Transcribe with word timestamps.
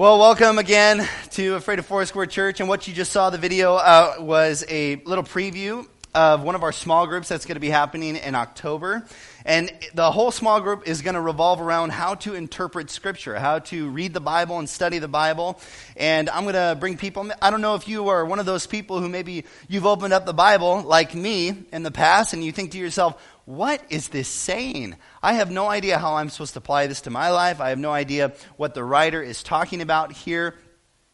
Well, 0.00 0.18
welcome 0.18 0.56
again 0.56 1.06
to 1.32 1.56
Afraid 1.56 1.78
of 1.78 1.84
Foursquare 1.84 2.24
Church. 2.24 2.60
And 2.60 2.70
what 2.70 2.88
you 2.88 2.94
just 2.94 3.12
saw, 3.12 3.28
the 3.28 3.36
video, 3.36 3.74
uh, 3.74 4.14
was 4.18 4.64
a 4.66 4.96
little 5.04 5.22
preview 5.22 5.86
of 6.14 6.42
one 6.42 6.54
of 6.54 6.62
our 6.62 6.72
small 6.72 7.06
groups 7.06 7.28
that's 7.28 7.44
going 7.44 7.56
to 7.56 7.60
be 7.60 7.68
happening 7.68 8.16
in 8.16 8.34
October. 8.34 9.04
And 9.44 9.70
the 9.92 10.10
whole 10.10 10.30
small 10.30 10.62
group 10.62 10.88
is 10.88 11.02
going 11.02 11.16
to 11.16 11.20
revolve 11.20 11.60
around 11.60 11.90
how 11.90 12.14
to 12.14 12.34
interpret 12.34 12.88
Scripture, 12.90 13.38
how 13.38 13.58
to 13.58 13.90
read 13.90 14.14
the 14.14 14.22
Bible 14.22 14.58
and 14.58 14.66
study 14.68 15.00
the 15.00 15.06
Bible. 15.06 15.60
And 15.96 16.30
I'm 16.30 16.44
going 16.44 16.54
to 16.54 16.78
bring 16.80 16.96
people, 16.96 17.30
I 17.42 17.50
don't 17.50 17.60
know 17.60 17.74
if 17.74 17.86
you 17.86 18.08
are 18.08 18.24
one 18.24 18.38
of 18.38 18.46
those 18.46 18.66
people 18.66 19.00
who 19.00 19.08
maybe 19.10 19.44
you've 19.68 19.86
opened 19.86 20.14
up 20.14 20.24
the 20.24 20.32
Bible 20.32 20.80
like 20.80 21.14
me 21.14 21.52
in 21.72 21.82
the 21.82 21.90
past 21.90 22.32
and 22.32 22.42
you 22.42 22.52
think 22.52 22.72
to 22.72 22.78
yourself, 22.78 23.22
what 23.44 23.82
is 23.90 24.08
this 24.08 24.28
saying? 24.28 24.96
I 25.22 25.34
have 25.34 25.50
no 25.50 25.68
idea 25.68 25.98
how 25.98 26.14
I'm 26.14 26.28
supposed 26.28 26.54
to 26.54 26.58
apply 26.58 26.86
this 26.86 27.02
to 27.02 27.10
my 27.10 27.30
life. 27.30 27.60
I 27.60 27.70
have 27.70 27.78
no 27.78 27.92
idea 27.92 28.32
what 28.56 28.74
the 28.74 28.84
writer 28.84 29.22
is 29.22 29.42
talking 29.42 29.82
about 29.82 30.12
here. 30.12 30.54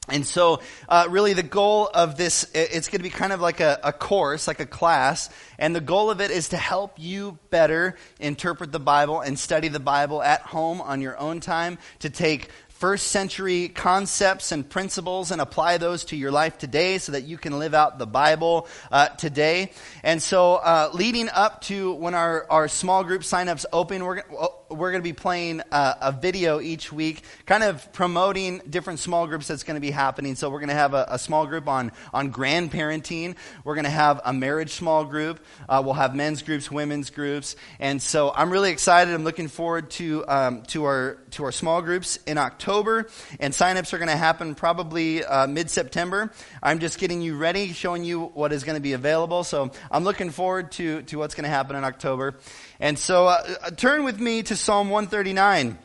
And 0.08 0.24
so, 0.24 0.60
uh, 0.88 1.06
really, 1.10 1.32
the 1.32 1.42
goal 1.42 1.90
of 1.92 2.16
this, 2.16 2.48
it's 2.54 2.88
going 2.88 3.00
to 3.00 3.02
be 3.02 3.10
kind 3.10 3.32
of 3.32 3.40
like 3.40 3.58
a, 3.58 3.80
a, 3.82 3.92
course, 3.92 4.46
like 4.46 4.60
a 4.60 4.66
class. 4.66 5.30
And 5.58 5.74
the 5.74 5.80
goal 5.80 6.10
of 6.12 6.20
it 6.20 6.30
is 6.30 6.50
to 6.50 6.56
help 6.56 6.92
you 6.96 7.38
better 7.50 7.96
interpret 8.20 8.70
the 8.70 8.78
Bible 8.78 9.20
and 9.20 9.36
study 9.36 9.66
the 9.66 9.80
Bible 9.80 10.22
at 10.22 10.42
home 10.42 10.80
on 10.80 11.00
your 11.00 11.18
own 11.18 11.40
time, 11.40 11.78
to 12.00 12.10
take 12.10 12.50
first 12.78 13.06
century 13.06 13.68
concepts 13.68 14.52
and 14.52 14.68
principles 14.68 15.30
and 15.30 15.40
apply 15.40 15.78
those 15.78 16.04
to 16.04 16.16
your 16.16 16.30
life 16.30 16.58
today 16.58 16.98
so 16.98 17.12
that 17.12 17.22
you 17.22 17.38
can 17.38 17.58
live 17.58 17.72
out 17.72 17.98
the 17.98 18.06
Bible 18.06 18.68
uh, 18.92 19.08
today. 19.08 19.72
And 20.02 20.22
so, 20.22 20.56
uh, 20.56 20.90
leading 20.92 21.30
up 21.30 21.62
to 21.62 21.94
when 21.94 22.14
our, 22.14 22.46
our 22.50 22.68
small 22.68 23.02
group 23.02 23.22
signups 23.22 23.64
open, 23.72 24.04
we're, 24.04 24.22
we're 24.70 24.90
going 24.90 25.02
to 25.02 25.08
be 25.08 25.12
playing 25.12 25.60
a, 25.72 25.96
a, 26.02 26.12
video 26.12 26.60
each 26.60 26.92
week, 26.92 27.22
kind 27.44 27.62
of 27.62 27.92
promoting 27.92 28.60
different 28.68 28.98
small 28.98 29.26
groups 29.26 29.48
that's 29.48 29.62
going 29.62 29.76
to 29.76 29.80
be 29.80 29.90
happening. 29.90 30.34
So, 30.34 30.50
we're 30.50 30.60
going 30.60 30.68
to 30.68 30.74
have 30.74 30.94
a, 30.94 31.06
a, 31.10 31.18
small 31.18 31.46
group 31.46 31.68
on, 31.68 31.92
on 32.12 32.32
grandparenting, 32.32 33.36
we're 33.64 33.74
going 33.74 33.84
to 33.84 33.90
have 33.90 34.20
a 34.24 34.32
marriage 34.32 34.72
small 34.72 35.04
group, 35.04 35.40
uh, 35.68 35.82
we'll 35.84 35.94
have 35.94 36.14
men's 36.14 36.42
groups, 36.42 36.70
women's 36.70 37.10
groups. 37.10 37.56
And 37.78 38.00
so, 38.02 38.32
I'm 38.34 38.50
really 38.50 38.70
excited. 38.70 39.14
I'm 39.14 39.24
looking 39.24 39.48
forward 39.48 39.90
to, 39.92 40.24
um, 40.28 40.62
to, 40.64 40.84
our, 40.84 41.18
to 41.32 41.44
our 41.44 41.52
small 41.52 41.82
groups 41.82 42.18
in 42.26 42.38
October. 42.38 43.08
And 43.40 43.52
signups 43.52 43.92
are 43.92 43.98
going 43.98 44.08
to 44.08 44.16
happen 44.16 44.54
probably 44.54 45.24
uh, 45.24 45.46
mid 45.46 45.70
September. 45.70 46.32
I'm 46.62 46.78
just 46.78 46.98
getting 46.98 47.22
you 47.22 47.36
ready, 47.36 47.72
showing 47.72 48.04
you 48.04 48.26
what 48.26 48.52
is 48.52 48.64
going 48.64 48.76
to 48.76 48.82
be 48.82 48.94
available. 48.94 49.44
So 49.44 49.70
I'm 49.90 50.04
looking 50.04 50.30
forward 50.30 50.72
to, 50.72 51.02
to 51.02 51.18
what's 51.18 51.34
going 51.34 51.44
to 51.44 51.50
happen 51.50 51.76
in 51.76 51.84
October. 51.84 52.36
And 52.80 52.98
so 52.98 53.26
uh, 53.26 53.42
uh 53.62 53.70
turn 53.70 54.04
with 54.04 54.20
me 54.20 54.42
to 54.44 54.55
Psalm 54.56 54.88
139. 54.90 55.78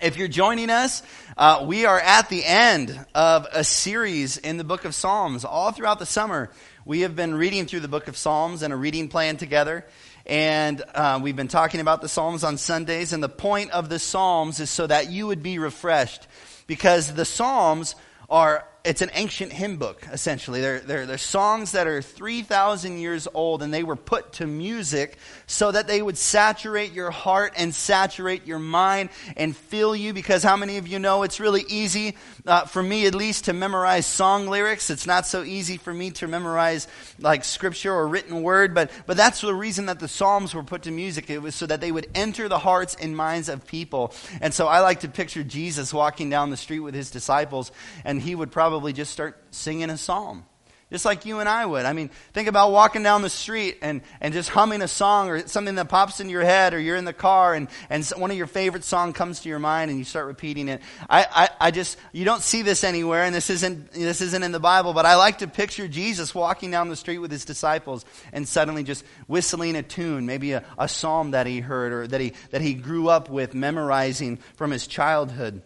If 0.00 0.16
you're 0.16 0.28
joining 0.28 0.70
us, 0.70 1.02
uh, 1.36 1.64
we 1.66 1.86
are 1.86 1.98
at 1.98 2.28
the 2.28 2.44
end 2.44 3.04
of 3.14 3.46
a 3.52 3.64
series 3.64 4.36
in 4.36 4.58
the 4.58 4.64
book 4.64 4.84
of 4.84 4.94
Psalms. 4.94 5.44
All 5.44 5.72
throughout 5.72 5.98
the 5.98 6.06
summer, 6.06 6.50
we 6.84 7.00
have 7.00 7.16
been 7.16 7.34
reading 7.34 7.66
through 7.66 7.80
the 7.80 7.88
book 7.88 8.06
of 8.06 8.16
Psalms 8.16 8.62
and 8.62 8.72
a 8.72 8.76
reading 8.76 9.08
plan 9.08 9.36
together. 9.36 9.86
And 10.26 10.82
uh, 10.94 11.18
we've 11.22 11.36
been 11.36 11.48
talking 11.48 11.80
about 11.80 12.02
the 12.02 12.08
Psalms 12.08 12.44
on 12.44 12.58
Sundays. 12.58 13.12
And 13.12 13.22
the 13.22 13.28
point 13.28 13.70
of 13.70 13.88
the 13.88 13.98
Psalms 13.98 14.60
is 14.60 14.70
so 14.70 14.86
that 14.86 15.10
you 15.10 15.26
would 15.26 15.42
be 15.42 15.58
refreshed. 15.58 16.26
Because 16.66 17.12
the 17.12 17.24
Psalms 17.24 17.94
are 18.28 18.66
it's 18.86 19.02
an 19.02 19.10
ancient 19.14 19.52
hymn 19.52 19.78
book, 19.78 20.06
essentially. 20.12 20.60
They're, 20.60 20.78
they're, 20.78 21.06
they're 21.06 21.18
songs 21.18 21.72
that 21.72 21.88
are 21.88 22.00
3,000 22.00 22.98
years 22.98 23.26
old, 23.34 23.62
and 23.62 23.74
they 23.74 23.82
were 23.82 23.96
put 23.96 24.34
to 24.34 24.46
music 24.46 25.18
so 25.48 25.72
that 25.72 25.88
they 25.88 26.00
would 26.00 26.16
saturate 26.16 26.92
your 26.92 27.10
heart 27.10 27.54
and 27.56 27.74
saturate 27.74 28.46
your 28.46 28.60
mind 28.60 29.10
and 29.36 29.56
fill 29.56 29.96
you. 29.96 30.12
Because 30.12 30.44
how 30.44 30.56
many 30.56 30.78
of 30.78 30.86
you 30.86 31.00
know 31.00 31.24
it's 31.24 31.40
really 31.40 31.64
easy, 31.68 32.16
uh, 32.46 32.66
for 32.66 32.80
me 32.80 33.06
at 33.06 33.14
least, 33.14 33.46
to 33.46 33.52
memorize 33.52 34.06
song 34.06 34.46
lyrics? 34.46 34.88
It's 34.88 35.06
not 35.06 35.26
so 35.26 35.42
easy 35.42 35.78
for 35.78 35.92
me 35.92 36.12
to 36.12 36.28
memorize 36.28 36.86
like 37.18 37.42
scripture 37.42 37.92
or 37.92 38.06
written 38.06 38.42
word, 38.42 38.72
but, 38.72 38.92
but 39.06 39.16
that's 39.16 39.40
the 39.40 39.52
reason 39.52 39.86
that 39.86 39.98
the 39.98 40.08
Psalms 40.08 40.54
were 40.54 40.62
put 40.62 40.82
to 40.82 40.92
music. 40.92 41.28
It 41.28 41.42
was 41.42 41.56
so 41.56 41.66
that 41.66 41.80
they 41.80 41.90
would 41.90 42.06
enter 42.14 42.48
the 42.48 42.60
hearts 42.60 42.94
and 42.94 43.16
minds 43.16 43.48
of 43.48 43.66
people. 43.66 44.14
And 44.40 44.54
so 44.54 44.68
I 44.68 44.78
like 44.80 45.00
to 45.00 45.08
picture 45.08 45.42
Jesus 45.42 45.92
walking 45.92 46.30
down 46.30 46.50
the 46.50 46.56
street 46.56 46.80
with 46.80 46.94
his 46.94 47.10
disciples, 47.10 47.72
and 48.04 48.22
he 48.22 48.36
would 48.36 48.52
probably 48.52 48.75
probably 48.76 48.92
just 48.92 49.10
start 49.10 49.42
singing 49.52 49.88
a 49.88 49.96
psalm. 49.96 50.44
Just 50.92 51.06
like 51.06 51.24
you 51.24 51.40
and 51.40 51.48
I 51.48 51.64
would. 51.64 51.86
I 51.86 51.94
mean, 51.94 52.10
think 52.34 52.46
about 52.46 52.72
walking 52.72 53.02
down 53.02 53.22
the 53.22 53.30
street 53.30 53.78
and, 53.80 54.02
and 54.20 54.34
just 54.34 54.50
humming 54.50 54.82
a 54.82 54.86
song 54.86 55.30
or 55.30 55.48
something 55.48 55.76
that 55.76 55.88
pops 55.88 56.20
in 56.20 56.28
your 56.28 56.44
head 56.44 56.74
or 56.74 56.78
you're 56.78 56.96
in 56.96 57.06
the 57.06 57.14
car 57.14 57.54
and, 57.54 57.68
and 57.88 58.04
one 58.18 58.30
of 58.30 58.36
your 58.36 58.46
favorite 58.46 58.84
song 58.84 59.14
comes 59.14 59.40
to 59.40 59.48
your 59.48 59.58
mind 59.58 59.90
and 59.90 59.98
you 59.98 60.04
start 60.04 60.26
repeating 60.26 60.68
it. 60.68 60.82
I, 61.08 61.26
I, 61.28 61.48
I 61.58 61.70
just, 61.70 61.96
you 62.12 62.26
don't 62.26 62.42
see 62.42 62.60
this 62.60 62.84
anywhere 62.84 63.22
and 63.22 63.34
this 63.34 63.48
isn't, 63.48 63.92
this 63.92 64.20
isn't 64.20 64.42
in 64.42 64.52
the 64.52 64.60
Bible, 64.60 64.92
but 64.92 65.06
I 65.06 65.14
like 65.14 65.38
to 65.38 65.48
picture 65.48 65.88
Jesus 65.88 66.34
walking 66.34 66.70
down 66.70 66.90
the 66.90 66.96
street 66.96 67.18
with 67.18 67.30
his 67.30 67.46
disciples 67.46 68.04
and 68.30 68.46
suddenly 68.46 68.84
just 68.84 69.06
whistling 69.26 69.74
a 69.74 69.82
tune, 69.82 70.26
maybe 70.26 70.52
a, 70.52 70.62
a 70.78 70.86
psalm 70.86 71.30
that 71.30 71.46
he 71.46 71.60
heard 71.60 71.94
or 71.94 72.06
that 72.08 72.20
he, 72.20 72.34
that 72.50 72.60
he 72.60 72.74
grew 72.74 73.08
up 73.08 73.30
with 73.30 73.54
memorizing 73.54 74.36
from 74.56 74.70
his 74.70 74.86
childhood. 74.86 75.62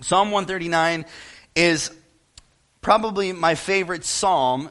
Psalm 0.00 0.30
139 0.30 1.04
is 1.54 1.90
probably 2.80 3.32
my 3.32 3.54
favorite 3.54 4.04
psalm. 4.04 4.70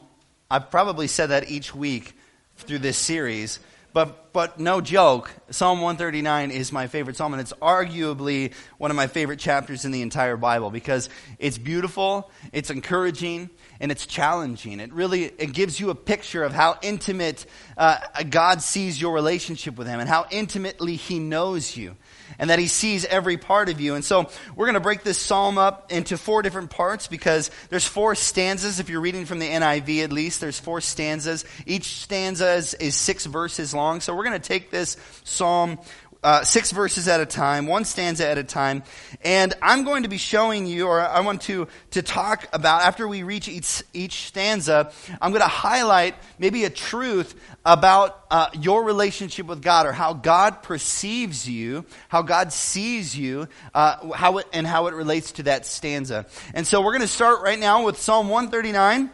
I've 0.50 0.70
probably 0.70 1.06
said 1.06 1.26
that 1.26 1.50
each 1.50 1.74
week 1.74 2.16
through 2.56 2.78
this 2.78 2.96
series. 2.96 3.60
But, 3.94 4.32
but 4.32 4.60
no 4.60 4.80
joke, 4.82 5.30
Psalm 5.50 5.80
139 5.80 6.50
is 6.50 6.72
my 6.72 6.86
favorite 6.88 7.16
psalm, 7.16 7.32
and 7.32 7.40
it's 7.40 7.54
arguably 7.54 8.52
one 8.76 8.90
of 8.90 8.96
my 8.96 9.06
favorite 9.06 9.38
chapters 9.38 9.86
in 9.86 9.92
the 9.92 10.02
entire 10.02 10.36
Bible 10.36 10.70
because 10.70 11.08
it's 11.38 11.56
beautiful, 11.56 12.30
it's 12.52 12.70
encouraging, 12.70 13.48
and 13.80 13.90
it's 13.90 14.06
challenging. 14.06 14.78
It 14.80 14.92
really 14.92 15.24
it 15.24 15.52
gives 15.52 15.80
you 15.80 15.88
a 15.88 15.94
picture 15.94 16.44
of 16.44 16.52
how 16.52 16.78
intimate 16.82 17.46
uh, 17.78 17.98
God 18.28 18.60
sees 18.60 19.00
your 19.00 19.14
relationship 19.14 19.76
with 19.76 19.86
Him 19.86 20.00
and 20.00 20.08
how 20.08 20.26
intimately 20.30 20.96
He 20.96 21.18
knows 21.18 21.76
you 21.76 21.96
and 22.38 22.50
that 22.50 22.58
he 22.58 22.66
sees 22.66 23.04
every 23.04 23.36
part 23.36 23.68
of 23.68 23.80
you. 23.80 23.94
And 23.94 24.04
so 24.04 24.30
we're 24.56 24.66
going 24.66 24.74
to 24.74 24.80
break 24.80 25.02
this 25.02 25.18
psalm 25.18 25.58
up 25.58 25.92
into 25.92 26.18
four 26.18 26.42
different 26.42 26.70
parts 26.70 27.06
because 27.06 27.50
there's 27.70 27.86
four 27.86 28.14
stanzas. 28.14 28.80
If 28.80 28.88
you're 28.88 29.00
reading 29.00 29.24
from 29.24 29.38
the 29.38 29.48
NIV 29.48 30.04
at 30.04 30.12
least, 30.12 30.40
there's 30.40 30.58
four 30.58 30.80
stanzas. 30.80 31.44
Each 31.66 32.02
stanza 32.02 32.54
is, 32.54 32.74
is 32.74 32.94
six 32.94 33.26
verses 33.26 33.74
long. 33.74 34.00
So 34.00 34.14
we're 34.14 34.24
going 34.24 34.40
to 34.40 34.48
take 34.48 34.70
this 34.70 34.96
psalm 35.24 35.78
uh, 36.22 36.42
six 36.42 36.72
verses 36.72 37.06
at 37.06 37.20
a 37.20 37.26
time, 37.26 37.66
one 37.66 37.84
stanza 37.84 38.26
at 38.26 38.38
a 38.38 38.44
time. 38.44 38.82
And 39.22 39.54
I'm 39.62 39.84
going 39.84 40.02
to 40.02 40.08
be 40.08 40.18
showing 40.18 40.66
you, 40.66 40.86
or 40.86 41.00
I 41.00 41.20
want 41.20 41.42
to, 41.42 41.68
to 41.92 42.02
talk 42.02 42.48
about, 42.52 42.82
after 42.82 43.06
we 43.06 43.22
reach 43.22 43.48
each, 43.48 43.82
each 43.92 44.26
stanza, 44.26 44.92
I'm 45.20 45.30
going 45.30 45.42
to 45.42 45.48
highlight 45.48 46.16
maybe 46.38 46.64
a 46.64 46.70
truth 46.70 47.34
about 47.64 48.24
uh, 48.30 48.48
your 48.54 48.84
relationship 48.84 49.46
with 49.46 49.62
God, 49.62 49.86
or 49.86 49.92
how 49.92 50.12
God 50.12 50.62
perceives 50.62 51.48
you, 51.48 51.84
how 52.08 52.22
God 52.22 52.52
sees 52.52 53.16
you, 53.16 53.48
uh, 53.74 54.12
how 54.12 54.38
it, 54.38 54.46
and 54.52 54.66
how 54.66 54.88
it 54.88 54.94
relates 54.94 55.32
to 55.32 55.44
that 55.44 55.66
stanza. 55.66 56.26
And 56.52 56.66
so 56.66 56.80
we're 56.80 56.92
going 56.92 57.02
to 57.02 57.08
start 57.08 57.42
right 57.42 57.58
now 57.58 57.84
with 57.84 57.98
Psalm 57.98 58.28
139, 58.28 59.10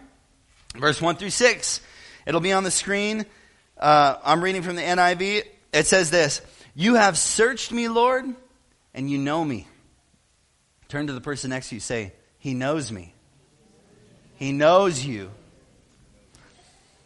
verse 0.76 1.02
1 1.02 1.16
through 1.16 1.30
6. 1.30 1.80
It'll 2.26 2.40
be 2.40 2.52
on 2.52 2.64
the 2.64 2.70
screen. 2.70 3.26
Uh, 3.76 4.16
I'm 4.24 4.42
reading 4.42 4.62
from 4.62 4.76
the 4.76 4.82
NIV. 4.82 5.42
It 5.72 5.86
says 5.86 6.10
this. 6.10 6.40
You 6.74 6.96
have 6.96 7.16
searched 7.16 7.70
me, 7.70 7.88
Lord, 7.88 8.24
and 8.92 9.10
you 9.10 9.18
know 9.18 9.44
me. 9.44 9.68
Turn 10.88 11.06
to 11.06 11.12
the 11.12 11.20
person 11.20 11.50
next 11.50 11.68
to 11.68 11.76
you, 11.76 11.80
say, 11.80 12.12
He 12.38 12.54
knows 12.54 12.90
me. 12.90 13.14
He 14.36 14.52
knows 14.52 15.04
you. 15.04 15.30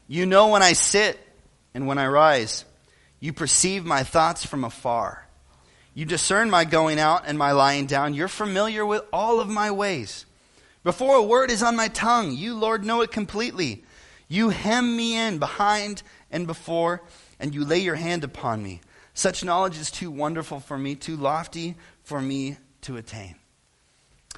You 0.07 0.25
know 0.25 0.49
when 0.49 0.63
I 0.63 0.73
sit 0.73 1.19
and 1.75 1.87
when 1.87 1.99
I 1.99 2.07
rise. 2.07 2.65
You 3.21 3.33
perceive 3.33 3.85
my 3.85 4.05
thoughts 4.05 4.47
from 4.47 4.65
afar. 4.65 5.27
You 5.93 6.05
discern 6.05 6.49
my 6.49 6.65
going 6.65 6.99
out 6.99 7.25
and 7.27 7.37
my 7.37 7.53
lying 7.53 7.87
down. 7.87 8.15
You're 8.15 8.29
familiar 8.29 8.87
with 8.87 9.03
all 9.13 9.41
of 9.41 9.49
my 9.49 9.71
ways. 9.71 10.25
Before 10.85 11.17
a 11.17 11.23
word 11.23 11.51
is 11.51 11.63
on 11.63 11.77
my 11.77 11.89
tongue, 11.89 12.33
you, 12.33 12.55
Lord, 12.55 12.85
know 12.85 13.03
it 13.03 13.11
completely. 13.11 13.85
You 14.29 14.51
hem 14.51 14.97
me 14.97 15.17
in 15.17 15.39
behind 15.39 16.03
and 16.31 16.47
before, 16.47 17.03
and 17.41 17.55
you 17.55 17.65
lay 17.65 17.79
your 17.79 17.97
hand 17.97 18.25
upon 18.25 18.63
me. 18.63 18.81
Such 19.19 19.43
knowledge 19.43 19.77
is 19.79 19.91
too 19.91 20.13
wonderful 20.13 20.61
for 20.61 20.79
me, 20.79 20.95
too 20.95 21.17
lofty 21.17 21.75
for 22.05 22.23
me 22.23 22.57
to 22.83 22.99
attain. 22.99 23.35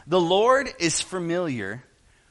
The 0.07 0.19
Lord 0.19 0.73
is 0.79 1.03
familiar 1.03 1.85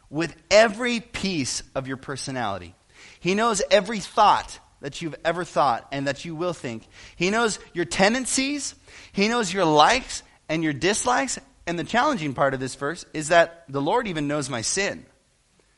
with 0.09 0.35
every 0.49 0.99
piece 0.99 1.61
of 1.75 1.87
your 1.87 1.97
personality. 1.97 2.73
He 3.19 3.35
knows 3.35 3.61
every 3.69 3.99
thought 3.99 4.57
that 4.81 4.99
you've 4.99 5.13
ever 5.23 5.43
thought 5.43 5.87
and 5.91 6.07
that 6.07 6.25
you 6.25 6.33
will 6.33 6.53
think. 6.53 6.87
He 7.15 7.29
knows 7.29 7.59
your 7.75 7.85
tendencies. 7.85 8.73
He 9.11 9.27
knows 9.27 9.53
your 9.53 9.65
likes 9.65 10.23
and 10.49 10.63
your 10.63 10.73
dislikes. 10.73 11.37
And 11.67 11.77
the 11.77 11.83
challenging 11.83 12.33
part 12.33 12.55
of 12.55 12.59
this 12.59 12.73
verse 12.73 13.05
is 13.13 13.27
that 13.27 13.63
the 13.69 13.79
Lord 13.79 14.07
even 14.07 14.27
knows 14.27 14.49
my 14.49 14.61
sin. 14.61 15.05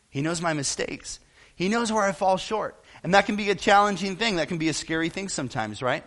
He 0.10 0.22
knows 0.22 0.42
my 0.42 0.54
mistakes. 0.54 1.20
He 1.54 1.68
knows 1.68 1.92
where 1.92 2.04
I 2.04 2.14
fall 2.14 2.38
short. 2.38 2.82
And 3.04 3.14
that 3.14 3.26
can 3.26 3.36
be 3.36 3.50
a 3.50 3.56
challenging 3.56 4.16
thing. 4.16 4.38
That 4.38 4.48
can 4.48 4.58
be 4.58 4.70
a 4.70 4.74
scary 4.74 5.10
thing 5.10 5.28
sometimes, 5.28 5.82
right? 5.82 6.06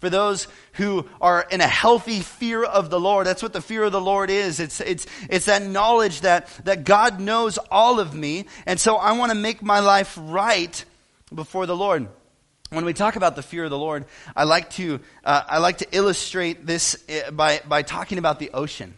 For 0.00 0.10
those 0.10 0.48
who 0.74 1.08
are 1.20 1.46
in 1.50 1.60
a 1.60 1.66
healthy 1.66 2.20
fear 2.20 2.62
of 2.62 2.90
the 2.90 3.00
Lord, 3.00 3.26
that's 3.26 3.42
what 3.42 3.52
the 3.52 3.62
fear 3.62 3.84
of 3.84 3.92
the 3.92 4.00
Lord 4.00 4.28
is. 4.28 4.60
It's, 4.60 4.80
it's, 4.80 5.06
it's 5.30 5.46
that 5.46 5.62
knowledge 5.62 6.20
that, 6.22 6.48
that 6.64 6.84
God 6.84 7.20
knows 7.20 7.58
all 7.70 8.00
of 8.00 8.14
me, 8.14 8.46
and 8.66 8.78
so 8.78 8.96
I 8.96 9.12
want 9.12 9.30
to 9.30 9.38
make 9.38 9.62
my 9.62 9.80
life 9.80 10.18
right 10.20 10.84
before 11.34 11.66
the 11.66 11.76
Lord. 11.76 12.08
When 12.70 12.84
we 12.84 12.92
talk 12.92 13.16
about 13.16 13.36
the 13.36 13.42
fear 13.42 13.64
of 13.64 13.70
the 13.70 13.78
Lord, 13.78 14.04
I 14.34 14.44
like 14.44 14.70
to, 14.70 15.00
uh, 15.24 15.42
I 15.46 15.58
like 15.58 15.78
to 15.78 15.86
illustrate 15.92 16.66
this 16.66 16.96
uh, 17.08 17.30
by, 17.30 17.60
by 17.66 17.82
talking 17.82 18.18
about 18.18 18.38
the 18.38 18.50
ocean. 18.50 18.94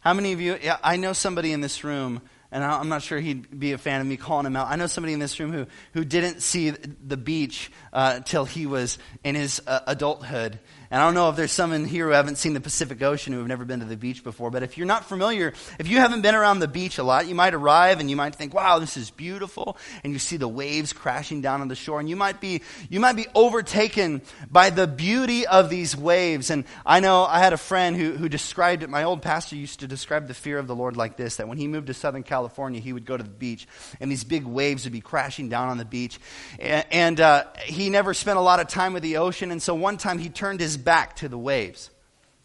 How 0.00 0.14
many 0.14 0.32
of 0.32 0.40
you, 0.40 0.56
yeah, 0.62 0.78
I 0.84 0.96
know 0.96 1.12
somebody 1.12 1.52
in 1.52 1.60
this 1.60 1.82
room 1.82 2.22
and 2.56 2.64
I'm 2.64 2.88
not 2.88 3.02
sure 3.02 3.20
he'd 3.20 3.60
be 3.60 3.72
a 3.72 3.78
fan 3.78 4.00
of 4.00 4.06
me 4.06 4.16
calling 4.16 4.46
him 4.46 4.56
out. 4.56 4.68
I 4.68 4.76
know 4.76 4.86
somebody 4.86 5.12
in 5.12 5.18
this 5.18 5.38
room 5.38 5.52
who, 5.52 5.66
who 5.92 6.06
didn't 6.06 6.40
see 6.40 6.70
the 6.70 7.18
beach 7.18 7.70
uh, 7.92 8.20
till 8.20 8.46
he 8.46 8.64
was 8.64 8.96
in 9.22 9.34
his 9.34 9.60
uh, 9.66 9.80
adulthood. 9.86 10.58
And 10.90 11.00
I 11.00 11.06
don't 11.06 11.14
know 11.14 11.28
if 11.30 11.36
there's 11.36 11.52
some 11.52 11.72
in 11.72 11.84
here 11.84 12.06
who 12.06 12.12
haven't 12.12 12.36
seen 12.36 12.54
the 12.54 12.60
Pacific 12.60 13.02
Ocean 13.02 13.32
who 13.32 13.40
have 13.40 13.48
never 13.48 13.64
been 13.64 13.80
to 13.80 13.86
the 13.86 13.96
beach 13.96 14.22
before, 14.22 14.50
but 14.50 14.62
if 14.62 14.78
you're 14.78 14.86
not 14.86 15.04
familiar, 15.04 15.52
if 15.78 15.88
you 15.88 15.98
haven't 15.98 16.22
been 16.22 16.34
around 16.34 16.60
the 16.60 16.68
beach 16.68 16.98
a 16.98 17.02
lot, 17.02 17.26
you 17.26 17.34
might 17.34 17.54
arrive 17.54 18.00
and 18.00 18.08
you 18.08 18.16
might 18.16 18.34
think, 18.34 18.54
wow, 18.54 18.78
this 18.78 18.96
is 18.96 19.10
beautiful. 19.10 19.76
And 20.04 20.12
you 20.12 20.18
see 20.18 20.36
the 20.36 20.48
waves 20.48 20.92
crashing 20.92 21.40
down 21.40 21.60
on 21.60 21.68
the 21.68 21.74
shore 21.74 22.00
and 22.00 22.08
you 22.08 22.16
might 22.16 22.40
be, 22.40 22.62
you 22.88 23.00
might 23.00 23.16
be 23.16 23.26
overtaken 23.34 24.22
by 24.50 24.70
the 24.70 24.86
beauty 24.86 25.46
of 25.46 25.70
these 25.70 25.96
waves. 25.96 26.50
And 26.50 26.64
I 26.84 27.00
know 27.00 27.24
I 27.24 27.40
had 27.40 27.52
a 27.52 27.58
friend 27.58 27.96
who, 27.96 28.12
who 28.12 28.28
described 28.28 28.82
it. 28.82 28.90
My 28.90 29.04
old 29.04 29.22
pastor 29.22 29.56
used 29.56 29.80
to 29.80 29.86
describe 29.86 30.28
the 30.28 30.34
fear 30.34 30.58
of 30.58 30.66
the 30.66 30.74
Lord 30.74 30.96
like 30.96 31.16
this, 31.16 31.36
that 31.36 31.48
when 31.48 31.58
he 31.58 31.66
moved 31.66 31.88
to 31.88 31.94
Southern 31.94 32.22
California, 32.22 32.80
he 32.80 32.92
would 32.92 33.04
go 33.04 33.16
to 33.16 33.22
the 33.22 33.28
beach 33.28 33.66
and 34.00 34.10
these 34.10 34.24
big 34.24 34.44
waves 34.44 34.84
would 34.84 34.92
be 34.92 35.00
crashing 35.00 35.48
down 35.48 35.68
on 35.68 35.78
the 35.78 35.84
beach. 35.84 36.18
And, 36.58 36.86
and 36.90 37.20
uh, 37.20 37.44
he 37.64 37.90
never 37.90 38.14
spent 38.14 38.38
a 38.38 38.42
lot 38.42 38.60
of 38.60 38.68
time 38.68 38.92
with 38.92 39.02
the 39.02 39.16
ocean. 39.18 39.50
And 39.50 39.62
so 39.62 39.74
one 39.74 39.96
time 39.96 40.18
he 40.18 40.28
turned 40.28 40.60
his 40.60 40.75
back 40.76 41.16
to 41.16 41.28
the 41.28 41.38
waves. 41.38 41.90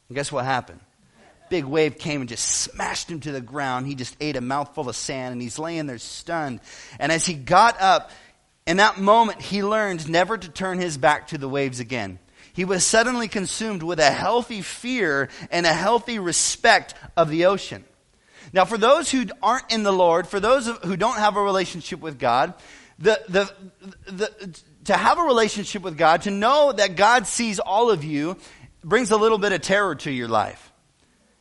And 0.10 0.16
guess 0.16 0.32
what 0.32 0.46
happened? 0.46 0.80
Big 1.50 1.66
wave 1.66 1.98
came 1.98 2.22
and 2.22 2.30
just 2.30 2.46
smashed 2.46 3.10
him 3.10 3.20
to 3.22 3.32
the 3.32 3.42
ground. 3.42 3.86
He 3.86 3.96
just 3.96 4.16
ate 4.22 4.38
a 4.38 4.42
mouthful 4.42 4.88
of 4.88 4.96
sand 4.96 5.34
and 5.34 5.42
he's 5.42 5.60
laying 5.60 5.86
there 5.86 5.98
stunned. 5.98 6.62
And 7.00 7.12
as 7.12 7.26
he 7.26 7.34
got 7.34 7.82
up, 7.82 8.12
in 8.66 8.78
that 8.78 9.00
moment, 9.00 9.42
he 9.42 9.64
learned 9.64 10.10
never 10.10 10.38
to 10.38 10.50
turn 10.50 10.80
his 10.80 10.98
back 10.98 11.28
to 11.30 11.38
the 11.38 11.50
waves 11.50 11.80
again. 11.80 12.20
He 12.54 12.66
was 12.66 12.86
suddenly 12.86 13.28
consumed 13.28 13.84
with 13.84 14.00
a 14.00 14.12
healthy 14.12 14.62
fear 14.62 15.30
and 15.50 15.66
a 15.66 15.74
healthy 15.74 16.20
respect 16.20 16.94
of 17.18 17.30
the 17.30 17.46
ocean. 17.46 17.86
Now, 18.54 18.66
for 18.66 18.78
those 18.78 19.10
who 19.10 19.26
aren't 19.42 19.72
in 19.72 19.84
the 19.84 19.94
Lord, 19.94 20.28
for 20.28 20.40
those 20.40 20.68
who 20.68 20.98
don't 20.98 21.18
have 21.18 21.38
a 21.38 21.42
relationship 21.42 22.02
with 22.02 22.20
God, 22.20 22.54
the, 23.00 23.22
the, 23.30 23.54
the, 24.12 24.62
to 24.86 24.96
have 24.96 25.20
a 25.20 25.24
relationship 25.24 25.82
with 25.82 25.98
God, 25.98 26.24
to 26.24 26.32
know 26.32 26.72
that 26.72 26.96
God 26.96 27.28
sees 27.28 27.60
all 27.60 27.92
of 27.92 28.04
you, 28.04 28.38
brings 28.84 29.12
a 29.12 29.18
little 29.18 29.38
bit 29.38 29.52
of 29.52 29.62
terror 29.62 29.96
to 29.96 30.12
your 30.12 30.28
life. 30.28 30.72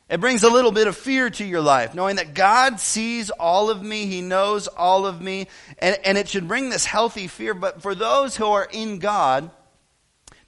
It 0.08 0.20
brings 0.20 0.42
a 0.42 0.50
little 0.50 0.72
bit 0.72 0.88
of 0.88 0.96
fear 0.96 1.31
to 1.31 1.44
your 1.44 1.60
life, 1.60 1.94
knowing 1.94 2.16
that 2.16 2.34
God 2.34 2.81
sees 2.81 3.31
all 3.31 3.70
of 3.70 3.81
me, 3.81 4.06
He 4.06 4.22
knows 4.22 4.66
all 4.66 5.06
of 5.06 5.20
me, 5.20 5.46
and, 5.78 5.96
and 6.04 6.19
it 6.19 6.28
should 6.28 6.48
bring 6.48 6.69
this 6.69 6.84
healthy 6.84 7.28
fear. 7.28 7.54
But 7.54 7.81
for 7.81 7.94
those 7.94 8.37
who 8.37 8.46
are 8.46 8.69
in 8.70 8.98
God, 8.98 9.50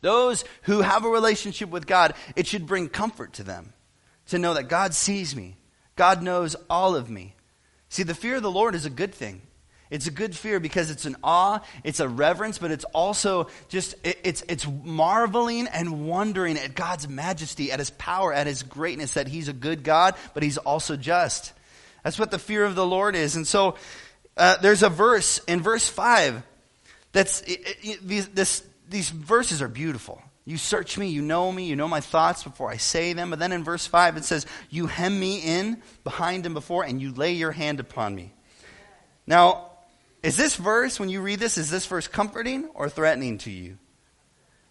those 0.00 0.44
who 0.62 0.80
have 0.80 1.04
a 1.04 1.08
relationship 1.08 1.70
with 1.70 1.86
God, 1.86 2.14
it 2.34 2.48
should 2.48 2.66
bring 2.66 2.88
comfort 2.88 3.34
to 3.34 3.44
them 3.44 3.72
to 4.26 4.38
know 4.38 4.54
that 4.54 4.68
God 4.68 4.94
sees 4.94 5.36
me, 5.36 5.56
God 5.94 6.22
knows 6.22 6.56
all 6.68 6.96
of 6.96 7.08
me. 7.08 7.36
See, 7.88 8.02
the 8.02 8.14
fear 8.14 8.36
of 8.36 8.42
the 8.42 8.50
Lord 8.50 8.74
is 8.74 8.84
a 8.84 8.90
good 8.90 9.14
thing. 9.14 9.42
It's 9.92 10.06
a 10.06 10.10
good 10.10 10.34
fear 10.34 10.58
because 10.58 10.90
it's 10.90 11.04
an 11.04 11.16
awe, 11.22 11.60
it's 11.84 12.00
a 12.00 12.08
reverence, 12.08 12.56
but 12.56 12.70
it's 12.70 12.84
also 12.94 13.48
just, 13.68 13.94
it, 14.02 14.18
it's, 14.24 14.42
it's 14.48 14.66
marveling 14.66 15.66
and 15.66 16.08
wondering 16.08 16.56
at 16.56 16.74
God's 16.74 17.06
majesty, 17.06 17.70
at 17.70 17.78
his 17.78 17.90
power, 17.90 18.32
at 18.32 18.46
his 18.46 18.62
greatness, 18.62 19.12
that 19.14 19.28
he's 19.28 19.48
a 19.48 19.52
good 19.52 19.84
God, 19.84 20.14
but 20.32 20.42
he's 20.42 20.56
also 20.56 20.96
just. 20.96 21.52
That's 22.02 22.18
what 22.18 22.30
the 22.30 22.38
fear 22.38 22.64
of 22.64 22.74
the 22.74 22.86
Lord 22.86 23.14
is. 23.14 23.36
And 23.36 23.46
so 23.46 23.76
uh, 24.38 24.56
there's 24.62 24.82
a 24.82 24.88
verse 24.88 25.40
in 25.40 25.60
verse 25.60 25.86
5 25.86 26.42
that's, 27.12 27.42
it, 27.42 27.60
it, 27.82 28.08
these, 28.08 28.28
this, 28.28 28.64
these 28.88 29.10
verses 29.10 29.60
are 29.60 29.68
beautiful. 29.68 30.22
You 30.46 30.56
search 30.56 30.96
me, 30.96 31.08
you 31.08 31.20
know 31.20 31.52
me, 31.52 31.66
you 31.66 31.76
know 31.76 31.86
my 31.86 32.00
thoughts 32.00 32.44
before 32.44 32.70
I 32.70 32.78
say 32.78 33.12
them. 33.12 33.28
But 33.28 33.40
then 33.40 33.52
in 33.52 33.62
verse 33.62 33.86
5 33.86 34.16
it 34.16 34.24
says, 34.24 34.46
You 34.70 34.86
hem 34.86 35.20
me 35.20 35.40
in 35.40 35.82
behind 36.02 36.46
and 36.46 36.54
before, 36.54 36.82
and 36.82 36.98
you 36.98 37.12
lay 37.12 37.34
your 37.34 37.52
hand 37.52 37.78
upon 37.78 38.14
me. 38.14 38.32
Now, 39.26 39.68
is 40.22 40.36
this 40.36 40.54
verse, 40.54 41.00
when 41.00 41.08
you 41.08 41.20
read 41.20 41.40
this, 41.40 41.58
is 41.58 41.70
this 41.70 41.86
verse 41.86 42.06
comforting 42.06 42.68
or 42.74 42.88
threatening 42.88 43.38
to 43.38 43.50
you? 43.50 43.78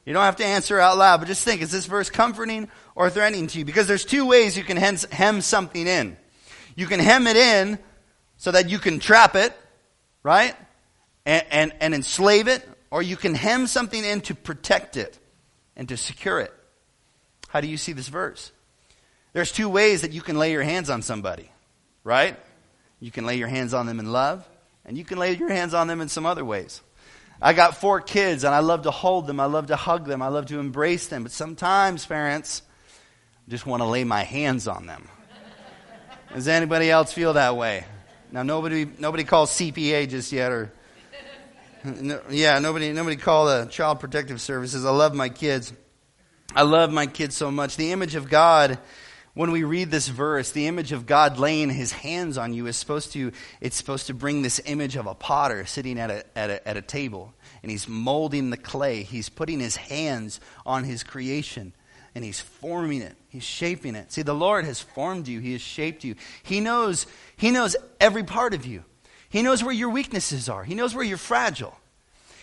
You 0.06 0.14
don't 0.14 0.24
have 0.24 0.38
to 0.38 0.46
answer 0.46 0.80
out 0.80 0.98
loud, 0.98 1.20
but 1.20 1.28
just 1.28 1.44
think, 1.44 1.62
is 1.62 1.72
this 1.72 1.86
verse 1.86 2.10
comforting 2.10 2.70
or 2.96 3.10
threatening 3.10 3.48
to 3.48 3.60
you? 3.60 3.66
Because 3.66 3.88
there's 3.88 4.06
two 4.06 4.26
ways 4.26 4.58
you 4.58 4.64
can 4.64 4.78
hem 4.78 5.42
something 5.42 5.86
in. 5.86 6.18
You 6.76 6.88
can 6.88 7.00
hem 7.00 7.28
it 7.28 7.38
in 7.38 7.78
so 8.38 8.52
that 8.52 8.70
you 8.70 8.80
can 8.80 9.00
trap 9.00 9.36
it, 9.36 9.56
right? 10.24 10.56
And, 11.26 11.46
and, 11.52 11.74
and 11.80 11.94
enslave 11.94 12.48
it, 12.48 12.68
or 12.90 13.04
you 13.04 13.16
can 13.16 13.36
hem 13.36 13.68
something 13.68 14.04
in 14.04 14.22
to 14.22 14.36
protect 14.36 14.98
it 14.98 15.20
and 15.76 15.88
to 15.90 15.98
secure 15.98 16.40
it. 16.40 16.54
How 17.50 17.62
do 17.62 17.68
you 17.68 17.78
see 17.78 17.92
this 17.92 18.08
verse? 18.08 18.52
There's 19.34 19.52
two 19.52 19.70
ways 19.70 20.02
that 20.02 20.14
you 20.14 20.22
can 20.22 20.40
lay 20.40 20.52
your 20.52 20.64
hands 20.64 20.90
on 20.90 21.02
somebody, 21.02 21.52
right? 22.04 22.38
You 23.00 23.12
can 23.12 23.26
lay 23.26 23.38
your 23.38 23.48
hands 23.50 23.74
on 23.74 23.86
them 23.86 24.00
in 24.00 24.12
love, 24.12 24.48
and 24.86 24.98
you 24.98 25.04
can 25.04 25.18
lay 25.18 25.34
your 25.36 25.50
hands 25.50 25.74
on 25.74 25.88
them 25.88 26.02
in 26.02 26.10
some 26.10 26.26
other 26.26 26.44
ways. 26.44 26.82
I 27.42 27.54
got 27.54 27.78
four 27.78 28.02
kids, 28.02 28.44
and 28.44 28.54
I 28.54 28.60
love 28.60 28.84
to 28.84 28.92
hold 28.92 29.26
them. 29.26 29.40
I 29.40 29.46
love 29.46 29.68
to 29.68 29.76
hug 29.76 30.06
them. 30.06 30.22
I 30.22 30.28
love 30.28 30.48
to 30.48 30.60
embrace 30.60 31.08
them. 31.08 31.24
But 31.24 31.32
sometimes, 31.32 32.06
parents, 32.06 32.62
just 33.50 33.66
want 33.66 33.82
to 33.82 33.88
lay 33.88 34.04
my 34.04 34.24
hands 34.24 34.68
on 34.68 34.86
them. 34.86 35.08
Does 36.34 36.48
anybody 36.48 36.90
else 36.90 37.12
feel 37.12 37.34
that 37.34 37.58
way? 37.58 37.84
Now, 38.32 38.44
nobody, 38.44 38.86
nobody 39.00 39.24
calls 39.24 39.52
CPS 39.52 40.10
just 40.10 40.32
yet, 40.32 40.52
or 40.52 40.72
no, 41.84 42.22
yeah, 42.30 42.60
nobody, 42.60 42.94
nobody 42.94 43.16
call 43.16 43.48
the 43.48 43.66
Child 43.66 44.00
Protective 44.00 44.40
Services. 44.40 44.86
I 44.86 44.92
love 44.92 45.16
my 45.16 45.30
kids. 45.30 45.74
I 46.56 46.62
love 46.62 46.92
my 46.92 47.08
kids 47.08 47.36
so 47.36 47.50
much. 47.50 47.76
The 47.76 47.92
image 47.92 48.16
of 48.16 48.30
God 48.30 48.78
when 49.34 49.52
we 49.52 49.64
read 49.64 49.92
this 49.92 50.08
verse, 50.08 50.52
the 50.52 50.68
image 50.68 50.92
of 50.92 51.06
God 51.06 51.38
laying 51.38 51.70
his 51.70 51.94
hands 51.94 52.38
on 52.38 52.54
you 52.54 52.68
is 52.68 52.76
supposed 52.76 53.14
to, 53.14 53.32
it's 53.62 53.78
supposed 53.78 54.08
to 54.08 54.14
bring 54.14 54.42
this 54.42 54.60
image 54.66 54.98
of 54.98 55.08
a 55.08 55.16
potter 55.16 55.66
sitting 55.66 56.00
at 56.00 56.10
a, 56.10 56.26
at 56.38 56.50
a, 56.50 56.68
at 56.68 56.78
a 56.78 56.82
table 56.82 57.34
and 57.62 57.72
he's 57.72 57.88
molding 57.88 58.50
the 58.50 58.58
clay. 58.58 59.04
He's 59.04 59.30
putting 59.30 59.60
his 59.60 59.78
hands 59.78 60.40
on 60.66 60.84
his 60.84 61.04
creation 61.04 61.74
and 62.14 62.26
he's 62.26 62.42
forming 62.42 63.02
it. 63.02 63.16
He's 63.30 63.44
shaping 63.44 63.96
it. 63.96 64.12
See, 64.12 64.22
the 64.22 64.36
Lord 64.36 64.66
has 64.66 64.82
formed 64.82 65.30
you. 65.30 65.40
He 65.40 65.54
has 65.54 65.62
shaped 65.62 66.04
you. 66.04 66.16
He 66.44 66.60
knows, 66.60 67.08
he 67.38 67.52
knows 67.52 67.78
every 68.02 68.24
part 68.24 68.54
of 68.54 68.66
you. 68.66 68.84
He 69.30 69.44
knows 69.44 69.64
where 69.64 69.74
your 69.74 69.90
weaknesses 69.90 70.50
are. 70.50 70.66
He 70.66 70.76
knows 70.76 70.94
where 70.94 71.06
you're 71.06 71.18
fragile. 71.18 71.78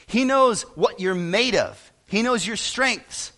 He 0.07 0.25
knows 0.25 0.63
what 0.75 1.01
you're 1.01 1.15
made 1.15 1.55
of. 1.55 1.93
He 2.07 2.23
knows 2.23 2.47
your 2.47 2.57
strengths. 2.57 3.33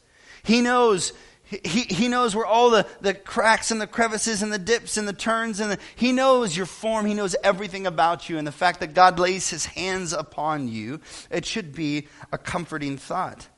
He 0.45 0.61
knows 0.61 1.13
he, 1.51 1.83
he 1.83 2.09
knows 2.09 2.37
where 2.37 2.47
all 2.47 2.71
the, 2.71 2.87
the 3.01 3.13
cracks 3.13 3.73
and 3.73 3.81
the 3.81 3.89
crevices 3.89 4.43
and 4.43 4.53
the 4.53 4.59
dips 4.59 4.97
and 4.97 5.09
the 5.09 5.13
turns 5.13 5.59
and 5.59 5.73
the, 5.73 5.79
he 5.97 6.13
knows 6.13 6.57
your 6.57 6.67
form. 6.67 7.07
He 7.07 7.15
knows 7.15 7.35
everything 7.43 7.87
about 7.89 8.29
you. 8.29 8.39
And 8.39 8.47
the 8.47 8.53
fact 8.53 8.81
that 8.81 8.95
God 8.95 9.19
lays 9.19 9.51
his 9.51 9.67
hands 9.67 10.13
upon 10.13 10.69
you, 10.69 11.01
it 11.29 11.45
should 11.45 11.75
be 11.75 12.07
a 12.33 12.39
comforting 12.39 12.99
thought. 12.99 13.49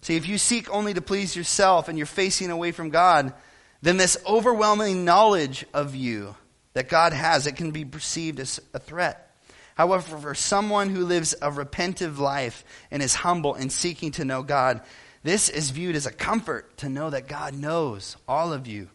See, 0.00 0.16
if 0.16 0.26
you 0.26 0.38
seek 0.38 0.70
only 0.70 0.94
to 0.94 1.02
please 1.02 1.36
yourself 1.36 1.88
and 1.88 1.98
you're 1.98 2.06
facing 2.06 2.50
away 2.50 2.72
from 2.72 2.88
God, 2.88 3.34
then 3.82 3.98
this 3.98 4.16
overwhelming 4.26 5.04
knowledge 5.04 5.66
of 5.74 5.94
you 5.94 6.34
that 6.72 6.88
God 6.88 7.12
has, 7.12 7.46
it 7.46 7.56
can 7.56 7.72
be 7.72 7.84
perceived 7.84 8.40
as 8.40 8.58
a 8.72 8.78
threat. 8.78 9.30
However, 9.74 10.16
for 10.16 10.34
someone 10.34 10.88
who 10.88 11.04
lives 11.04 11.34
a 11.42 11.50
repentive 11.50 12.18
life 12.18 12.64
and 12.90 13.02
is 13.02 13.14
humble 13.14 13.54
and 13.54 13.70
seeking 13.70 14.12
to 14.12 14.24
know 14.24 14.42
God, 14.42 14.80
this 15.22 15.48
is 15.48 15.70
viewed 15.70 15.96
as 15.96 16.06
a 16.06 16.12
comfort 16.12 16.76
to 16.78 16.88
know 16.88 17.10
that 17.10 17.28
God 17.28 17.54
knows 17.54 18.16
all 18.26 18.52
of 18.52 18.66
you. 18.66 18.88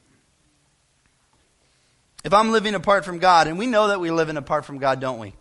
If 2.24 2.34
I'm 2.34 2.52
living 2.52 2.76
apart 2.76 3.06
from 3.06 3.20
God, 3.20 3.48
and 3.48 3.58
we 3.58 3.68
know 3.68 3.88
that 3.88 4.00
we 4.00 4.12
live 4.12 4.30
in 4.30 4.38
apart 4.38 4.66
from 4.66 4.80
God, 4.80 5.00
don't 5.00 5.20
we? 5.20 5.34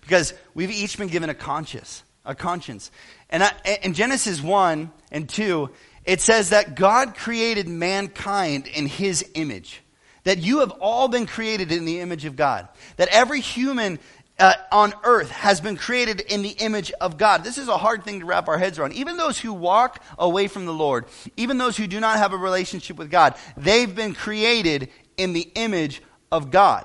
Because 0.00 0.34
we've 0.54 0.70
each 0.70 0.98
been 0.98 1.08
given 1.08 1.30
a 1.30 1.34
conscience, 1.34 2.02
a 2.24 2.34
conscience. 2.34 2.90
And 3.30 3.42
I, 3.42 3.52
in 3.82 3.94
Genesis 3.94 4.42
1 4.42 4.90
and 5.12 5.28
2, 5.28 5.70
it 6.04 6.20
says 6.20 6.50
that 6.50 6.74
God 6.74 7.14
created 7.14 7.68
mankind 7.68 8.66
in 8.66 8.86
his 8.86 9.24
image. 9.34 9.82
That 10.24 10.38
you 10.38 10.58
have 10.60 10.72
all 10.80 11.06
been 11.06 11.26
created 11.26 11.70
in 11.70 11.84
the 11.84 12.00
image 12.00 12.24
of 12.24 12.34
God. 12.34 12.68
That 12.96 13.08
every 13.12 13.40
human 13.40 14.00
uh, 14.38 14.54
on 14.70 14.92
earth 15.04 15.30
has 15.30 15.60
been 15.60 15.76
created 15.76 16.20
in 16.20 16.42
the 16.42 16.50
image 16.50 16.92
of 17.00 17.16
God. 17.16 17.42
This 17.42 17.58
is 17.58 17.68
a 17.68 17.78
hard 17.78 18.04
thing 18.04 18.20
to 18.20 18.26
wrap 18.26 18.48
our 18.48 18.58
heads 18.58 18.78
around. 18.78 18.92
Even 18.92 19.16
those 19.16 19.38
who 19.38 19.52
walk 19.52 20.02
away 20.18 20.46
from 20.48 20.66
the 20.66 20.72
Lord, 20.72 21.06
even 21.36 21.58
those 21.58 21.76
who 21.76 21.86
do 21.86 22.00
not 22.00 22.18
have 22.18 22.32
a 22.32 22.36
relationship 22.36 22.96
with 22.96 23.10
God, 23.10 23.34
they've 23.56 23.94
been 23.94 24.14
created 24.14 24.90
in 25.16 25.32
the 25.32 25.48
image 25.54 26.02
of 26.30 26.50
God. 26.50 26.84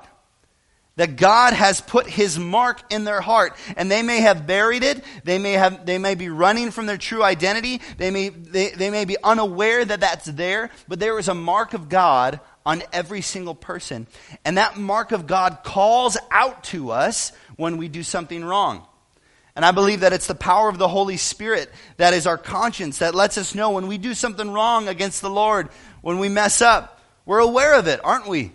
that 0.96 1.16
God 1.16 1.54
has 1.54 1.80
put 1.80 2.06
his 2.06 2.38
mark 2.38 2.80
in 2.92 3.04
their 3.04 3.22
heart 3.22 3.56
and 3.76 3.90
they 3.90 4.02
may 4.02 4.20
have 4.20 4.46
buried 4.46 4.82
it 4.82 5.02
they 5.24 5.38
may 5.38 5.52
have 5.52 5.86
they 5.86 5.96
may 5.98 6.14
be 6.14 6.28
running 6.28 6.70
from 6.70 6.84
their 6.84 6.98
true 6.98 7.22
identity 7.22 7.80
they 7.96 8.10
may 8.10 8.28
they, 8.28 8.70
they 8.70 8.90
may 8.90 9.06
be 9.06 9.16
unaware 9.24 9.84
that 9.84 10.00
that's 10.00 10.26
there 10.26 10.70
but 10.88 11.00
there 11.00 11.18
is 11.18 11.28
a 11.28 11.34
mark 11.34 11.72
of 11.72 11.88
God 11.88 12.40
on 12.66 12.82
every 12.92 13.22
single 13.22 13.54
person 13.54 14.06
and 14.44 14.58
that 14.58 14.76
mark 14.76 15.12
of 15.12 15.26
God 15.26 15.58
calls 15.64 16.18
out 16.30 16.62
to 16.64 16.90
us 16.90 17.32
when 17.56 17.76
we 17.76 17.88
do 17.88 18.02
something 18.02 18.44
wrong 18.44 18.86
and 19.54 19.64
I 19.64 19.70
believe 19.70 20.00
that 20.00 20.12
it's 20.12 20.26
the 20.26 20.34
power 20.34 20.68
of 20.68 20.78
the 20.78 20.88
Holy 20.88 21.16
Spirit 21.16 21.70
that 21.98 22.14
is 22.14 22.26
our 22.26 22.38
conscience 22.38 22.98
that 22.98 23.14
lets 23.14 23.36
us 23.36 23.54
know 23.54 23.70
when 23.70 23.86
we 23.86 23.98
do 23.98 24.14
something 24.14 24.50
wrong 24.50 24.88
against 24.88 25.20
the 25.22 25.30
Lord 25.30 25.68
when 26.00 26.18
we 26.18 26.28
mess 26.28 26.62
up 26.62 27.00
we're 27.26 27.38
aware 27.38 27.74
of 27.74 27.86
it 27.86 28.00
aren't 28.04 28.28
we 28.28 28.52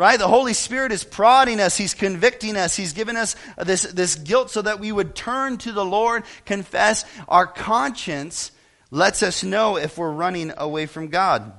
Right? 0.00 0.18
The 0.18 0.28
Holy 0.28 0.54
Spirit 0.54 0.92
is 0.92 1.04
prodding 1.04 1.60
us. 1.60 1.76
He's 1.76 1.92
convicting 1.92 2.56
us. 2.56 2.74
He's 2.74 2.94
given 2.94 3.18
us 3.18 3.36
this, 3.58 3.82
this 3.82 4.14
guilt 4.14 4.50
so 4.50 4.62
that 4.62 4.80
we 4.80 4.90
would 4.90 5.14
turn 5.14 5.58
to 5.58 5.72
the 5.72 5.84
Lord, 5.84 6.24
confess. 6.46 7.04
Our 7.28 7.46
conscience 7.46 8.50
lets 8.90 9.22
us 9.22 9.44
know 9.44 9.76
if 9.76 9.98
we're 9.98 10.10
running 10.10 10.54
away 10.56 10.86
from 10.86 11.08
God. 11.08 11.52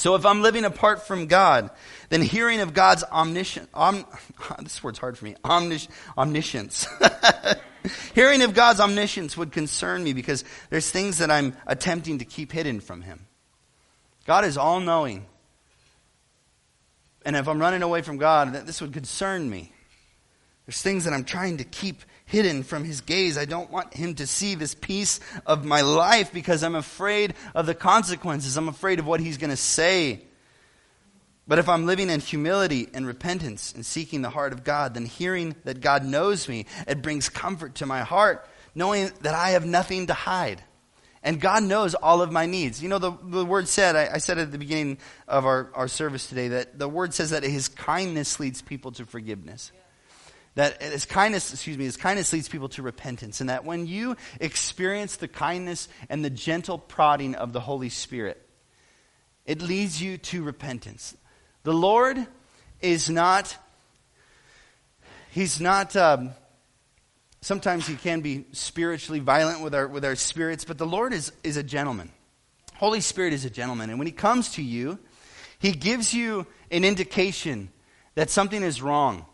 So 0.00 0.14
if 0.14 0.24
I'm 0.24 0.40
living 0.40 0.64
apart 0.64 1.06
from 1.06 1.26
God, 1.26 1.68
then 2.08 2.22
hearing 2.22 2.60
of 2.60 2.72
God's 2.72 3.04
omniscience, 3.04 3.68
om, 3.74 4.06
this 4.62 4.82
word's 4.82 4.98
hard 4.98 5.18
for 5.18 5.26
me, 5.26 5.36
omnis, 5.44 5.88
omniscience. 6.16 6.86
hearing 8.14 8.40
of 8.40 8.54
God's 8.54 8.80
omniscience 8.80 9.36
would 9.36 9.52
concern 9.52 10.02
me 10.02 10.14
because 10.14 10.42
there's 10.70 10.90
things 10.90 11.18
that 11.18 11.30
I'm 11.30 11.54
attempting 11.66 12.20
to 12.20 12.24
keep 12.24 12.50
hidden 12.50 12.80
from 12.80 13.02
Him. 13.02 13.26
God 14.26 14.46
is 14.46 14.56
all 14.56 14.80
knowing. 14.80 15.26
And 17.26 17.36
if 17.36 17.46
I'm 17.46 17.60
running 17.60 17.82
away 17.82 18.00
from 18.00 18.16
God, 18.16 18.54
this 18.54 18.80
would 18.80 18.94
concern 18.94 19.50
me. 19.50 19.70
There's 20.64 20.80
things 20.80 21.04
that 21.04 21.12
I'm 21.12 21.24
trying 21.24 21.58
to 21.58 21.64
keep 21.64 22.04
hidden 22.30 22.62
from 22.62 22.84
his 22.84 23.00
gaze. 23.00 23.36
I 23.36 23.44
don't 23.44 23.70
want 23.70 23.92
him 23.92 24.14
to 24.14 24.26
see 24.26 24.54
this 24.54 24.74
piece 24.74 25.18
of 25.46 25.64
my 25.64 25.80
life 25.80 26.32
because 26.32 26.62
I'm 26.62 26.76
afraid 26.76 27.34
of 27.54 27.66
the 27.66 27.74
consequences. 27.74 28.56
I'm 28.56 28.68
afraid 28.68 29.00
of 29.00 29.06
what 29.06 29.18
he's 29.20 29.36
going 29.36 29.50
to 29.50 29.56
say. 29.56 30.22
But 31.48 31.58
if 31.58 31.68
I'm 31.68 31.86
living 31.86 32.08
in 32.08 32.20
humility 32.20 32.88
and 32.94 33.04
repentance 33.04 33.72
and 33.74 33.84
seeking 33.84 34.22
the 34.22 34.30
heart 34.30 34.52
of 34.52 34.62
God, 34.62 34.94
then 34.94 35.06
hearing 35.06 35.56
that 35.64 35.80
God 35.80 36.04
knows 36.04 36.48
me, 36.48 36.66
it 36.86 37.02
brings 37.02 37.28
comfort 37.28 37.74
to 37.76 37.86
my 37.86 38.02
heart, 38.02 38.48
knowing 38.76 39.10
that 39.22 39.34
I 39.34 39.50
have 39.50 39.66
nothing 39.66 40.06
to 40.06 40.14
hide. 40.14 40.62
And 41.24 41.40
God 41.40 41.64
knows 41.64 41.94
all 41.96 42.22
of 42.22 42.30
my 42.30 42.46
needs. 42.46 42.80
You 42.80 42.88
know, 42.88 42.98
the, 42.98 43.12
the 43.24 43.44
word 43.44 43.66
said, 43.66 43.96
I, 43.96 44.14
I 44.14 44.18
said 44.18 44.38
at 44.38 44.52
the 44.52 44.58
beginning 44.58 44.98
of 45.26 45.44
our, 45.44 45.70
our 45.74 45.88
service 45.88 46.28
today, 46.28 46.48
that 46.48 46.78
the 46.78 46.88
word 46.88 47.12
says 47.12 47.30
that 47.30 47.42
his 47.42 47.66
kindness 47.66 48.38
leads 48.38 48.62
people 48.62 48.92
to 48.92 49.04
forgiveness. 49.04 49.72
That 50.56 50.82
his 50.82 51.04
kindness, 51.04 51.52
excuse 51.52 51.78
me, 51.78 51.84
his 51.84 51.96
kindness 51.96 52.32
leads 52.32 52.48
people 52.48 52.68
to 52.70 52.82
repentance. 52.82 53.40
And 53.40 53.50
that 53.50 53.64
when 53.64 53.86
you 53.86 54.16
experience 54.40 55.16
the 55.16 55.28
kindness 55.28 55.88
and 56.08 56.24
the 56.24 56.30
gentle 56.30 56.78
prodding 56.78 57.34
of 57.34 57.52
the 57.52 57.60
Holy 57.60 57.88
Spirit, 57.88 58.44
it 59.46 59.62
leads 59.62 60.02
you 60.02 60.18
to 60.18 60.42
repentance. 60.42 61.16
The 61.62 61.72
Lord 61.72 62.18
is 62.80 63.08
not, 63.08 63.56
he's 65.30 65.60
not, 65.60 65.94
um, 65.96 66.30
Sometimes 67.42 67.86
he 67.86 67.96
can 67.96 68.20
be 68.20 68.44
spiritually 68.52 69.20
violent 69.20 69.62
with 69.62 69.74
our, 69.74 69.88
with 69.88 70.04
our 70.04 70.14
spirits, 70.14 70.64
but 70.64 70.76
the 70.76 70.86
Lord 70.86 71.12
is, 71.12 71.32
is 71.42 71.56
a 71.56 71.62
gentleman. 71.62 72.10
Holy 72.74 73.00
Spirit 73.00 73.32
is 73.32 73.44
a 73.44 73.50
gentleman. 73.50 73.88
And 73.88 73.98
when 73.98 74.06
he 74.06 74.12
comes 74.12 74.52
to 74.52 74.62
you, 74.62 74.98
he 75.58 75.72
gives 75.72 76.12
you 76.12 76.46
an 76.70 76.84
indication 76.84 77.70
that 78.14 78.28
something 78.28 78.62
is 78.62 78.82
wrong. 78.82 79.24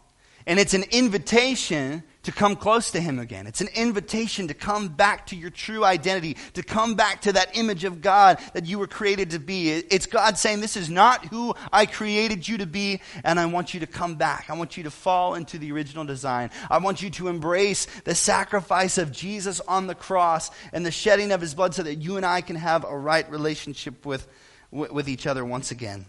And 0.46 0.60
it's 0.60 0.74
an 0.74 0.84
invitation 0.92 2.04
to 2.22 2.32
come 2.32 2.56
close 2.56 2.92
to 2.92 3.00
Him 3.00 3.18
again. 3.18 3.46
It's 3.46 3.60
an 3.60 3.68
invitation 3.74 4.48
to 4.48 4.54
come 4.54 4.88
back 4.88 5.26
to 5.26 5.36
your 5.36 5.50
true 5.50 5.84
identity, 5.84 6.36
to 6.54 6.62
come 6.62 6.94
back 6.94 7.22
to 7.22 7.32
that 7.32 7.56
image 7.56 7.84
of 7.84 8.00
God 8.00 8.38
that 8.52 8.66
you 8.66 8.78
were 8.78 8.86
created 8.86 9.30
to 9.30 9.40
be. 9.40 9.70
It's 9.70 10.06
God 10.06 10.38
saying, 10.38 10.60
This 10.60 10.76
is 10.76 10.88
not 10.88 11.24
who 11.26 11.54
I 11.72 11.86
created 11.86 12.46
you 12.46 12.58
to 12.58 12.66
be, 12.66 13.00
and 13.24 13.40
I 13.40 13.46
want 13.46 13.74
you 13.74 13.80
to 13.80 13.86
come 13.86 14.16
back. 14.16 14.46
I 14.48 14.54
want 14.54 14.76
you 14.76 14.84
to 14.84 14.90
fall 14.90 15.34
into 15.34 15.58
the 15.58 15.72
original 15.72 16.04
design. 16.04 16.50
I 16.70 16.78
want 16.78 17.02
you 17.02 17.10
to 17.10 17.28
embrace 17.28 17.86
the 18.04 18.14
sacrifice 18.14 18.98
of 18.98 19.10
Jesus 19.10 19.60
on 19.60 19.88
the 19.88 19.94
cross 19.96 20.52
and 20.72 20.86
the 20.86 20.92
shedding 20.92 21.32
of 21.32 21.40
His 21.40 21.54
blood 21.54 21.74
so 21.74 21.82
that 21.82 21.96
you 21.96 22.16
and 22.16 22.26
I 22.26 22.40
can 22.40 22.56
have 22.56 22.84
a 22.84 22.96
right 22.96 23.28
relationship 23.30 24.06
with, 24.06 24.26
with 24.70 25.08
each 25.08 25.26
other 25.26 25.44
once 25.44 25.72
again. 25.72 26.06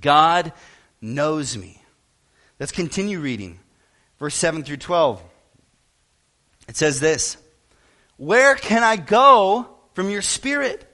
God 0.00 0.52
knows 1.02 1.56
me. 1.56 1.81
Let's 2.62 2.70
continue 2.70 3.18
reading 3.18 3.58
verse 4.20 4.36
7 4.36 4.62
through 4.62 4.76
12. 4.76 5.20
It 6.68 6.76
says 6.76 7.00
this 7.00 7.36
Where 8.18 8.54
can 8.54 8.84
I 8.84 8.94
go 8.94 9.66
from 9.94 10.10
your 10.10 10.22
spirit? 10.22 10.88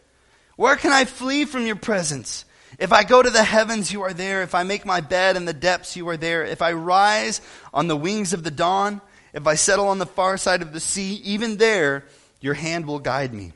Where 0.57 0.77
can 0.77 0.93
I 0.93 1.05
flee 1.05 1.45
from 1.45 1.67
your 1.67 1.77
presence? 1.77 2.47
If 2.79 2.91
I 2.91 3.05
go 3.05 3.23
to 3.23 3.29
the 3.29 3.45
heavens, 3.45 3.93
you 3.93 4.01
are 4.01 4.15
there. 4.15 4.43
If 4.43 4.55
I 4.55 4.63
make 4.63 4.87
my 4.87 5.03
bed 5.03 5.37
in 5.37 5.45
the 5.45 5.53
depths, 5.53 5.95
you 5.95 6.09
are 6.09 6.17
there. 6.17 6.43
If 6.43 6.63
I 6.63 6.73
rise 6.73 7.43
on 7.75 7.87
the 7.87 7.99
wings 7.99 8.33
of 8.33 8.45
the 8.45 8.51
dawn, 8.51 9.03
if 9.35 9.47
I 9.47 9.55
settle 9.55 9.89
on 9.89 9.99
the 9.99 10.07
far 10.07 10.39
side 10.39 10.63
of 10.63 10.73
the 10.73 10.81
sea, 10.81 11.21
even 11.25 11.59
there 11.59 12.07
your 12.41 12.55
hand 12.55 12.87
will 12.87 12.99
guide 12.99 13.35
me. 13.35 13.53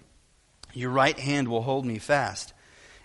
Your 0.75 0.90
right 0.90 1.19
hand 1.19 1.49
will 1.49 1.62
hold 1.62 1.87
me 1.87 1.99
fast. 1.99 2.52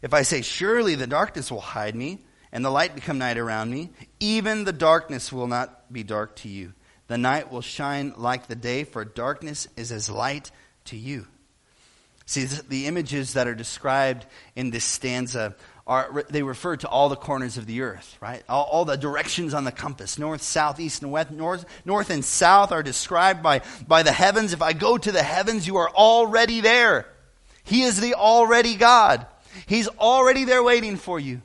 If 0.02 0.14
I 0.14 0.24
say, 0.24 0.42
Surely 0.42 0.96
the 0.96 1.08
darkness 1.08 1.50
will 1.50 1.62
hide 1.62 1.96
me, 1.96 2.26
and 2.58 2.66
the 2.66 2.72
light 2.72 2.96
become 2.96 3.20
night 3.20 3.38
around 3.38 3.70
me, 3.70 3.92
even 4.20 4.64
the 4.64 4.74
darkness 4.74 5.32
will 5.32 5.46
not 5.46 5.94
be 5.94 6.02
dark 6.02 6.36
to 6.38 6.50
you. 6.50 6.74
The 7.06 7.16
night 7.16 7.52
will 7.52 7.62
shine 7.62 8.16
like 8.18 8.48
the 8.48 8.56
day, 8.56 8.84
for 8.84 9.06
darkness 9.06 9.68
is 9.78 9.92
as 9.92 10.10
light 10.10 10.50
to 10.86 10.98
you. 10.98 11.28
See, 12.26 12.46
the 12.46 12.88
images 12.88 13.34
that 13.34 13.48
are 13.48 13.54
described 13.54 14.26
in 14.56 14.72
this 14.72 14.86
stanza 14.86 15.56
are, 15.86 16.26
they 16.32 16.42
refer 16.42 16.76
to 16.78 16.88
all 16.88 17.10
the 17.10 17.16
corners 17.16 17.58
of 17.58 17.68
the 17.68 17.82
earth, 17.82 18.18
right? 18.22 18.42
All, 18.50 18.64
all, 18.64 18.86
the 18.86 18.98
directions 18.98 19.54
on 19.54 19.64
the 19.64 19.72
compass, 19.72 20.18
north, 20.18 20.42
south, 20.42 20.80
east, 20.80 21.04
and 21.04 21.12
west. 21.12 21.30
North, 21.30 21.64
north 21.86 22.10
and 22.10 22.26
south 22.26 22.72
are 22.72 22.82
described 22.82 23.44
by, 23.44 23.62
by 23.88 24.02
the 24.02 24.12
heavens. 24.12 24.52
If 24.52 24.64
I 24.64 24.74
go 24.74 24.98
to 24.98 25.12
the 25.12 25.22
heavens, 25.22 25.68
you 25.68 25.76
are 25.76 25.92
already 25.92 26.62
there. 26.62 27.06
He 27.64 27.84
is 27.84 28.02
the 28.02 28.16
already 28.16 28.74
God. 28.74 29.28
He's 29.68 29.88
already 29.88 30.44
there 30.44 30.64
waiting 30.64 30.96
for 30.96 31.20
you. 31.20 31.44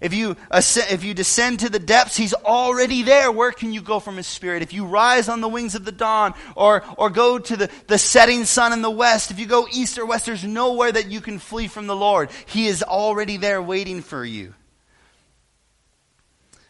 If 0.00 0.14
you, 0.14 0.36
ascend, 0.50 0.90
if 0.90 1.04
you 1.04 1.14
descend 1.14 1.60
to 1.60 1.68
the 1.68 1.78
depths, 1.78 2.16
He's 2.16 2.34
already 2.34 3.02
there. 3.02 3.32
Where 3.32 3.52
can 3.52 3.72
you 3.72 3.80
go 3.80 4.00
from 4.00 4.16
His 4.16 4.26
Spirit? 4.26 4.62
If 4.62 4.72
you 4.72 4.86
rise 4.86 5.28
on 5.28 5.40
the 5.40 5.48
wings 5.48 5.74
of 5.74 5.84
the 5.84 5.92
dawn 5.92 6.34
or, 6.54 6.84
or 6.96 7.10
go 7.10 7.38
to 7.38 7.56
the, 7.56 7.70
the 7.86 7.98
setting 7.98 8.44
sun 8.44 8.72
in 8.72 8.82
the 8.82 8.90
west, 8.90 9.30
if 9.30 9.38
you 9.38 9.46
go 9.46 9.66
east 9.72 9.98
or 9.98 10.06
west, 10.06 10.26
there's 10.26 10.44
nowhere 10.44 10.92
that 10.92 11.10
you 11.10 11.20
can 11.20 11.38
flee 11.38 11.68
from 11.68 11.86
the 11.86 11.96
Lord. 11.96 12.30
He 12.46 12.66
is 12.66 12.82
already 12.82 13.36
there 13.36 13.60
waiting 13.60 14.02
for 14.02 14.24
you. 14.24 14.54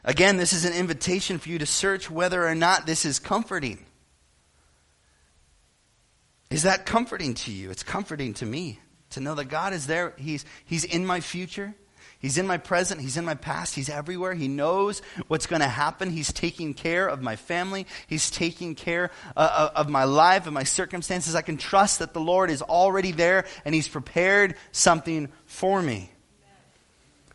Again, 0.04 0.38
this 0.38 0.52
is 0.52 0.64
an 0.64 0.72
invitation 0.72 1.38
for 1.38 1.50
you 1.50 1.58
to 1.58 1.66
search 1.66 2.10
whether 2.10 2.46
or 2.46 2.54
not 2.54 2.86
this 2.86 3.04
is 3.04 3.18
comforting. 3.18 3.84
Is 6.50 6.62
that 6.62 6.86
comforting 6.86 7.34
to 7.34 7.52
you? 7.52 7.70
It's 7.70 7.82
comforting 7.82 8.34
to 8.34 8.46
me 8.46 8.80
to 9.10 9.20
know 9.20 9.34
that 9.34 9.44
God 9.46 9.72
is 9.72 9.86
there. 9.86 10.14
He's, 10.16 10.44
he's 10.64 10.84
in 10.84 11.06
my 11.06 11.20
future. 11.20 11.74
He's 12.20 12.36
in 12.36 12.46
my 12.46 12.58
present. 12.58 13.00
He's 13.00 13.16
in 13.16 13.24
my 13.24 13.34
past. 13.34 13.74
He's 13.74 13.88
everywhere. 13.88 14.34
He 14.34 14.46
knows 14.46 15.00
what's 15.26 15.46
going 15.46 15.62
to 15.62 15.68
happen. 15.68 16.10
He's 16.10 16.32
taking 16.32 16.74
care 16.74 17.08
of 17.08 17.22
my 17.22 17.34
family. 17.34 17.86
He's 18.06 18.30
taking 18.30 18.74
care 18.74 19.10
uh, 19.34 19.40
uh, 19.40 19.70
of 19.74 19.88
my 19.88 20.04
life 20.04 20.44
and 20.44 20.52
my 20.52 20.64
circumstances. 20.64 21.34
I 21.34 21.40
can 21.40 21.56
trust 21.56 22.00
that 22.00 22.12
the 22.12 22.20
Lord 22.20 22.50
is 22.50 22.60
already 22.60 23.12
there 23.12 23.46
and 23.64 23.74
He's 23.74 23.88
prepared 23.88 24.54
something 24.70 25.30
for 25.46 25.80
me. 25.80 26.10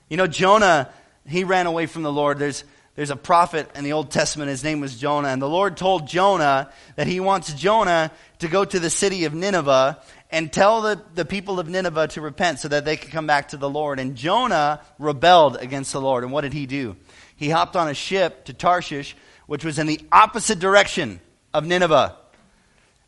You 0.08 0.18
know, 0.18 0.27
Jonah, 0.27 0.92
he 1.27 1.44
ran 1.44 1.65
away 1.65 1.88
from 1.88 2.04
the 2.04 2.12
Lord. 2.12 2.38
There's, 2.38 2.63
there's 2.94 3.10
a 3.10 3.15
prophet 3.15 3.68
in 3.74 3.84
the 3.84 3.94
Old 3.94 4.12
Testament. 4.12 4.50
His 4.51 4.63
name 4.63 4.82
was 4.82 5.00
Jonah. 5.00 5.30
And 5.30 5.42
the 5.42 5.50
Lord 5.50 5.77
told 5.77 6.08
Jonah 6.08 6.72
that 6.96 7.08
he 7.08 7.20
wants 7.20 7.51
Jonah 7.56 8.12
to 8.38 8.48
go 8.48 8.63
to 8.63 8.80
the 8.80 8.92
city 8.92 9.25
of 9.25 9.34
Nineveh 9.34 10.00
and 10.36 10.51
tell 10.51 10.82
the, 10.82 11.01
the 11.13 11.24
people 11.24 11.62
of 11.62 11.70
Nineveh 11.70 12.10
to 12.10 12.20
repent 12.20 12.60
so 12.60 12.68
that 12.68 12.84
they 12.84 12.98
could 12.98 13.10
come 13.10 13.25
back 13.25 13.48
to 13.50 13.58
the 13.58 13.70
Lord. 13.70 14.01
And 14.01 14.18
Jonah 14.18 14.82
rebelled 15.00 15.56
against 15.56 15.94
the 15.94 16.01
Lord. 16.01 16.25
And 16.25 16.34
what 16.34 16.42
did 16.42 16.51
he 16.51 16.65
do? 16.65 16.98
He 17.38 17.50
hopped 17.50 17.77
on 17.77 17.88
a 17.88 17.94
ship 17.94 18.44
to 18.46 18.54
Tarshish, 18.54 19.15
which 19.48 19.63
was 19.63 19.80
in 19.80 19.88
the 19.88 20.01
opposite 20.12 20.60
direction 20.60 21.22
of 21.54 21.65
Nineveh. 21.65 22.18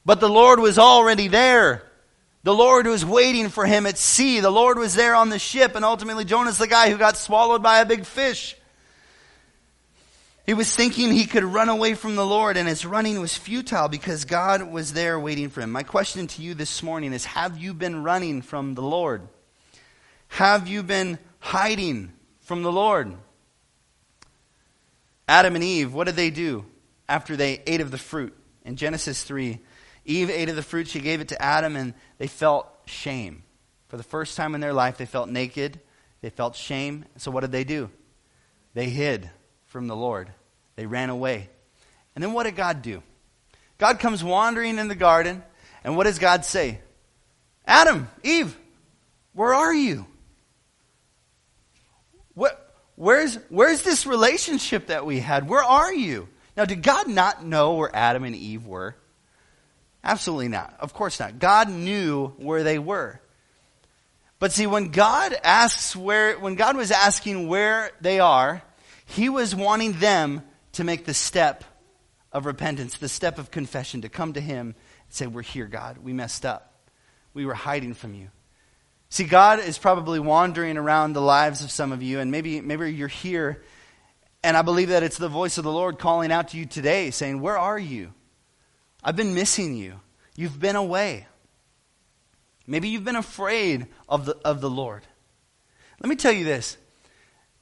But 0.06 0.22
the 0.22 0.30
Lord 0.30 0.62
was 0.62 0.80
already 0.80 1.28
there. 1.28 1.84
The 2.44 2.56
Lord 2.56 2.88
was 2.88 3.04
waiting 3.04 3.50
for 3.50 3.66
him 3.66 3.86
at 3.86 3.98
sea. 3.98 4.40
The 4.40 4.50
Lord 4.50 4.80
was 4.80 4.96
there 4.96 5.14
on 5.14 5.28
the 5.28 5.38
ship. 5.38 5.76
And 5.76 5.84
ultimately, 5.84 6.24
Jonah's 6.24 6.58
the 6.58 6.66
guy 6.66 6.90
who 6.90 6.98
got 6.98 7.18
swallowed 7.18 7.62
by 7.62 7.82
a 7.82 7.86
big 7.86 8.06
fish. 8.06 8.56
He 10.48 10.54
was 10.54 10.74
thinking 10.74 11.12
he 11.12 11.26
could 11.26 11.44
run 11.44 11.68
away 11.68 11.94
from 11.94 12.16
the 12.16 12.26
Lord, 12.26 12.56
and 12.56 12.70
his 12.70 12.86
running 12.86 13.20
was 13.20 13.36
futile 13.36 13.90
because 13.90 14.24
God 14.24 14.64
was 14.64 14.94
there 14.94 15.20
waiting 15.20 15.50
for 15.50 15.60
him. 15.60 15.74
My 15.74 15.84
question 15.84 16.26
to 16.26 16.42
you 16.42 16.54
this 16.54 16.82
morning 16.82 17.12
is 17.12 17.26
Have 17.26 17.58
you 17.58 17.74
been 17.74 18.02
running 18.02 18.42
from 18.42 18.74
the 18.74 18.82
Lord? 18.82 19.28
Have 20.30 20.70
you 20.70 20.84
been 20.84 21.20
hiding 21.40 22.14
from 22.40 22.64
the 22.64 22.72
Lord? 22.72 23.14
Adam 25.28 25.56
and 25.56 25.64
Eve, 25.66 25.94
what 25.94 26.06
did 26.06 26.16
they 26.16 26.30
do 26.30 26.64
after 27.10 27.36
they 27.36 27.62
ate 27.68 27.82
of 27.82 27.92
the 27.92 27.98
fruit? 27.98 28.34
In 28.64 28.78
Genesis 28.78 29.24
3, 29.24 29.60
Eve 30.06 30.30
ate 30.30 30.48
of 30.48 30.56
the 30.56 30.64
fruit, 30.64 30.88
she 30.88 31.02
gave 31.02 31.20
it 31.20 31.28
to 31.28 31.42
Adam, 31.42 31.76
and 31.76 31.94
they 32.20 32.28
felt 32.28 32.68
shame. 32.86 33.44
For 33.90 33.98
the 33.98 34.04
first 34.04 34.38
time 34.38 34.56
in 34.56 34.62
their 34.62 34.72
life, 34.72 34.98
they 34.98 35.06
felt 35.06 35.28
naked, 35.28 35.82
they 36.22 36.30
felt 36.30 36.56
shame. 36.56 37.04
So 37.18 37.32
what 37.32 37.42
did 37.42 37.52
they 37.52 37.66
do? 37.66 37.90
They 38.74 38.90
hid 38.90 39.30
from 39.66 39.88
the 39.88 39.96
Lord, 39.96 40.32
they 40.78 40.86
ran 40.86 41.10
away. 41.10 41.50
And 42.16 42.24
then 42.24 42.32
what 42.32 42.44
did 42.44 42.56
God 42.56 42.82
do? 42.82 43.04
God 43.78 44.00
comes 44.00 44.24
wandering 44.24 44.80
in 44.80 44.88
the 44.88 44.96
garden, 44.96 45.44
and 45.84 45.98
what 45.98 46.06
does 46.06 46.20
God 46.20 46.46
say? 46.46 46.80
Adam, 47.66 48.10
Eve, 48.24 48.58
where 49.34 49.54
are 49.54 49.74
you? 49.74 50.06
What, 52.34 52.74
where's, 52.96 53.36
where's 53.50 53.82
this 53.82 54.06
relationship 54.06 54.88
that 54.88 55.06
we 55.06 55.20
had? 55.20 55.50
Where 55.50 55.64
are 55.64 55.94
you? 55.94 56.30
Now, 56.56 56.66
did 56.66 56.82
God 56.82 57.08
not 57.08 57.46
know 57.46 57.74
where 57.74 57.96
Adam 57.96 58.24
and 58.24 58.36
Eve 58.36 58.66
were? 58.66 58.96
Absolutely 60.04 60.48
not. 60.48 60.76
Of 60.80 60.94
course 60.94 61.20
not. 61.20 61.38
God 61.38 61.70
knew 61.70 62.28
where 62.38 62.64
they 62.64 62.80
were. 62.80 63.20
But 64.40 64.52
see, 64.52 64.68
when 64.68 64.90
God 64.90 65.36
asks 65.44 65.96
where, 65.96 66.40
when 66.40 66.56
God 66.56 66.78
was 66.78 66.92
asking 66.92 67.48
where 67.48 67.92
they 68.02 68.20
are, 68.20 68.62
He 69.06 69.30
was 69.30 69.56
wanting 69.56 69.94
them 69.94 70.44
to 70.78 70.84
make 70.84 71.06
the 71.06 71.14
step 71.14 71.64
of 72.32 72.46
repentance, 72.46 72.98
the 72.98 73.10
step 73.10 73.40
of 73.40 73.52
confession, 73.52 74.02
to 74.02 74.10
come 74.10 74.34
to 74.34 74.42
Him 74.42 74.68
and 74.68 74.76
say, 75.14 75.28
We're 75.28 75.42
here, 75.42 75.66
God. 75.66 75.98
We 75.98 76.14
messed 76.14 76.46
up. 76.46 76.74
We 77.34 77.46
were 77.46 77.54
hiding 77.54 77.94
from 77.94 78.14
you. 78.14 78.30
See, 79.10 79.24
God 79.24 79.60
is 79.60 79.78
probably 79.78 80.20
wandering 80.20 80.78
around 80.78 81.14
the 81.14 81.22
lives 81.22 81.64
of 81.64 81.72
some 81.72 81.92
of 81.92 82.04
you, 82.04 82.20
and 82.20 82.32
maybe, 82.32 82.62
maybe 82.62 82.94
you're 82.94 83.08
here, 83.08 83.64
and 84.44 84.56
I 84.56 84.62
believe 84.62 84.90
that 84.90 85.04
it's 85.04 85.18
the 85.18 85.30
voice 85.30 85.58
of 85.58 85.64
the 85.64 85.72
Lord 85.72 85.98
calling 85.98 86.32
out 86.32 86.50
to 86.50 86.58
you 86.58 86.66
today, 86.66 87.12
saying, 87.12 87.42
Where 87.42 87.58
are 87.58 87.80
you? 87.80 88.14
I've 89.04 89.16
been 89.16 89.34
missing 89.34 89.76
you. 89.76 90.00
You've 90.36 90.60
been 90.60 90.76
away. 90.76 91.26
Maybe 92.68 92.90
you've 92.90 93.06
been 93.06 93.16
afraid 93.16 93.88
of 94.08 94.26
the, 94.26 94.38
of 94.44 94.62
the 94.62 94.70
Lord. 94.70 95.04
Let 96.02 96.10
me 96.10 96.16
tell 96.16 96.32
you 96.34 96.44
this 96.44 96.78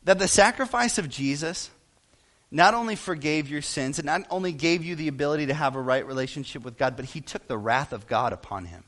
that 0.04 0.20
the 0.20 0.28
sacrifice 0.28 0.98
of 0.98 1.10
Jesus 1.10 1.72
not 2.56 2.74
only 2.74 2.96
forgave 2.96 3.50
your 3.50 3.62
sins, 3.62 4.00
and 4.00 4.06
not 4.06 4.26
only 4.30 4.54
gave 4.54 4.82
you 4.82 4.96
the 4.96 5.10
ability 5.10 5.48
to 5.48 5.54
have 5.54 5.76
a 5.76 5.82
right 5.82 6.08
relationship 6.08 6.64
with 6.64 6.78
God, 6.78 6.96
but 6.96 7.04
He 7.04 7.20
took 7.20 7.48
the 7.48 7.58
wrath 7.58 7.92
of 7.92 8.08
God 8.08 8.32
upon 8.32 8.64
Him. 8.64 8.86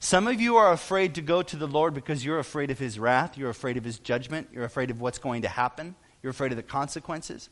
Some 0.00 0.26
of 0.26 0.40
you 0.40 0.56
are 0.56 0.72
afraid 0.72 1.14
to 1.14 1.22
go 1.22 1.42
to 1.42 1.56
the 1.56 1.68
Lord 1.68 1.94
because 1.94 2.24
you're 2.24 2.40
afraid 2.40 2.72
of 2.72 2.78
His 2.80 2.98
wrath, 2.98 3.38
you're 3.38 3.50
afraid 3.50 3.76
of 3.76 3.84
His 3.84 4.00
judgment, 4.00 4.48
you're 4.52 4.64
afraid 4.64 4.90
of 4.90 5.00
what's 5.00 5.20
going 5.20 5.42
to 5.42 5.48
happen, 5.48 5.94
you're 6.24 6.32
afraid 6.32 6.50
of 6.50 6.56
the 6.56 6.64
consequences. 6.64 7.48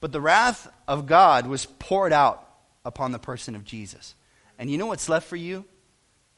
But 0.00 0.12
the 0.12 0.20
wrath 0.20 0.66
of 0.88 1.04
God 1.04 1.46
was 1.46 1.66
poured 1.66 2.14
out 2.14 2.48
upon 2.86 3.12
the 3.12 3.18
person 3.18 3.54
of 3.54 3.64
Jesus. 3.64 4.14
And 4.58 4.70
you 4.70 4.78
know 4.78 4.86
what's 4.86 5.10
left 5.10 5.28
for 5.28 5.36
you? 5.36 5.66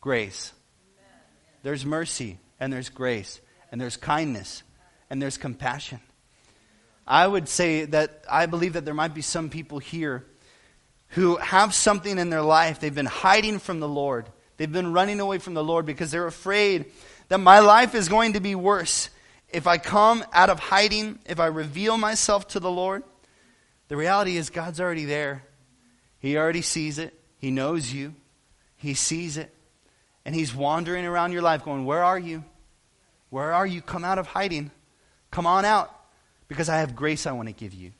Grace. 0.00 0.52
There's 1.62 1.86
mercy, 1.86 2.40
and 2.58 2.72
there's 2.72 2.88
grace, 2.88 3.40
and 3.70 3.80
there's 3.80 3.96
kindness, 3.96 4.64
and 5.08 5.22
there's 5.22 5.38
compassion. 5.38 6.00
I 7.06 7.26
would 7.26 7.48
say 7.48 7.84
that 7.86 8.24
I 8.30 8.46
believe 8.46 8.74
that 8.74 8.84
there 8.84 8.94
might 8.94 9.14
be 9.14 9.22
some 9.22 9.50
people 9.50 9.78
here 9.78 10.24
who 11.08 11.36
have 11.36 11.74
something 11.74 12.18
in 12.18 12.30
their 12.30 12.42
life. 12.42 12.80
They've 12.80 12.94
been 12.94 13.06
hiding 13.06 13.58
from 13.58 13.80
the 13.80 13.88
Lord. 13.88 14.28
They've 14.56 14.70
been 14.70 14.92
running 14.92 15.20
away 15.20 15.38
from 15.38 15.54
the 15.54 15.64
Lord 15.64 15.86
because 15.86 16.10
they're 16.10 16.26
afraid 16.26 16.86
that 17.28 17.38
my 17.38 17.60
life 17.60 17.94
is 17.94 18.08
going 18.08 18.34
to 18.34 18.40
be 18.40 18.54
worse 18.54 19.10
if 19.50 19.66
I 19.66 19.78
come 19.78 20.24
out 20.32 20.50
of 20.50 20.58
hiding, 20.58 21.18
if 21.26 21.38
I 21.38 21.46
reveal 21.46 21.96
myself 21.98 22.48
to 22.48 22.60
the 22.60 22.70
Lord. 22.70 23.04
The 23.88 23.96
reality 23.96 24.36
is, 24.36 24.50
God's 24.50 24.80
already 24.80 25.04
there. 25.04 25.44
He 26.18 26.36
already 26.38 26.62
sees 26.62 26.98
it. 26.98 27.14
He 27.38 27.50
knows 27.50 27.92
you. 27.92 28.14
He 28.76 28.94
sees 28.94 29.36
it. 29.36 29.54
And 30.24 30.34
He's 30.34 30.54
wandering 30.54 31.04
around 31.04 31.32
your 31.32 31.42
life 31.42 31.64
going, 31.64 31.84
Where 31.84 32.02
are 32.02 32.18
you? 32.18 32.44
Where 33.28 33.52
are 33.52 33.66
you? 33.66 33.82
Come 33.82 34.04
out 34.04 34.18
of 34.18 34.26
hiding. 34.26 34.70
Come 35.30 35.46
on 35.46 35.64
out 35.64 35.94
because 36.48 36.68
I 36.68 36.78
have 36.78 36.94
grace 36.96 37.26
I 37.26 37.32
want 37.32 37.48
to 37.48 37.54
give 37.54 37.74
you. 37.74 37.92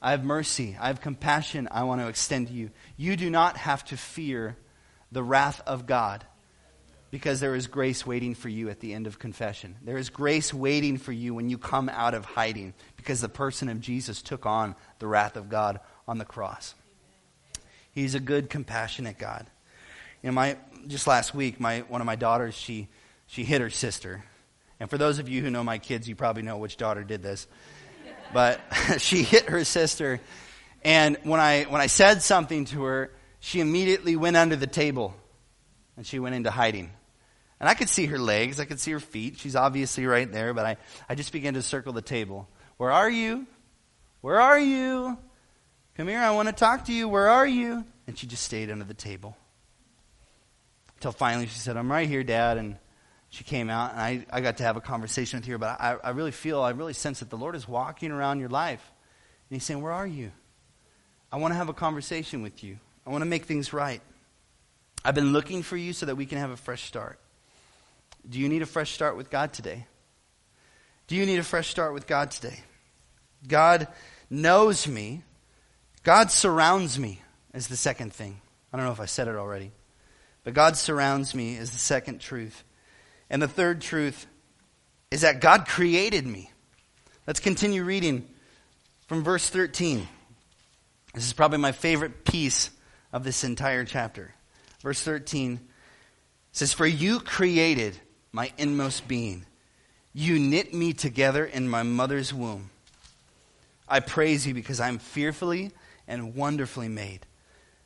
I 0.00 0.10
have 0.10 0.24
mercy. 0.24 0.76
I 0.80 0.88
have 0.88 1.00
compassion 1.00 1.68
I 1.70 1.84
want 1.84 2.00
to 2.00 2.08
extend 2.08 2.48
to 2.48 2.52
you. 2.52 2.70
You 2.96 3.16
do 3.16 3.30
not 3.30 3.56
have 3.56 3.84
to 3.86 3.96
fear 3.96 4.56
the 5.12 5.22
wrath 5.22 5.62
of 5.66 5.86
God 5.86 6.24
because 7.12 7.40
there 7.40 7.54
is 7.54 7.66
grace 7.66 8.06
waiting 8.06 8.34
for 8.34 8.48
you 8.48 8.70
at 8.70 8.80
the 8.80 8.94
end 8.94 9.06
of 9.06 9.18
confession. 9.18 9.76
There 9.82 9.98
is 9.98 10.08
grace 10.08 10.52
waiting 10.52 10.96
for 10.96 11.12
you 11.12 11.34
when 11.34 11.50
you 11.50 11.58
come 11.58 11.88
out 11.90 12.14
of 12.14 12.24
hiding 12.24 12.72
because 12.96 13.20
the 13.20 13.28
person 13.28 13.68
of 13.68 13.80
Jesus 13.80 14.22
took 14.22 14.46
on 14.46 14.74
the 14.98 15.06
wrath 15.06 15.36
of 15.36 15.48
God 15.48 15.78
on 16.08 16.18
the 16.18 16.24
cross. 16.24 16.74
He's 17.92 18.14
a 18.14 18.20
good, 18.20 18.48
compassionate 18.48 19.18
God. 19.18 19.46
You 20.22 20.30
know, 20.30 20.34
my 20.34 20.56
just 20.86 21.06
last 21.06 21.34
week, 21.34 21.60
my 21.60 21.80
one 21.80 22.00
of 22.00 22.06
my 22.06 22.16
daughters 22.16 22.54
she 22.54 22.88
she 23.26 23.44
hit 23.44 23.60
her 23.60 23.70
sister, 23.70 24.24
and 24.80 24.88
for 24.88 24.96
those 24.96 25.18
of 25.18 25.28
you 25.28 25.42
who 25.42 25.50
know 25.50 25.62
my 25.62 25.78
kids, 25.78 26.08
you 26.08 26.16
probably 26.16 26.42
know 26.42 26.56
which 26.56 26.76
daughter 26.76 27.04
did 27.04 27.22
this. 27.22 27.46
But 28.32 28.60
she 28.98 29.22
hit 29.22 29.48
her 29.48 29.64
sister, 29.64 30.20
and 30.84 31.18
when 31.22 31.40
I 31.40 31.64
when 31.64 31.80
I 31.80 31.86
said 31.86 32.22
something 32.22 32.64
to 32.66 32.84
her, 32.84 33.10
she 33.40 33.60
immediately 33.60 34.16
went 34.16 34.36
under 34.36 34.56
the 34.56 34.66
table, 34.66 35.14
and 35.96 36.06
she 36.06 36.18
went 36.18 36.34
into 36.34 36.50
hiding. 36.50 36.90
And 37.60 37.68
I 37.68 37.74
could 37.74 37.88
see 37.88 38.06
her 38.06 38.18
legs, 38.18 38.58
I 38.58 38.64
could 38.64 38.80
see 38.80 38.90
her 38.90 39.00
feet. 39.00 39.38
She's 39.38 39.54
obviously 39.54 40.04
right 40.04 40.30
there, 40.30 40.52
but 40.52 40.66
I, 40.66 40.76
I 41.08 41.14
just 41.14 41.32
began 41.32 41.54
to 41.54 41.62
circle 41.62 41.92
the 41.92 42.02
table. 42.02 42.48
Where 42.76 42.90
are 42.90 43.08
you? 43.08 43.46
Where 44.20 44.40
are 44.40 44.58
you? 44.58 45.16
Come 45.96 46.08
here, 46.08 46.18
I 46.18 46.30
want 46.30 46.48
to 46.48 46.54
talk 46.54 46.86
to 46.86 46.92
you. 46.92 47.08
Where 47.08 47.28
are 47.28 47.46
you? 47.46 47.84
And 48.06 48.18
she 48.18 48.26
just 48.26 48.42
stayed 48.42 48.70
under 48.70 48.84
the 48.84 48.94
table. 48.94 49.36
Until 50.96 51.12
finally 51.12 51.46
she 51.46 51.58
said, 51.58 51.76
I'm 51.76 51.90
right 51.90 52.08
here, 52.08 52.24
Dad. 52.24 52.58
And 52.58 52.76
she 53.32 53.44
came 53.44 53.70
out, 53.70 53.92
and 53.92 54.00
I, 54.00 54.26
I 54.30 54.42
got 54.42 54.58
to 54.58 54.62
have 54.62 54.76
a 54.76 54.82
conversation 54.82 55.40
with 55.40 55.48
her. 55.48 55.56
But 55.56 55.80
I, 55.80 55.96
I 56.04 56.10
really 56.10 56.32
feel, 56.32 56.60
I 56.60 56.72
really 56.72 56.92
sense 56.92 57.20
that 57.20 57.30
the 57.30 57.38
Lord 57.38 57.56
is 57.56 57.66
walking 57.66 58.10
around 58.10 58.40
your 58.40 58.50
life. 58.50 58.86
And 59.48 59.56
He's 59.56 59.64
saying, 59.64 59.80
Where 59.80 59.90
are 59.90 60.06
you? 60.06 60.32
I 61.32 61.38
want 61.38 61.52
to 61.52 61.56
have 61.56 61.70
a 61.70 61.72
conversation 61.72 62.42
with 62.42 62.62
you. 62.62 62.78
I 63.06 63.10
want 63.10 63.22
to 63.22 63.26
make 63.26 63.46
things 63.46 63.72
right. 63.72 64.02
I've 65.02 65.14
been 65.14 65.32
looking 65.32 65.62
for 65.62 65.78
you 65.78 65.94
so 65.94 66.04
that 66.04 66.16
we 66.16 66.26
can 66.26 66.36
have 66.36 66.50
a 66.50 66.58
fresh 66.58 66.84
start. 66.84 67.18
Do 68.28 68.38
you 68.38 68.50
need 68.50 68.60
a 68.60 68.66
fresh 68.66 68.92
start 68.92 69.16
with 69.16 69.30
God 69.30 69.54
today? 69.54 69.86
Do 71.06 71.16
you 71.16 71.24
need 71.24 71.38
a 71.38 71.42
fresh 71.42 71.68
start 71.68 71.94
with 71.94 72.06
God 72.06 72.32
today? 72.32 72.60
God 73.48 73.88
knows 74.28 74.86
me. 74.86 75.22
God 76.02 76.30
surrounds 76.30 76.98
me, 76.98 77.22
is 77.54 77.68
the 77.68 77.78
second 77.78 78.12
thing. 78.12 78.42
I 78.74 78.76
don't 78.76 78.84
know 78.84 78.92
if 78.92 79.00
I 79.00 79.06
said 79.06 79.26
it 79.26 79.36
already. 79.36 79.72
But 80.44 80.52
God 80.52 80.76
surrounds 80.76 81.34
me 81.34 81.56
is 81.56 81.70
the 81.70 81.78
second 81.78 82.20
truth. 82.20 82.62
And 83.32 83.40
the 83.40 83.48
third 83.48 83.80
truth 83.80 84.26
is 85.10 85.22
that 85.22 85.40
God 85.40 85.66
created 85.66 86.26
me. 86.26 86.50
Let's 87.26 87.40
continue 87.40 87.82
reading 87.82 88.28
from 89.08 89.24
verse 89.24 89.48
13. 89.48 90.06
This 91.14 91.26
is 91.26 91.32
probably 91.32 91.58
my 91.58 91.72
favorite 91.72 92.24
piece 92.26 92.70
of 93.10 93.24
this 93.24 93.42
entire 93.42 93.86
chapter. 93.86 94.34
Verse 94.80 95.02
13 95.02 95.60
says, 96.52 96.74
For 96.74 96.86
you 96.86 97.20
created 97.20 97.98
my 98.32 98.52
inmost 98.58 99.08
being. 99.08 99.46
You 100.12 100.38
knit 100.38 100.74
me 100.74 100.92
together 100.92 101.46
in 101.46 101.70
my 101.70 101.82
mother's 101.82 102.34
womb. 102.34 102.68
I 103.88 104.00
praise 104.00 104.46
you 104.46 104.52
because 104.52 104.78
I'm 104.78 104.98
fearfully 104.98 105.70
and 106.06 106.34
wonderfully 106.34 106.88
made. 106.88 107.26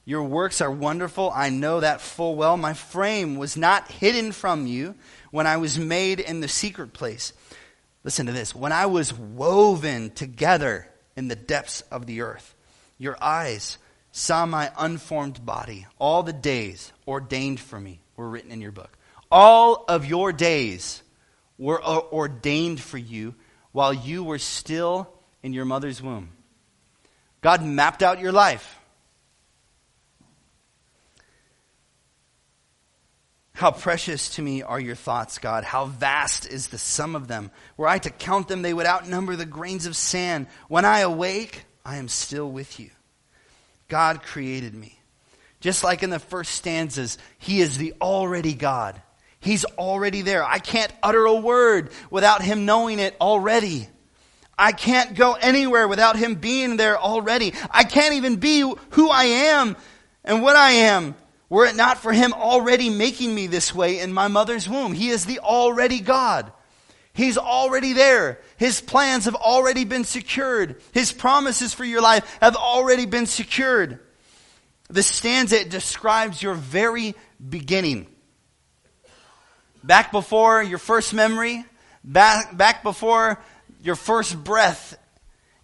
Your 0.05 0.23
works 0.23 0.61
are 0.61 0.71
wonderful. 0.71 1.33
I 1.35 1.51
know 1.51 1.81
that 1.81 2.01
full 2.01 2.37
well. 2.37 2.57
My 2.57 2.75
frame 2.75 3.37
was 3.37 3.57
not 3.57 3.91
hidden 3.91 4.31
from 4.31 4.69
you 4.69 4.95
when 5.37 5.47
I 5.47 5.59
was 5.59 5.79
made 5.79 6.19
in 6.19 6.41
the 6.41 6.49
secret 6.49 6.95
place. 6.95 7.35
Listen 8.05 8.25
to 8.25 8.33
this. 8.33 8.55
When 8.55 8.73
I 8.73 8.87
was 8.87 9.13
woven 9.13 10.09
together 10.09 10.89
in 11.15 11.29
the 11.29 11.37
depths 11.37 11.83
of 11.91 12.07
the 12.07 12.23
earth, 12.23 12.55
your 12.97 13.23
eyes 13.23 13.77
saw 14.13 14.47
my 14.47 14.73
unformed 14.79 15.45
body. 15.45 15.87
All 15.99 16.23
the 16.23 16.33
days 16.33 16.91
ordained 17.07 17.61
for 17.61 17.79
me 17.79 18.01
were 18.17 18.31
written 18.31 18.51
in 18.51 18.63
your 18.63 18.73
book. 18.73 18.97
All 19.31 19.85
of 19.89 20.07
your 20.07 20.33
days 20.33 21.03
were 21.59 21.85
ordained 21.85 22.81
for 22.81 22.97
you 22.97 23.35
while 23.73 23.93
you 23.93 24.25
were 24.25 24.39
still 24.39 25.07
in 25.43 25.53
your 25.53 25.67
mother's 25.67 26.01
womb. 26.01 26.31
God 27.43 27.63
mapped 27.63 28.03
out 28.03 28.21
your 28.21 28.33
life. 28.33 28.76
How 33.57 33.71
precious 33.71 34.29
to 34.35 34.43
me 34.43 34.63
are 34.63 34.79
your 34.79 34.95
thoughts, 34.95 35.39
God. 35.39 35.65
How 35.65 35.87
vast 35.87 36.47
is 36.47 36.67
the 36.67 36.77
sum 36.77 37.17
of 37.17 37.27
them. 37.27 37.51
Were 37.79 37.89
I 37.89 37.99
to 38.01 38.11
count 38.11 38.49
them, 38.49 38.61
they 38.61 38.75
would 38.75 38.85
outnumber 38.85 39.35
the 39.35 39.47
grains 39.47 39.87
of 39.87 39.97
sand. 39.97 40.49
When 40.69 40.85
I 40.85 41.01
awake, 41.01 41.65
I 41.83 41.97
am 41.97 42.09
still 42.09 42.51
with 42.53 42.79
you. 42.79 42.91
God 43.89 44.23
created 44.23 44.75
me. 44.75 45.01
Just 45.61 45.83
like 45.83 46.03
in 46.03 46.11
the 46.11 46.19
first 46.19 46.53
stanzas, 46.53 47.17
He 47.39 47.63
is 47.63 47.79
the 47.79 47.95
already 47.99 48.53
God. 48.53 49.01
He's 49.41 49.65
already 49.65 50.21
there. 50.21 50.45
I 50.45 50.59
can't 50.59 50.93
utter 51.03 51.25
a 51.25 51.37
word 51.37 51.93
without 52.11 52.43
Him 52.43 52.67
knowing 52.67 52.99
it 52.99 53.17
already. 53.23 53.89
I 54.59 54.73
can't 54.73 55.15
go 55.17 55.33
anywhere 55.33 55.89
without 55.89 56.17
Him 56.17 56.35
being 56.35 56.77
there 56.77 56.99
already. 56.99 57.55
I 57.71 57.85
can't 57.85 58.17
even 58.17 58.37
be 58.37 58.71
who 58.91 59.09
I 59.09 59.25
am 59.25 59.77
and 60.25 60.43
what 60.43 60.57
I 60.57 60.73
am 60.73 61.15
were 61.49 61.67
it 61.67 61.77
not 61.77 61.99
for 61.99 62.13
Him 62.13 62.33
already 62.33 62.91
making 62.91 63.35
me 63.35 63.47
this 63.47 63.75
way 63.75 64.01
in 64.01 64.13
my 64.13 64.29
mother's 64.29 64.69
womb. 64.69 64.93
He 64.93 65.09
is 65.09 65.27
the 65.27 65.39
already 65.41 66.01
God. 66.01 66.53
He's 67.13 67.39
already 67.39 67.95
there. 67.95 68.41
His 68.59 68.81
plans 68.81 69.25
have 69.25 69.35
already 69.35 69.85
been 69.85 70.05
secured. 70.05 70.83
His 70.93 71.13
promises 71.13 71.73
for 71.73 71.85
your 71.85 72.03
life 72.03 72.39
have 72.43 72.57
already 72.57 73.07
been 73.07 73.27
secured. 73.27 74.01
The 74.89 75.03
stanza 75.03 75.65
describes 75.65 76.43
your 76.43 76.55
very 76.55 77.15
beginning. 77.49 78.07
Back 79.83 80.13
before 80.13 80.63
your 80.63 80.79
first 80.79 81.15
memory, 81.15 81.65
back, 82.05 82.57
back 82.57 82.83
before 82.83 83.41
your 83.83 83.95
first 83.95 84.43
breath, 84.43 84.99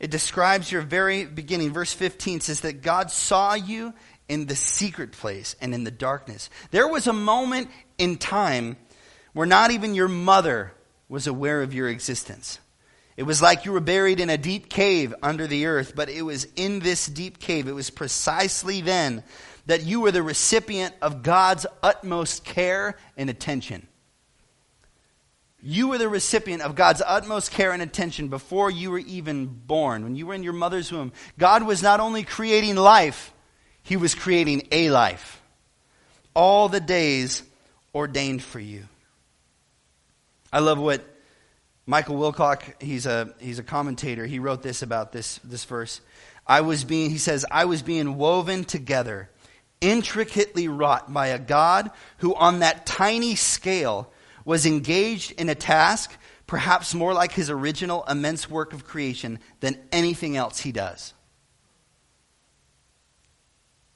it 0.00 0.10
describes 0.10 0.72
your 0.72 0.82
very 0.82 1.26
beginning. 1.26 1.72
Verse 1.72 1.92
15 1.92 2.40
says 2.40 2.62
that 2.62 2.82
God 2.82 3.10
saw 3.10 3.54
you 3.54 3.92
in 4.32 4.46
the 4.46 4.56
secret 4.56 5.12
place 5.12 5.54
and 5.60 5.74
in 5.74 5.84
the 5.84 5.90
darkness. 5.90 6.48
There 6.70 6.88
was 6.88 7.06
a 7.06 7.12
moment 7.12 7.68
in 7.98 8.16
time 8.16 8.78
where 9.34 9.46
not 9.46 9.72
even 9.72 9.94
your 9.94 10.08
mother 10.08 10.72
was 11.06 11.26
aware 11.26 11.60
of 11.60 11.74
your 11.74 11.86
existence. 11.86 12.58
It 13.18 13.24
was 13.24 13.42
like 13.42 13.66
you 13.66 13.72
were 13.72 13.80
buried 13.80 14.20
in 14.20 14.30
a 14.30 14.38
deep 14.38 14.70
cave 14.70 15.14
under 15.22 15.46
the 15.46 15.66
earth, 15.66 15.92
but 15.94 16.08
it 16.08 16.22
was 16.22 16.46
in 16.56 16.78
this 16.78 17.06
deep 17.06 17.40
cave, 17.40 17.68
it 17.68 17.74
was 17.74 17.90
precisely 17.90 18.80
then 18.80 19.22
that 19.66 19.84
you 19.84 20.00
were 20.00 20.10
the 20.10 20.22
recipient 20.22 20.94
of 21.02 21.22
God's 21.22 21.66
utmost 21.82 22.42
care 22.42 22.96
and 23.18 23.28
attention. 23.28 23.86
You 25.60 25.88
were 25.88 25.98
the 25.98 26.08
recipient 26.08 26.62
of 26.62 26.74
God's 26.74 27.02
utmost 27.06 27.50
care 27.50 27.72
and 27.72 27.82
attention 27.82 28.28
before 28.28 28.70
you 28.70 28.90
were 28.90 28.98
even 28.98 29.44
born. 29.46 30.04
When 30.04 30.16
you 30.16 30.26
were 30.26 30.34
in 30.34 30.42
your 30.42 30.54
mother's 30.54 30.90
womb, 30.90 31.12
God 31.36 31.64
was 31.64 31.82
not 31.82 32.00
only 32.00 32.22
creating 32.22 32.76
life, 32.76 33.31
He 33.82 33.96
was 33.96 34.14
creating 34.14 34.68
a 34.70 34.90
life. 34.90 35.40
All 36.34 36.68
the 36.68 36.80
days 36.80 37.42
ordained 37.94 38.42
for 38.42 38.60
you. 38.60 38.88
I 40.52 40.60
love 40.60 40.78
what 40.78 41.04
Michael 41.86 42.16
Wilcock, 42.16 42.80
he's 42.80 43.06
a, 43.06 43.34
he's 43.40 43.58
a 43.58 43.62
commentator, 43.62 44.24
he 44.24 44.38
wrote 44.38 44.62
this 44.62 44.82
about 44.82 45.12
this, 45.12 45.38
this 45.44 45.64
verse. 45.64 46.00
I 46.46 46.60
was 46.60 46.84
being, 46.84 47.10
he 47.10 47.18
says, 47.18 47.44
I 47.50 47.64
was 47.64 47.82
being 47.82 48.16
woven 48.16 48.64
together, 48.64 49.30
intricately 49.80 50.68
wrought 50.68 51.12
by 51.12 51.28
a 51.28 51.38
God 51.38 51.90
who, 52.18 52.34
on 52.34 52.60
that 52.60 52.86
tiny 52.86 53.34
scale, 53.34 54.12
was 54.44 54.66
engaged 54.66 55.32
in 55.32 55.48
a 55.48 55.54
task 55.54 56.16
perhaps 56.46 56.94
more 56.94 57.14
like 57.14 57.32
his 57.32 57.48
original 57.48 58.04
immense 58.04 58.50
work 58.50 58.72
of 58.72 58.84
creation 58.84 59.38
than 59.60 59.78
anything 59.90 60.36
else 60.36 60.60
he 60.60 60.70
does. 60.70 61.14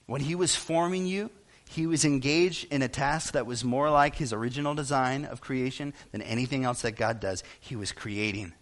When 0.07 0.21
he 0.21 0.35
was 0.35 0.55
forming 0.55 1.07
you, 1.07 1.31
he 1.69 1.87
was 1.87 2.05
engaged 2.05 2.73
in 2.73 2.83
a 2.83 2.88
task 2.88 3.33
that 3.33 3.47
was 3.47 3.64
more 3.64 3.90
like 3.90 4.16
his 4.16 4.33
original 4.33 4.75
design 4.75 5.25
of 5.25 5.40
creation 5.40 5.95
than 6.12 6.23
anything 6.23 6.64
else 6.64 6.83
that 6.83 6.92
God 6.92 7.21
does. 7.21 7.42
He 7.61 7.77
was 7.77 7.92
creating. 7.92 8.53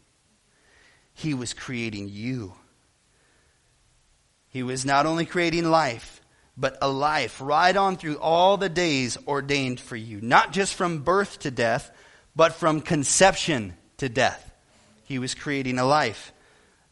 He 1.12 1.35
was 1.35 1.52
creating 1.52 2.09
you. 2.09 2.54
He 4.48 4.62
was 4.62 4.87
not 4.87 5.07
only 5.07 5.26
creating 5.26 5.70
life, 5.70 6.22
but 6.57 6.78
a 6.80 6.88
life 6.88 7.40
right 7.40 7.76
on 7.76 7.96
through 7.96 8.18
all 8.18 8.57
the 8.57 8.68
days 8.68 9.18
ordained 9.26 9.80
for 9.80 9.96
you. 9.96 10.20
Not 10.20 10.52
just 10.52 10.74
from 10.74 11.02
birth 11.02 11.40
to 11.40 11.50
death, 11.50 11.90
but 12.35 12.54
from 12.54 12.80
conception 12.80 13.74
to 13.98 14.09
death. 14.09 14.52
He 15.04 15.18
was 15.18 15.35
creating 15.35 15.78
a 15.78 15.85
life. 15.85 16.33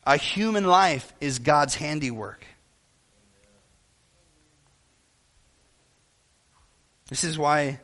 A 0.05 0.17
human 0.17 0.65
life 0.65 1.13
is 1.21 1.39
God's 1.39 1.77
handiwork. 1.77 2.45
This 7.09 7.25
is 7.25 7.39
why 7.39 7.81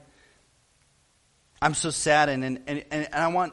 I'm 1.60 1.74
so 1.74 1.90
saddened, 1.90 2.44
and, 2.44 2.60
and, 2.66 2.84
and 2.90 3.08
I 3.12 3.28
want 3.28 3.52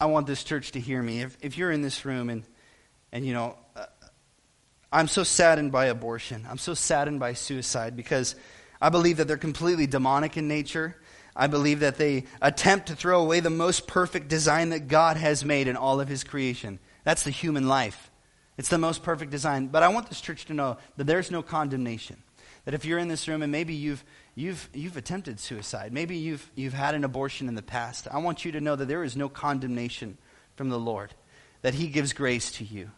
I 0.00 0.06
want 0.06 0.26
this 0.26 0.44
church 0.44 0.72
to 0.72 0.80
hear 0.80 1.02
me. 1.02 1.22
If, 1.22 1.38
if 1.40 1.56
you're 1.56 1.70
in 1.70 1.80
this 1.80 2.04
room 2.04 2.28
and, 2.28 2.44
and 3.12 3.24
you 3.24 3.32
know, 3.32 3.56
uh, 3.76 3.86
I'm 4.92 5.08
so 5.08 5.22
saddened 5.22 5.72
by 5.72 5.86
abortion. 5.86 6.46
I'm 6.48 6.58
so 6.58 6.74
saddened 6.74 7.20
by 7.20 7.32
suicide 7.32 7.96
because 7.96 8.34
I 8.82 8.90
believe 8.90 9.16
that 9.16 9.28
they're 9.28 9.36
completely 9.36 9.86
demonic 9.86 10.36
in 10.36 10.46
nature. 10.46 10.96
I 11.34 11.46
believe 11.46 11.80
that 11.80 11.96
they 11.96 12.24
attempt 12.42 12.88
to 12.88 12.96
throw 12.96 13.20
away 13.22 13.40
the 13.40 13.50
most 13.50 13.86
perfect 13.86 14.28
design 14.28 14.70
that 14.70 14.88
God 14.88 15.16
has 15.16 15.44
made 15.44 15.68
in 15.68 15.76
all 15.76 16.00
of 16.00 16.08
His 16.08 16.22
creation. 16.22 16.80
That's 17.04 17.22
the 17.22 17.30
human 17.30 17.66
life. 17.66 18.10
It's 18.58 18.68
the 18.68 18.78
most 18.78 19.02
perfect 19.02 19.30
design. 19.30 19.68
But 19.68 19.82
I 19.82 19.88
want 19.88 20.08
this 20.08 20.20
church 20.20 20.44
to 20.46 20.54
know 20.54 20.76
that 20.96 21.04
there's 21.04 21.30
no 21.30 21.42
condemnation. 21.42 22.22
That 22.66 22.74
if 22.74 22.84
you're 22.84 22.98
in 22.98 23.08
this 23.08 23.26
room 23.26 23.42
and 23.42 23.50
maybe 23.50 23.74
you've 23.74 24.04
you've, 24.34 24.68
you've 24.72 24.96
attempted 24.96 25.40
suicide. 25.40 25.92
Maybe 25.92 26.16
you've, 26.16 26.50
you've 26.54 26.74
had 26.74 26.94
an 26.94 27.04
abortion 27.04 27.48
in 27.48 27.54
the 27.54 27.62
past. 27.62 28.08
I 28.10 28.18
want 28.18 28.44
you 28.44 28.52
to 28.52 28.60
know 28.60 28.76
that 28.76 28.86
there 28.86 29.04
is 29.04 29.16
no 29.16 29.28
condemnation 29.28 30.18
from 30.56 30.68
the 30.68 30.78
Lord, 30.78 31.14
that 31.62 31.74
He 31.74 31.88
gives 31.88 32.12
grace 32.12 32.50
to 32.52 32.64
you. 32.64 32.90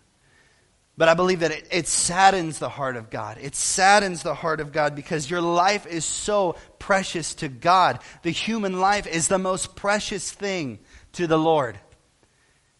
But 0.99 1.09
I 1.09 1.15
believe 1.15 1.41
that 1.41 1.51
it, 1.51 1.69
it 1.71 1.89
saddens 1.89 2.59
the 2.59 2.71
heart 2.71 2.97
of 2.97 3.11
God. 3.11 3.37
It 3.41 3.55
saddens 3.55 4.23
the 4.23 4.35
heart 4.35 4.61
of 4.61 4.73
God 4.73 4.97
because 4.97 5.31
your 5.31 5.43
life 5.43 5.87
is 5.87 6.07
so 6.07 6.57
precious 6.79 7.35
to 7.37 7.49
God. 7.49 8.01
The 8.23 8.31
human 8.31 8.81
life 8.81 9.07
is 9.07 9.29
the 9.29 9.39
most 9.39 9.77
precious 9.77 10.33
thing 10.33 10.79
to 11.13 11.27
the 11.27 11.39
Lord 11.39 11.79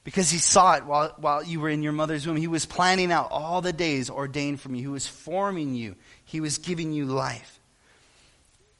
because 0.03 0.31
he 0.31 0.39
saw 0.39 0.75
it 0.75 0.87
while, 0.87 1.13
while 1.19 1.43
you 1.43 1.59
were 1.59 1.69
in 1.69 1.83
your 1.83 1.93
mother's 1.93 2.27
womb. 2.27 2.37
He 2.37 2.47
was 2.47 2.65
planning 2.65 3.11
out 3.11 3.29
all 3.33 3.61
the 3.61 3.73
days 3.73 4.09
ordained 4.09 4.61
from 4.61 4.77
you. 4.77 4.83
He 4.83 4.87
was 4.87 5.09
forming 5.09 5.75
you. 5.75 5.97
He 6.25 6.41
was 6.41 6.59
giving 6.59 6.93
you 6.93 7.07
life. 7.07 7.56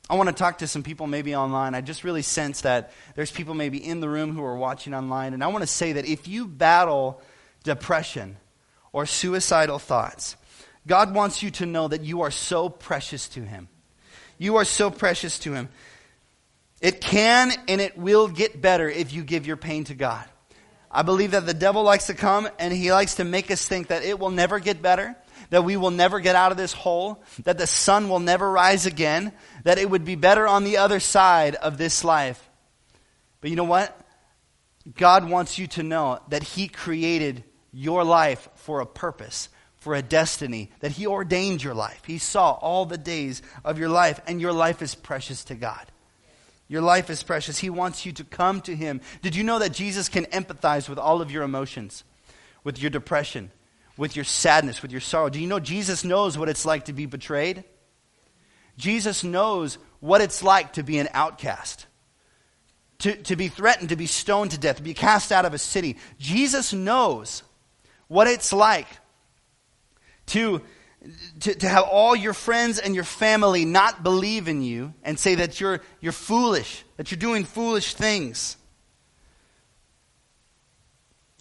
I 0.09 0.15
want 0.15 0.29
to 0.29 0.35
talk 0.35 0.59
to 0.59 0.69
some 0.69 0.85
people 0.85 1.09
maybe 1.09 1.35
online. 1.35 1.75
I 1.75 1.81
just 1.81 2.05
really 2.05 2.23
sense 2.23 2.61
that 2.61 2.93
there's 3.17 3.31
people 3.31 3.55
maybe 3.55 3.85
in 3.85 4.01
the 4.01 4.09
room 4.09 4.35
who 4.35 4.45
are 4.45 4.57
watching 4.57 4.95
online. 4.95 5.35
And 5.35 5.43
I 5.43 5.49
want 5.49 5.63
to 5.63 5.67
say 5.67 5.95
that 5.95 6.07
if 6.07 6.29
you 6.29 6.47
battle 6.47 7.21
depression 7.65 8.37
or 8.93 9.05
suicidal 9.05 9.81
thoughts, 9.81 10.37
God 10.87 11.13
wants 11.13 11.43
you 11.43 11.51
to 11.53 11.67
know 11.67 11.89
that 11.89 12.05
you 12.05 12.23
are 12.23 12.31
so 12.31 12.69
precious 12.69 13.29
to 13.31 13.43
Him. 13.43 13.69
You 14.39 14.57
are 14.57 14.65
so 14.65 14.91
precious 14.91 15.41
to 15.41 15.55
Him. 15.55 15.69
It 16.81 17.01
can 17.01 17.53
and 17.67 17.81
it 17.81 17.99
will 17.99 18.29
get 18.29 18.61
better 18.61 18.89
if 18.89 19.13
you 19.13 19.25
give 19.25 19.47
your 19.47 19.57
pain 19.57 19.85
to 19.85 19.95
God. 19.95 20.25
I 20.89 21.03
believe 21.03 21.33
that 21.33 21.47
the 21.47 21.55
devil 21.55 21.83
likes 21.83 22.07
to 22.07 22.15
come 22.15 22.49
and 22.61 22.73
he 22.73 22.93
likes 22.93 23.17
to 23.17 23.25
make 23.25 23.51
us 23.51 23.67
think 23.67 23.89
that 23.89 24.05
it 24.05 24.21
will 24.21 24.31
never 24.31 24.61
get 24.61 24.81
better 24.81 25.17
that 25.51 25.65
we 25.65 25.77
will 25.77 25.91
never 25.91 26.21
get 26.21 26.37
out 26.37 26.53
of 26.53 26.59
this 26.59 26.73
hole, 26.73 27.23
that 27.45 27.59
the 27.59 27.67
sun 27.67 28.09
will 28.09 28.21
never 28.21 28.51
rise 28.51 28.87
again, 28.87 29.33
that 29.67 29.79
it 29.79 29.91
would 29.91 30.05
be 30.05 30.15
better 30.15 30.47
on 30.47 30.63
the 30.63 30.77
other 30.77 31.01
side 31.01 31.57
of 31.57 31.77
this 31.77 32.05
life. 32.05 32.49
But 33.41 33.51
you 33.51 33.57
know 33.57 33.65
what? 33.65 34.01
God 34.95 35.29
wants 35.29 35.59
you 35.59 35.67
to 35.67 35.83
know 35.83 36.21
that 36.29 36.45
He 36.45 36.69
created 36.69 37.43
your 37.73 38.05
life 38.05 38.49
for 38.55 38.79
a 38.79 38.87
purpose, 38.87 39.49
for 39.79 39.97
a 39.97 40.03
destiny, 40.03 40.71
that 40.79 40.93
He 40.93 41.09
ordained 41.09 41.65
your 41.65 41.75
life. 41.75 42.01
He 42.07 42.19
saw 42.19 42.53
all 42.53 42.87
the 42.87 42.97
days 42.97 43.43
of 43.65 43.77
your 43.77 43.89
life, 43.89 44.21
and 44.29 44.41
your 44.41 44.53
life 44.53 44.83
is 44.83 44.95
precious 44.95 45.43
to 45.47 45.57
God. 45.57 45.85
Your 46.69 46.83
life 46.83 47.11
is 47.11 47.25
precious. 47.25 47.59
He 47.59 47.69
wants 47.69 48.07
you 48.07 48.13
to 48.13 48.23
come 48.23 48.61
to 48.61 48.77
Him. 48.77 49.01
Did 49.21 49.35
you 49.35 49.43
know 49.43 49.59
that 49.59 49.73
Jesus 49.73 50.09
can 50.09 50.27
empathize 50.27 50.89
with 50.89 51.01
all 51.01 51.21
of 51.21 51.33
your 51.33 51.43
emotions, 51.43 52.05
with 52.63 52.81
your 52.81 52.91
depression, 52.91 53.51
with 53.97 54.15
your 54.15 54.25
sadness, 54.25 54.81
with 54.81 54.93
your 54.93 55.01
sorrow. 55.01 55.29
Do 55.29 55.41
you 55.41 55.49
know 55.49 55.59
Jesus 55.59 56.05
knows 56.05 56.39
what 56.39 56.49
it's 56.49 56.65
like 56.65 56.85
to 56.85 56.93
be 56.93 57.07
betrayed? 57.07 57.65
Jesus 58.77 59.25
knows 59.25 59.79
what 60.01 60.21
it's 60.21 60.43
like 60.43 60.75
to 60.75 60.83
be 60.83 60.99
an 60.99 61.09
outcast, 61.13 61.87
to, 62.99 63.17
to 63.25 63.37
be 63.37 63.49
threatened, 63.49 63.89
to 63.89 63.97
be 63.97 64.07
stoned 64.07 64.51
to 64.53 64.59
death, 64.59 64.77
to 64.77 64.83
be 64.83 64.95
cast 64.95 65.33
out 65.33 65.45
of 65.45 65.55
a 65.55 65.59
city. 65.59 65.97
Jesus 66.19 66.73
knows 66.73 67.43
what 68.09 68.27
it's 68.27 68.53
like 68.53 68.87
to, 70.27 70.61
to, 71.41 71.55
to 71.55 71.69
have 71.69 71.85
all 71.85 72.15
your 72.15 72.35
friends 72.35 72.79
and 72.79 72.95
your 72.95 73.05
family 73.05 73.65
not 73.65 74.03
believe 74.03 74.49
in 74.49 74.63
you 74.63 74.93
and 75.03 75.19
say 75.19 75.37
that 75.37 75.61
you're, 75.61 75.81
you're 76.01 76.13
foolish, 76.13 76.85
that 76.97 77.11
you're 77.11 77.19
doing 77.19 77.45
foolish 77.45 77.95
things 77.95 78.57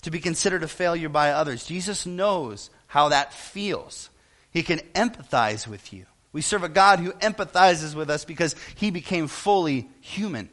to 0.03 0.11
be 0.11 0.19
considered 0.19 0.63
a 0.63 0.67
failure 0.67 1.09
by 1.09 1.31
others. 1.31 1.65
Jesus 1.65 2.05
knows 2.05 2.69
how 2.87 3.09
that 3.09 3.33
feels. 3.33 4.09
He 4.51 4.61
can 4.61 4.79
empathize 4.93 5.67
with 5.67 5.91
you. 5.91 6.05
We 6.35 6.41
serve 6.41 6.65
a 6.65 6.69
God 6.69 6.99
who 6.99 7.13
empathizes 7.13 7.95
with 7.95 8.09
us 8.09 8.25
because 8.25 8.57
he 8.75 8.91
became 8.91 9.29
fully 9.29 9.87
human. 10.01 10.49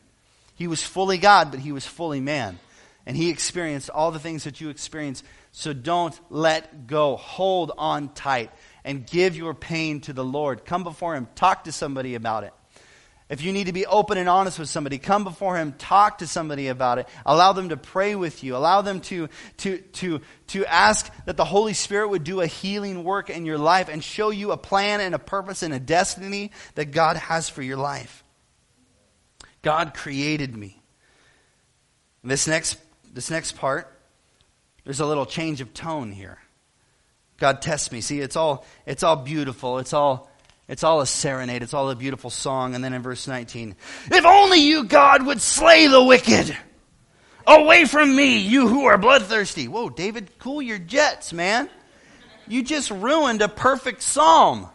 He 0.55 0.69
was 0.69 0.81
fully 0.81 1.19
God, 1.19 1.51
but 1.51 1.59
he 1.59 1.73
was 1.73 1.85
fully 1.85 2.21
man. 2.21 2.61
And 3.05 3.17
he 3.17 3.31
experienced 3.31 3.91
all 3.91 4.13
the 4.13 4.21
things 4.21 4.45
that 4.45 4.61
you 4.61 4.69
experience. 4.69 5.25
So 5.51 5.73
don't 5.73 6.17
let 6.31 6.87
go. 6.87 7.17
Hold 7.17 7.73
on 7.77 8.11
tight 8.11 8.53
and 8.85 9.05
give 9.05 9.37
your 9.37 9.55
pain 9.55 10.01
to 10.03 10.13
the 10.13 10.23
Lord. 10.23 10.65
Come 10.65 10.85
before 10.85 11.17
him. 11.17 11.27
Talk 11.35 11.65
to 11.65 11.73
somebody 11.73 12.15
about 12.15 12.45
it. 12.45 12.55
If 13.33 13.41
you 13.41 13.55
need 13.55 13.69
to 13.69 13.73
be 13.73 13.87
open 13.87 14.19
and 14.19 14.29
honest 14.29 14.59
with 14.59 14.69
somebody, 14.69 14.99
come 14.99 15.25
before 15.25 15.57
Him, 15.57 15.73
talk 15.73 16.19
to 16.19 16.27
somebody 16.27 16.69
about 16.69 16.99
it. 16.99 17.09
Allow 17.25 17.55
them 17.55 17.71
to 17.71 17.79
pray 17.79 18.15
with 18.15 18.45
you. 18.45 18.55
Allow 18.55 18.83
them 18.83 19.01
to, 19.01 19.31
to, 19.57 19.79
to, 19.79 20.21
to 20.49 20.67
ask 20.67 21.11
that 21.25 21.39
the 21.39 21.45
Holy 21.47 21.73
Spirit 21.73 22.09
would 22.11 22.25
do 22.25 22.43
a 22.43 22.47
healing 22.47 23.05
work 23.05 23.31
in 23.31 23.47
your 23.47 23.57
life 23.57 23.89
and 23.89 24.05
show 24.05 24.29
you 24.29 24.53
a 24.53 24.59
plan 24.59 25.01
and 25.01 25.15
a 25.15 25.19
purpose 25.19 25.63
and 25.63 25.73
a 25.73 25.81
destiny 25.81 26.51
that 26.75 26.91
God 26.91 27.17
has 27.17 27.49
for 27.49 27.63
your 27.63 27.79
life. 27.79 28.23
God 29.63 29.95
created 29.95 30.55
me. 30.55 30.83
This 32.23 32.47
next, 32.47 32.77
this 33.15 33.31
next 33.31 33.53
part, 33.53 33.99
there's 34.85 35.01
a 35.01 35.07
little 35.07 35.25
change 35.25 35.63
of 35.63 35.73
tone 35.73 36.13
here. 36.13 36.37
God 37.39 37.63
tests 37.63 37.91
me. 37.91 38.03
See, 38.03 38.21
it's 38.21 38.37
all, 38.37 38.67
it's 38.85 39.03
all 39.03 39.17
beautiful. 39.17 39.79
It's 39.79 39.95
all 39.95 40.31
it's 40.73 40.83
all 40.83 41.03
a 41.03 41.07
serenade. 41.07 41.63
It's 41.63 41.75
all 41.75 41.91
a 41.91 41.95
beautiful 41.95 42.31
song. 42.31 42.75
And 42.75 42.83
then 42.83 42.95
in 42.95 43.03
verse 43.03 43.29
19, 43.29 43.77
if 44.11 44.25
only 44.25 44.61
you, 44.61 44.85
God, 44.85 45.27
would 45.27 45.43
slay 45.43 45.87
the 45.87 46.03
wicked. 46.03 46.57
Away 47.47 47.85
from 47.85 48.17
me, 48.17 48.39
you 48.39 48.69
who 48.69 48.87
are 48.87 48.97
bloodthirsty. 48.97 49.69
Whoa, 49.69 49.91
David, 49.91 50.39
cool 50.39 50.63
your 50.63 50.79
jets, 50.79 51.31
man. 51.35 51.69
You 52.49 52.63
just 52.63 52.91
ruined 52.91 53.43
a 53.43 53.49
perfect 53.49 54.01
psalm. 54.01 54.67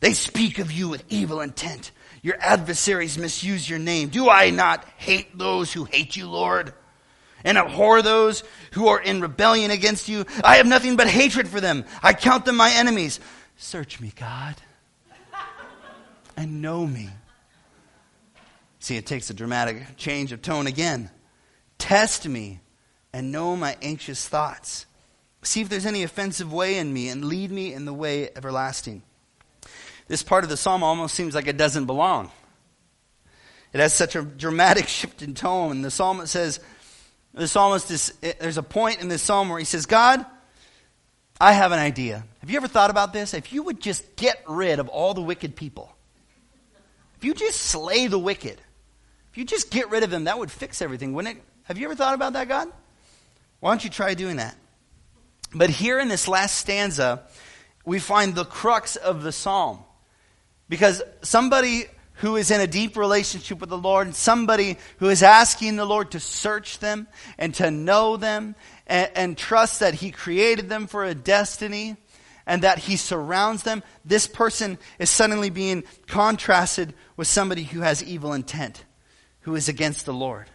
They 0.00 0.14
speak 0.14 0.58
of 0.58 0.72
you 0.72 0.88
with 0.88 1.04
evil 1.08 1.40
intent. 1.40 1.92
Your 2.20 2.34
adversaries 2.40 3.16
misuse 3.16 3.70
your 3.70 3.78
name. 3.78 4.08
Do 4.08 4.28
I 4.28 4.50
not 4.50 4.84
hate 4.96 5.38
those 5.38 5.72
who 5.72 5.84
hate 5.84 6.16
you, 6.16 6.28
Lord? 6.28 6.74
And 7.44 7.56
abhor 7.56 8.02
those 8.02 8.42
who 8.72 8.88
are 8.88 9.00
in 9.00 9.20
rebellion 9.20 9.70
against 9.70 10.08
you? 10.08 10.24
I 10.42 10.56
have 10.56 10.66
nothing 10.66 10.96
but 10.96 11.06
hatred 11.06 11.46
for 11.46 11.60
them. 11.60 11.84
I 12.02 12.14
count 12.14 12.46
them 12.46 12.56
my 12.56 12.72
enemies. 12.72 13.20
Search 13.56 14.00
me, 14.00 14.12
God, 14.18 14.56
and 16.36 16.62
know 16.62 16.86
me. 16.86 17.10
See, 18.78 18.96
it 18.96 19.06
takes 19.06 19.30
a 19.30 19.34
dramatic 19.34 19.96
change 19.96 20.32
of 20.32 20.42
tone 20.42 20.66
again. 20.66 21.10
Test 21.78 22.26
me 22.26 22.60
and 23.12 23.30
know 23.30 23.56
my 23.56 23.76
anxious 23.82 24.26
thoughts. 24.28 24.86
See 25.42 25.60
if 25.60 25.68
there's 25.68 25.86
any 25.86 26.02
offensive 26.02 26.52
way 26.52 26.78
in 26.78 26.92
me 26.92 27.08
and 27.08 27.24
lead 27.24 27.50
me 27.50 27.72
in 27.72 27.84
the 27.84 27.92
way 27.92 28.30
everlasting. 28.34 29.02
This 30.08 30.22
part 30.22 30.44
of 30.44 30.50
the 30.50 30.56
psalm 30.56 30.82
almost 30.82 31.14
seems 31.14 31.34
like 31.34 31.46
it 31.46 31.56
doesn't 31.56 31.86
belong. 31.86 32.30
It 33.72 33.80
has 33.80 33.94
such 33.94 34.16
a 34.16 34.22
dramatic 34.22 34.88
shift 34.88 35.22
in 35.22 35.34
tone. 35.34 35.72
And 35.72 35.84
the 35.84 35.90
psalmist 35.90 36.32
says, 36.32 36.60
the 37.34 37.48
psalmist 37.48 37.90
is, 37.90 38.12
there's 38.20 38.58
a 38.58 38.62
point 38.62 39.00
in 39.00 39.08
this 39.08 39.22
psalm 39.22 39.48
where 39.48 39.58
he 39.58 39.64
says, 39.64 39.86
God, 39.86 40.24
I 41.40 41.52
have 41.52 41.72
an 41.72 41.78
idea. 41.78 42.24
Have 42.40 42.50
you 42.50 42.56
ever 42.56 42.68
thought 42.68 42.90
about 42.90 43.12
this? 43.12 43.34
If 43.34 43.52
you 43.52 43.62
would 43.62 43.80
just 43.80 44.16
get 44.16 44.42
rid 44.46 44.78
of 44.78 44.88
all 44.88 45.14
the 45.14 45.22
wicked 45.22 45.56
people, 45.56 45.91
if 47.22 47.26
you 47.26 47.34
just 47.34 47.60
slay 47.60 48.08
the 48.08 48.18
wicked, 48.18 48.60
if 49.30 49.38
you 49.38 49.44
just 49.44 49.70
get 49.70 49.90
rid 49.90 50.02
of 50.02 50.10
them, 50.10 50.24
that 50.24 50.40
would 50.40 50.50
fix 50.50 50.82
everything, 50.82 51.12
wouldn't 51.12 51.36
it? 51.36 51.44
Have 51.62 51.78
you 51.78 51.84
ever 51.84 51.94
thought 51.94 52.14
about 52.14 52.32
that, 52.32 52.48
God? 52.48 52.66
Why 53.60 53.70
don't 53.70 53.84
you 53.84 53.90
try 53.90 54.14
doing 54.14 54.38
that? 54.38 54.56
But 55.54 55.70
here 55.70 56.00
in 56.00 56.08
this 56.08 56.26
last 56.26 56.56
stanza, 56.56 57.22
we 57.84 58.00
find 58.00 58.34
the 58.34 58.44
crux 58.44 58.96
of 58.96 59.22
the 59.22 59.30
psalm. 59.30 59.78
Because 60.68 61.00
somebody 61.22 61.84
who 62.14 62.34
is 62.34 62.50
in 62.50 62.60
a 62.60 62.66
deep 62.66 62.96
relationship 62.96 63.60
with 63.60 63.70
the 63.70 63.78
Lord, 63.78 64.12
somebody 64.16 64.76
who 64.98 65.08
is 65.08 65.22
asking 65.22 65.76
the 65.76 65.84
Lord 65.84 66.10
to 66.10 66.18
search 66.18 66.80
them 66.80 67.06
and 67.38 67.54
to 67.54 67.70
know 67.70 68.16
them 68.16 68.56
and, 68.88 69.08
and 69.14 69.38
trust 69.38 69.78
that 69.78 69.94
He 69.94 70.10
created 70.10 70.68
them 70.68 70.88
for 70.88 71.04
a 71.04 71.14
destiny 71.14 71.96
and 72.46 72.62
that 72.62 72.78
He 72.78 72.96
surrounds 72.96 73.62
them, 73.62 73.82
this 74.04 74.26
person 74.26 74.78
is 74.98 75.10
suddenly 75.10 75.50
being 75.50 75.84
contrasted 76.06 76.94
with 77.16 77.28
somebody 77.28 77.64
who 77.64 77.80
has 77.80 78.02
evil 78.02 78.32
intent, 78.32 78.84
who 79.40 79.54
is 79.54 79.68
against 79.68 80.06
the 80.06 80.14
Lord. 80.14 80.48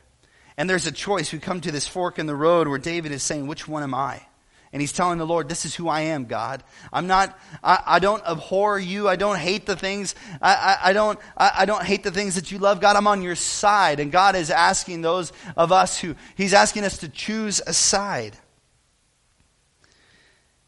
And 0.57 0.69
there's 0.69 0.87
a 0.87 0.91
choice. 0.91 1.31
We 1.31 1.39
come 1.39 1.61
to 1.61 1.71
this 1.71 1.87
fork 1.87 2.17
in 2.17 2.25
the 2.25 2.35
road 2.35 2.67
where 2.67 2.79
David 2.79 3.11
is 3.11 3.21
saying, 3.21 3.47
Which 3.47 3.67
one 3.67 3.83
am 3.83 3.93
I? 3.93 4.25
And 4.73 4.81
he's 4.81 4.91
telling 4.91 5.17
the 5.17 5.25
Lord, 5.25 5.47
This 5.47 5.65
is 5.65 5.75
who 5.75 5.87
I 5.87 6.01
am, 6.01 6.25
God. 6.25 6.63
I'm 6.91 7.05
not, 7.05 7.37
I, 7.63 7.79
I 7.85 7.99
don't 7.99 8.25
abhor 8.25 8.79
you. 8.79 9.07
I 9.07 9.15
don't 9.15 9.37
hate 9.37 9.67
the 9.67 9.75
things, 9.75 10.15
I, 10.41 10.53
I, 10.53 10.89
I 10.89 10.93
don't, 10.93 11.19
I, 11.37 11.51
I 11.59 11.65
don't 11.65 11.83
hate 11.83 12.03
the 12.03 12.11
things 12.11 12.35
that 12.35 12.51
you 12.51 12.57
love. 12.57 12.81
God, 12.81 12.95
I'm 12.95 13.07
on 13.07 13.21
your 13.21 13.35
side. 13.35 13.99
And 13.99 14.11
God 14.11 14.35
is 14.35 14.49
asking 14.49 15.01
those 15.01 15.31
of 15.55 15.71
us 15.71 15.99
who, 15.99 16.15
He's 16.35 16.55
asking 16.55 16.83
us 16.83 16.97
to 16.99 17.09
choose 17.09 17.61
a 17.65 17.73
side. 17.73 18.35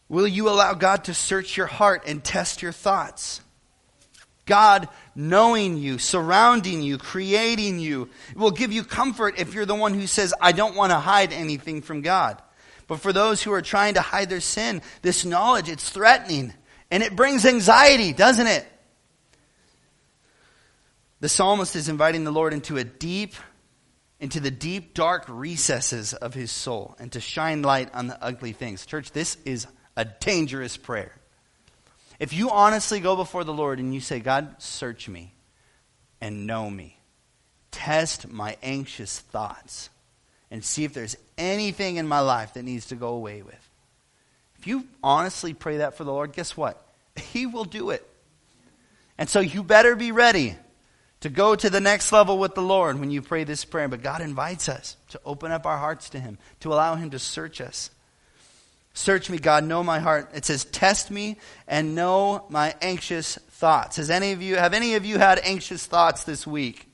Will 0.10 0.28
you 0.28 0.50
allow 0.50 0.74
God 0.74 1.06
to 1.06 1.14
search 1.14 1.56
your 1.56 1.68
heart 1.68 2.04
and 2.08 2.24
test 2.24 2.64
your 2.64 2.72
thoughts? 2.72 3.42
God 4.48 4.90
knowing 5.16 5.78
you, 5.78 6.00
surrounding 6.00 6.82
you, 6.82 6.98
creating 6.98 7.80
you, 7.80 8.10
will 8.36 8.50
give 8.50 8.74
you 8.74 8.84
comfort 8.84 9.36
if 9.38 9.54
you're 9.54 9.68
the 9.68 9.76
one 9.76 9.94
who 9.94 10.08
says, 10.08 10.34
I 10.42 10.52
don't 10.52 10.76
want 10.76 10.92
to 10.92 10.98
hide 10.98 11.32
anything 11.32 11.84
from 11.84 12.02
God. 12.02 12.42
But 12.88 13.00
for 13.00 13.14
those 13.14 13.44
who 13.44 13.54
are 13.54 13.62
trying 13.62 13.94
to 13.94 14.02
hide 14.02 14.30
their 14.30 14.40
sin, 14.40 14.82
this 15.04 15.24
knowledge, 15.24 15.70
it's 15.70 15.88
threatening. 15.88 16.54
And 16.90 17.04
it 17.04 17.16
brings 17.16 17.46
anxiety, 17.46 18.12
doesn't 18.12 18.48
it? 18.48 18.66
The 21.20 21.30
psalmist 21.30 21.76
is 21.76 21.88
inviting 21.88 22.24
the 22.24 22.32
Lord 22.32 22.52
into 22.52 22.78
a 22.78 22.84
deep, 22.84 23.36
into 24.20 24.40
the 24.40 24.50
deep, 24.50 24.96
dark 24.96 25.26
recesses 25.28 26.14
of 26.14 26.34
his 26.34 26.50
soul 26.50 26.96
and 26.98 27.12
to 27.12 27.22
shine 27.22 27.62
light 27.62 27.94
on 27.94 28.08
the 28.08 28.22
ugly 28.24 28.54
things. 28.54 28.88
Church, 28.88 29.12
this 29.12 29.38
is 29.46 29.68
a 30.00 30.06
dangerous 30.06 30.78
prayer. 30.78 31.12
If 32.20 32.32
you 32.32 32.52
honestly 32.52 33.02
go 33.02 33.18
before 33.18 33.44
the 33.44 33.54
Lord 33.54 33.80
and 33.80 33.94
you 33.94 34.00
say, 34.00 34.22
God, 34.22 34.56
search 34.60 35.10
me 35.10 35.34
and 36.22 36.48
know 36.48 36.70
me, 36.70 36.98
test 37.72 38.30
my 38.30 38.56
anxious 38.64 39.20
thoughts 39.20 39.90
and 40.50 40.64
see 40.64 40.86
if 40.86 40.94
there's 40.94 41.18
anything 41.38 41.98
in 41.98 42.08
my 42.08 42.22
life 42.22 42.54
that 42.54 42.64
needs 42.64 42.88
to 42.88 42.96
go 42.96 43.10
away 43.10 43.42
with. 43.42 43.70
If 44.58 44.68
you 44.68 44.86
honestly 45.04 45.54
pray 45.54 45.78
that 45.78 45.96
for 45.96 46.06
the 46.06 46.14
Lord, 46.14 46.32
guess 46.32 46.56
what? 46.56 46.82
He 47.34 47.46
will 47.46 47.66
do 47.66 47.90
it. 47.90 48.08
And 49.18 49.30
so 49.30 49.42
you 49.42 49.64
better 49.64 49.98
be 49.98 50.14
ready 50.14 50.56
to 51.20 51.30
go 51.30 51.56
to 51.58 51.70
the 51.70 51.82
next 51.82 52.14
level 52.14 52.38
with 52.38 52.56
the 52.56 52.62
Lord 52.62 52.98
when 53.02 53.12
you 53.12 53.22
pray 53.22 53.44
this 53.44 53.66
prayer. 53.66 53.90
But 53.90 54.02
God 54.02 54.22
invites 54.22 54.70
us 54.70 54.96
to 55.10 55.20
open 55.26 55.52
up 55.52 55.66
our 55.66 55.78
hearts 55.78 56.12
to 56.12 56.22
Him, 56.22 56.38
to 56.62 56.72
allow 56.72 56.96
Him 56.96 57.10
to 57.10 57.20
search 57.20 57.60
us. 57.60 57.92
Search 58.94 59.30
me, 59.30 59.38
God, 59.38 59.64
know 59.64 59.84
my 59.84 60.00
heart. 60.00 60.32
It 60.34 60.46
says, 60.46 60.66
test 60.66 61.10
me 61.12 61.38
and 61.68 61.96
know 61.96 62.46
my 62.50 62.76
anxious 62.82 63.36
thoughts. 63.52 63.98
Has 63.98 64.10
any 64.10 64.32
of 64.32 64.42
you, 64.42 64.56
have 64.56 64.74
any 64.74 64.96
of 64.96 65.06
you 65.06 65.18
had 65.18 65.40
anxious 65.44 65.86
thoughts 65.86 66.24
this 66.24 66.46
week? 66.46 66.88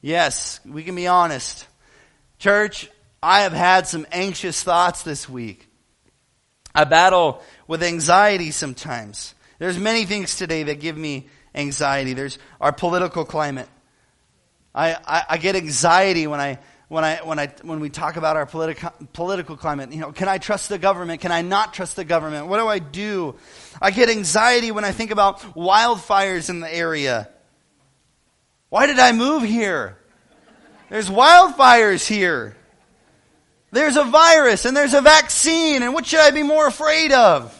Yes, 0.00 0.60
we 0.64 0.82
can 0.82 0.94
be 0.94 1.06
honest. 1.06 1.66
Church, 2.38 2.90
I 3.22 3.40
have 3.40 3.52
had 3.52 3.86
some 3.86 4.06
anxious 4.10 4.62
thoughts 4.62 5.02
this 5.02 5.28
week. 5.28 5.68
I 6.74 6.84
battle 6.84 7.42
with 7.66 7.82
anxiety 7.82 8.50
sometimes. 8.50 9.34
There's 9.58 9.78
many 9.78 10.06
things 10.06 10.36
today 10.36 10.62
that 10.64 10.80
give 10.80 10.96
me 10.96 11.28
anxiety. 11.54 12.14
There's 12.14 12.38
our 12.60 12.72
political 12.72 13.24
climate. 13.24 13.68
I, 14.74 14.94
I, 14.94 15.22
I 15.30 15.36
get 15.38 15.56
anxiety 15.56 16.26
when 16.26 16.40
I 16.40 16.58
when 16.90 17.04
I 17.04 17.20
when 17.22 17.38
I 17.38 17.46
when 17.62 17.78
we 17.78 17.88
talk 17.88 18.16
about 18.16 18.36
our 18.36 18.46
political 18.46 18.92
political 19.12 19.56
climate. 19.56 19.92
You 19.92 20.00
know, 20.00 20.12
can 20.12 20.28
I 20.28 20.38
trust 20.38 20.68
the 20.68 20.76
government? 20.76 21.20
Can 21.20 21.30
I 21.30 21.40
not 21.40 21.72
trust 21.72 21.94
the 21.94 22.04
government? 22.04 22.48
What 22.48 22.58
do 22.58 22.66
I 22.66 22.80
do? 22.80 23.36
I 23.80 23.92
get 23.92 24.10
anxiety 24.10 24.72
when 24.72 24.84
I 24.84 24.90
think 24.90 25.12
about 25.12 25.38
wildfires 25.54 26.50
in 26.50 26.58
the 26.58 26.74
area. 26.74 27.28
Why 28.70 28.86
did 28.86 28.98
I 28.98 29.12
move 29.12 29.44
here? 29.44 29.98
There's 30.88 31.08
wildfires 31.08 32.04
here. 32.08 32.56
There's 33.70 33.96
a 33.96 34.02
virus 34.02 34.64
and 34.64 34.76
there's 34.76 34.94
a 34.94 35.00
vaccine, 35.00 35.84
and 35.84 35.94
what 35.94 36.06
should 36.06 36.18
I 36.18 36.32
be 36.32 36.42
more 36.42 36.66
afraid 36.66 37.12
of? 37.12 37.54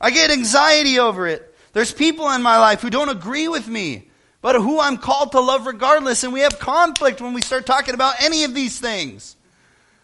I 0.00 0.10
get 0.10 0.30
anxiety 0.30 0.98
over 0.98 1.26
it. 1.26 1.54
There's 1.74 1.92
people 1.92 2.30
in 2.30 2.40
my 2.40 2.56
life 2.56 2.80
who 2.80 2.88
don't 2.88 3.10
agree 3.10 3.48
with 3.48 3.68
me, 3.68 4.08
but 4.42 4.56
who 4.56 4.80
I'm 4.80 4.98
called 4.98 5.32
to 5.32 5.40
love 5.40 5.66
regardless, 5.66 6.24
and 6.24 6.32
we 6.32 6.40
have 6.40 6.58
conflict 6.58 7.20
when 7.20 7.32
we 7.32 7.40
start 7.40 7.64
talking 7.64 7.94
about 7.94 8.16
any 8.20 8.44
of 8.44 8.54
these 8.54 8.78
things. 8.78 9.36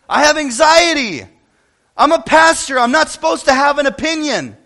I 0.08 0.24
have 0.24 0.38
anxiety. 0.38 1.26
I'm 1.96 2.12
a 2.12 2.22
pastor. 2.22 2.78
I'm 2.78 2.92
not 2.92 3.10
supposed 3.10 3.46
to 3.46 3.52
have 3.52 3.78
an 3.78 3.86
opinion. 3.86 4.56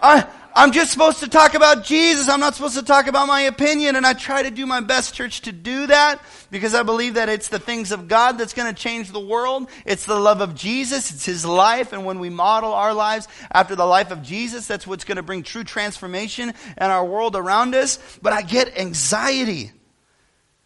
I, 0.00 0.26
I'm 0.58 0.72
just 0.72 0.90
supposed 0.90 1.20
to 1.20 1.28
talk 1.28 1.52
about 1.52 1.84
Jesus. 1.84 2.30
I'm 2.30 2.40
not 2.40 2.54
supposed 2.54 2.78
to 2.78 2.82
talk 2.82 3.08
about 3.08 3.28
my 3.28 3.42
opinion. 3.42 3.94
And 3.94 4.06
I 4.06 4.14
try 4.14 4.42
to 4.42 4.50
do 4.50 4.64
my 4.64 4.80
best, 4.80 5.14
church, 5.14 5.42
to 5.42 5.52
do 5.52 5.86
that 5.88 6.18
because 6.50 6.74
I 6.74 6.82
believe 6.82 7.14
that 7.14 7.28
it's 7.28 7.48
the 7.48 7.58
things 7.58 7.92
of 7.92 8.08
God 8.08 8.38
that's 8.38 8.54
going 8.54 8.74
to 8.74 8.82
change 8.82 9.12
the 9.12 9.20
world. 9.20 9.68
It's 9.84 10.06
the 10.06 10.18
love 10.18 10.40
of 10.40 10.54
Jesus. 10.54 11.12
It's 11.12 11.26
His 11.26 11.44
life. 11.44 11.92
And 11.92 12.06
when 12.06 12.20
we 12.20 12.30
model 12.30 12.72
our 12.72 12.94
lives 12.94 13.28
after 13.52 13.76
the 13.76 13.84
life 13.84 14.10
of 14.10 14.22
Jesus, 14.22 14.66
that's 14.66 14.86
what's 14.86 15.04
going 15.04 15.16
to 15.16 15.22
bring 15.22 15.42
true 15.42 15.62
transformation 15.62 16.48
in 16.48 16.54
our 16.78 17.04
world 17.04 17.36
around 17.36 17.74
us. 17.74 17.98
But 18.22 18.32
I 18.32 18.40
get 18.40 18.78
anxiety. 18.78 19.72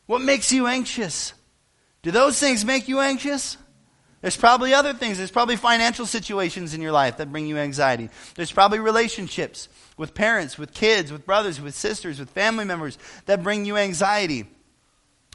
What 0.07 0.23
makes 0.23 0.53
you 0.53 0.69
anxious? 0.69 1.33
Do 2.03 2.13
those 2.13 2.39
things 2.39 2.65
make 2.65 2.87
you 2.87 3.01
anxious? 3.01 3.57
There's 4.23 4.37
probably 4.37 4.75
other 4.75 4.93
things. 4.93 5.17
There's 5.17 5.31
probably 5.31 5.57
financial 5.57 6.05
situations 6.05 6.75
in 6.75 6.83
your 6.83 6.93
life 6.93 7.17
that 7.17 7.33
bring 7.33 7.47
you 7.47 7.57
anxiety. 7.57 8.11
There's 8.35 8.53
probably 8.53 8.79
relationships 8.79 9.69
with 9.97 10.13
parents, 10.13 10.59
with 10.59 10.75
kids, 10.75 11.11
with 11.11 11.25
brothers, 11.25 11.61
with 11.61 11.75
sisters, 11.75 12.19
with 12.19 12.29
family 12.31 12.67
members 12.67 12.99
that 13.27 13.43
bring 13.43 13.65
you 13.65 13.79
anxiety. 13.79 14.47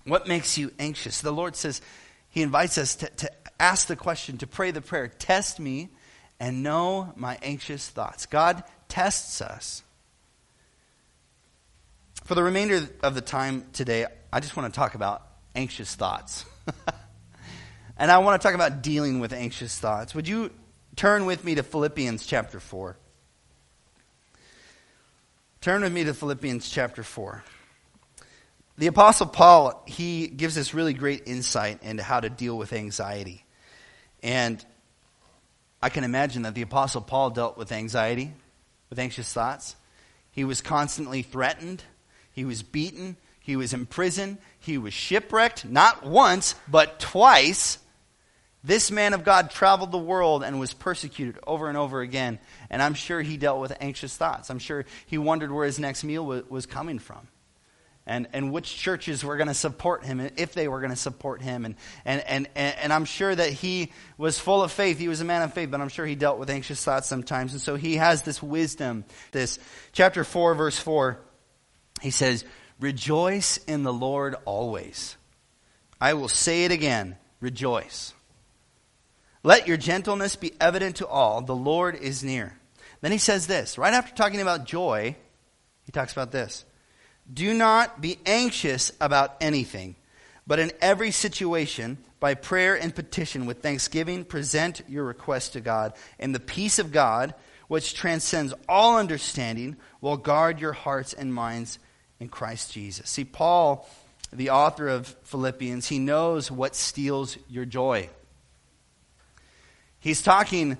What 0.03 0.27
makes 0.27 0.57
you 0.57 0.71
anxious? 0.77 1.21
The 1.21 1.31
Lord 1.31 1.55
says, 1.55 1.81
He 2.29 2.43
invites 2.43 2.77
us 2.77 2.95
to, 2.97 3.07
to 3.07 3.31
ask 3.59 3.87
the 3.87 3.95
question, 3.95 4.37
to 4.39 4.47
pray 4.47 4.69
the 4.69 4.81
prayer 4.81 5.07
Test 5.07 5.59
me 5.59 5.89
and 6.39 6.61
know 6.61 7.11
my 7.15 7.39
anxious 7.41 7.89
thoughts. 7.89 8.27
God 8.27 8.63
tests 8.87 9.41
us. 9.41 9.81
For 12.25 12.35
the 12.35 12.43
remainder 12.43 12.87
of 13.01 13.15
the 13.15 13.21
time 13.21 13.65
today, 13.73 14.05
I 14.31 14.39
just 14.41 14.55
want 14.55 14.71
to 14.71 14.77
talk 14.77 14.93
about 14.93 15.25
anxious 15.55 15.95
thoughts. 15.95 16.45
and 17.97 18.11
I 18.11 18.17
want 18.19 18.41
to 18.41 18.45
talk 18.45 18.55
about 18.55 18.81
dealing 18.81 19.19
with 19.19 19.33
anxious 19.33 19.77
thoughts. 19.77 20.13
Would 20.15 20.27
you 20.27 20.51
turn 20.95 21.25
with 21.25 21.43
me 21.43 21.55
to 21.55 21.63
Philippians 21.63 22.25
chapter 22.25 22.59
4? 22.59 22.97
Turn 25.61 25.81
with 25.81 25.93
me 25.93 26.03
to 26.03 26.13
Philippians 26.13 26.69
chapter 26.69 27.01
4. 27.01 27.43
The 28.77 28.87
Apostle 28.87 29.27
Paul, 29.27 29.83
he 29.87 30.27
gives 30.27 30.57
us 30.57 30.73
really 30.73 30.93
great 30.93 31.23
insight 31.27 31.81
into 31.81 32.03
how 32.03 32.19
to 32.19 32.29
deal 32.29 32.57
with 32.57 32.73
anxiety. 32.73 33.45
And 34.21 34.63
I 35.81 35.89
can 35.89 36.03
imagine 36.03 36.41
that 36.41 36.55
the 36.55 36.61
Apostle 36.61 37.01
Paul 37.01 37.29
dealt 37.29 37.57
with 37.57 37.71
anxiety, 37.71 38.33
with 38.89 38.99
anxious 38.99 39.31
thoughts. 39.31 39.75
He 40.31 40.43
was 40.43 40.61
constantly 40.61 41.21
threatened, 41.21 41.83
he 42.33 42.43
was 42.43 42.61
beaten, 42.61 43.15
he 43.39 43.55
was 43.55 43.73
imprisoned, 43.73 44.39
he 44.59 44.77
was 44.77 44.93
shipwrecked, 44.93 45.63
not 45.63 46.05
once, 46.05 46.55
but 46.67 46.99
twice. 46.99 47.77
This 48.65 48.89
man 48.89 49.13
of 49.13 49.23
God 49.23 49.51
traveled 49.51 49.91
the 49.91 49.97
world 49.99 50.43
and 50.43 50.59
was 50.59 50.73
persecuted 50.73 51.37
over 51.45 51.69
and 51.69 51.77
over 51.77 52.01
again. 52.01 52.39
And 52.69 52.81
I'm 52.81 52.95
sure 52.95 53.21
he 53.21 53.37
dealt 53.37 53.61
with 53.61 53.77
anxious 53.79 54.17
thoughts. 54.17 54.49
I'm 54.49 54.59
sure 54.59 54.85
he 55.05 55.19
wondered 55.19 55.51
where 55.51 55.65
his 55.65 55.79
next 55.79 56.03
meal 56.03 56.25
was 56.25 56.65
coming 56.65 56.97
from 56.97 57.27
and, 58.07 58.27
and 58.33 58.51
which 58.51 58.75
churches 58.75 59.23
were 59.23 59.37
going 59.37 59.47
to 59.47 59.53
support 59.55 60.05
him, 60.05 60.19
and 60.19 60.31
if 60.37 60.53
they 60.53 60.67
were 60.67 60.79
going 60.79 60.91
to 60.91 60.95
support 60.95 61.41
him. 61.41 61.65
And, 61.65 61.75
and, 62.05 62.23
and, 62.27 62.47
and 62.55 62.93
I'm 62.93 63.05
sure 63.05 63.33
that 63.33 63.49
he 63.49 63.91
was 64.17 64.37
full 64.37 64.61
of 64.61 64.71
faith. 64.71 64.99
He 64.99 65.07
was 65.07 65.21
a 65.21 65.25
man 65.25 65.41
of 65.41 65.53
faith, 65.53 65.71
but 65.71 65.81
I'm 65.81 65.89
sure 65.89 66.05
he 66.05 66.15
dealt 66.15 66.37
with 66.37 66.49
anxious 66.49 66.83
thoughts 66.83 67.07
sometimes. 67.07 67.53
And 67.53 67.61
so 67.61 67.75
he 67.75 67.95
has 67.95 68.21
this 68.21 68.43
wisdom. 68.43 69.05
This 69.31 69.57
chapter 69.91 70.23
4, 70.23 70.53
verse 70.53 70.77
4, 70.77 71.19
he 72.01 72.11
says, 72.11 72.45
Rejoice 72.79 73.57
in 73.57 73.83
the 73.83 73.93
Lord 73.93 74.35
always. 74.45 75.17
I 75.99 76.13
will 76.13 76.27
say 76.27 76.65
it 76.65 76.71
again 76.71 77.17
rejoice. 77.39 78.13
Let 79.45 79.67
your 79.67 79.77
gentleness 79.77 80.35
be 80.35 80.53
evident 80.59 80.95
to 80.95 81.07
all. 81.07 81.39
The 81.39 81.55
Lord 81.55 81.93
is 81.93 82.23
near. 82.23 82.57
Then 83.01 83.11
he 83.11 83.19
says 83.19 83.45
this, 83.45 83.77
right 83.77 83.93
after 83.93 84.15
talking 84.15 84.41
about 84.41 84.65
joy, 84.65 85.15
he 85.83 85.91
talks 85.91 86.11
about 86.11 86.31
this. 86.31 86.65
Do 87.31 87.53
not 87.53 88.01
be 88.01 88.17
anxious 88.25 88.91
about 88.99 89.35
anything, 89.41 89.97
but 90.47 90.57
in 90.57 90.71
every 90.81 91.11
situation, 91.11 91.99
by 92.19 92.33
prayer 92.33 92.73
and 92.73 92.95
petition 92.95 93.45
with 93.45 93.61
thanksgiving, 93.61 94.25
present 94.25 94.81
your 94.89 95.03
request 95.03 95.53
to 95.53 95.61
God. 95.61 95.93
And 96.17 96.33
the 96.33 96.39
peace 96.39 96.79
of 96.79 96.91
God, 96.91 97.35
which 97.67 97.93
transcends 97.93 98.51
all 98.67 98.97
understanding, 98.97 99.77
will 100.01 100.17
guard 100.17 100.59
your 100.59 100.73
hearts 100.73 101.13
and 101.13 101.31
minds 101.31 101.77
in 102.19 102.29
Christ 102.29 102.73
Jesus. 102.73 103.11
See, 103.11 103.25
Paul, 103.25 103.87
the 104.33 104.49
author 104.49 104.87
of 104.87 105.15
Philippians, 105.21 105.87
he 105.87 105.99
knows 105.99 106.49
what 106.49 106.75
steals 106.75 107.37
your 107.47 107.65
joy. 107.65 108.09
He's 110.05 110.21
talking 110.21 110.77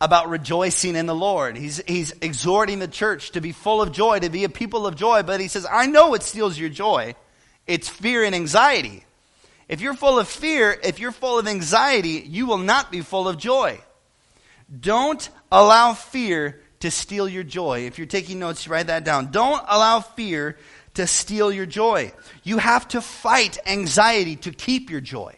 about 0.00 0.28
rejoicing 0.28 0.96
in 0.96 1.06
the 1.06 1.14
Lord. 1.14 1.56
He's, 1.56 1.80
he's 1.86 2.12
exhorting 2.20 2.80
the 2.80 2.88
church 2.88 3.30
to 3.30 3.40
be 3.40 3.52
full 3.52 3.80
of 3.80 3.92
joy, 3.92 4.18
to 4.18 4.28
be 4.28 4.42
a 4.42 4.48
people 4.48 4.88
of 4.88 4.96
joy, 4.96 5.22
but 5.22 5.38
he 5.38 5.46
says, 5.46 5.64
I 5.70 5.86
know 5.86 6.08
what 6.08 6.24
steals 6.24 6.58
your 6.58 6.68
joy. 6.68 7.14
It's 7.68 7.88
fear 7.88 8.24
and 8.24 8.34
anxiety. 8.34 9.04
If 9.68 9.80
you're 9.80 9.94
full 9.94 10.18
of 10.18 10.26
fear, 10.26 10.76
if 10.82 10.98
you're 10.98 11.12
full 11.12 11.38
of 11.38 11.46
anxiety, 11.46 12.24
you 12.26 12.46
will 12.46 12.58
not 12.58 12.90
be 12.90 13.02
full 13.02 13.28
of 13.28 13.38
joy. 13.38 13.80
Don't 14.80 15.30
allow 15.52 15.94
fear 15.94 16.60
to 16.80 16.90
steal 16.90 17.28
your 17.28 17.44
joy. 17.44 17.86
If 17.86 17.98
you're 17.98 18.08
taking 18.08 18.40
notes, 18.40 18.66
write 18.66 18.88
that 18.88 19.04
down. 19.04 19.30
Don't 19.30 19.64
allow 19.68 20.00
fear 20.00 20.58
to 20.94 21.06
steal 21.06 21.52
your 21.52 21.66
joy. 21.66 22.12
You 22.42 22.58
have 22.58 22.88
to 22.88 23.00
fight 23.00 23.58
anxiety 23.64 24.34
to 24.34 24.50
keep 24.50 24.90
your 24.90 25.00
joy. 25.00 25.36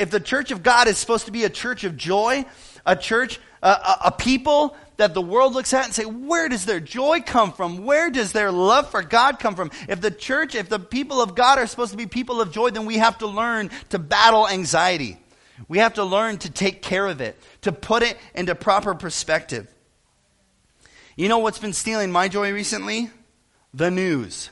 If 0.00 0.10
the 0.10 0.20
church 0.20 0.50
of 0.50 0.62
God 0.62 0.88
is 0.88 0.96
supposed 0.96 1.26
to 1.26 1.30
be 1.30 1.44
a 1.44 1.50
church 1.50 1.84
of 1.84 1.96
joy, 1.96 2.46
a 2.86 2.96
church, 2.96 3.38
a, 3.62 3.68
a, 4.06 4.14
people 4.16 4.74
that 4.96 5.12
the 5.12 5.20
world 5.20 5.52
looks 5.52 5.74
at 5.74 5.84
and 5.84 5.94
say, 5.94 6.06
where 6.06 6.48
does 6.48 6.64
their 6.64 6.80
joy 6.80 7.20
come 7.20 7.52
from? 7.52 7.84
Where 7.84 8.10
does 8.10 8.32
their 8.32 8.50
love 8.50 8.90
for 8.90 9.02
God 9.02 9.38
come 9.38 9.54
from? 9.54 9.70
If 9.90 10.00
the 10.00 10.10
church, 10.10 10.54
if 10.54 10.70
the 10.70 10.78
people 10.78 11.20
of 11.20 11.34
God 11.34 11.58
are 11.58 11.66
supposed 11.66 11.90
to 11.90 11.98
be 11.98 12.06
people 12.06 12.40
of 12.40 12.50
joy, 12.50 12.70
then 12.70 12.86
we 12.86 12.96
have 12.96 13.18
to 13.18 13.26
learn 13.26 13.70
to 13.90 13.98
battle 13.98 14.48
anxiety. 14.48 15.18
We 15.68 15.78
have 15.78 15.94
to 15.94 16.04
learn 16.04 16.38
to 16.38 16.50
take 16.50 16.80
care 16.80 17.06
of 17.06 17.20
it, 17.20 17.38
to 17.62 17.72
put 17.72 18.02
it 18.02 18.16
into 18.34 18.54
proper 18.54 18.94
perspective. 18.94 19.68
You 21.14 21.28
know 21.28 21.40
what's 21.40 21.58
been 21.58 21.74
stealing 21.74 22.10
my 22.10 22.28
joy 22.28 22.54
recently? 22.54 23.10
The 23.74 23.90
news. 23.90 24.48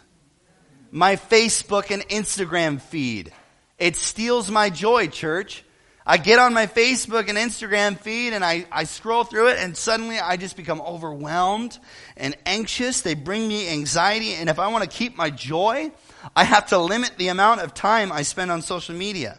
My 0.91 1.17
Facebook 1.17 1.91
and 1.91 2.07
Instagram 2.09 2.83
feed. 2.83 3.33
It 3.79 3.97
steals 3.97 4.51
my 4.51 4.71
joy, 4.71 5.07
church. 5.07 5.65
I 6.05 6.17
get 6.17 6.39
on 6.39 6.55
my 6.55 6.67
Facebook 6.67 7.29
and 7.29 7.37
Instagram 7.37 7.99
feed 7.99 8.33
and 8.33 8.43
I, 8.43 8.67
I 8.73 8.85
scroll 8.85 9.25
through 9.25 9.49
it 9.49 9.59
and 9.59 9.77
suddenly 9.77 10.19
I 10.19 10.39
just 10.39 10.57
become 10.57 10.81
overwhelmed 10.81 11.79
and 12.17 12.35
anxious. 12.47 13.03
They 13.03 13.15
bring 13.15 13.47
me 13.47 13.69
anxiety. 13.69 14.33
And 14.33 14.49
if 14.49 14.59
I 14.59 14.69
want 14.69 14.85
to 14.85 14.91
keep 14.91 15.19
my 15.19 15.29
joy, 15.29 15.93
I 16.35 16.45
have 16.45 16.69
to 16.69 16.79
limit 16.79 17.13
the 17.19 17.29
amount 17.29 17.61
of 17.61 17.75
time 17.75 18.11
I 18.11 18.23
spend 18.23 18.51
on 18.51 18.63
social 18.63 18.95
media. 18.95 19.39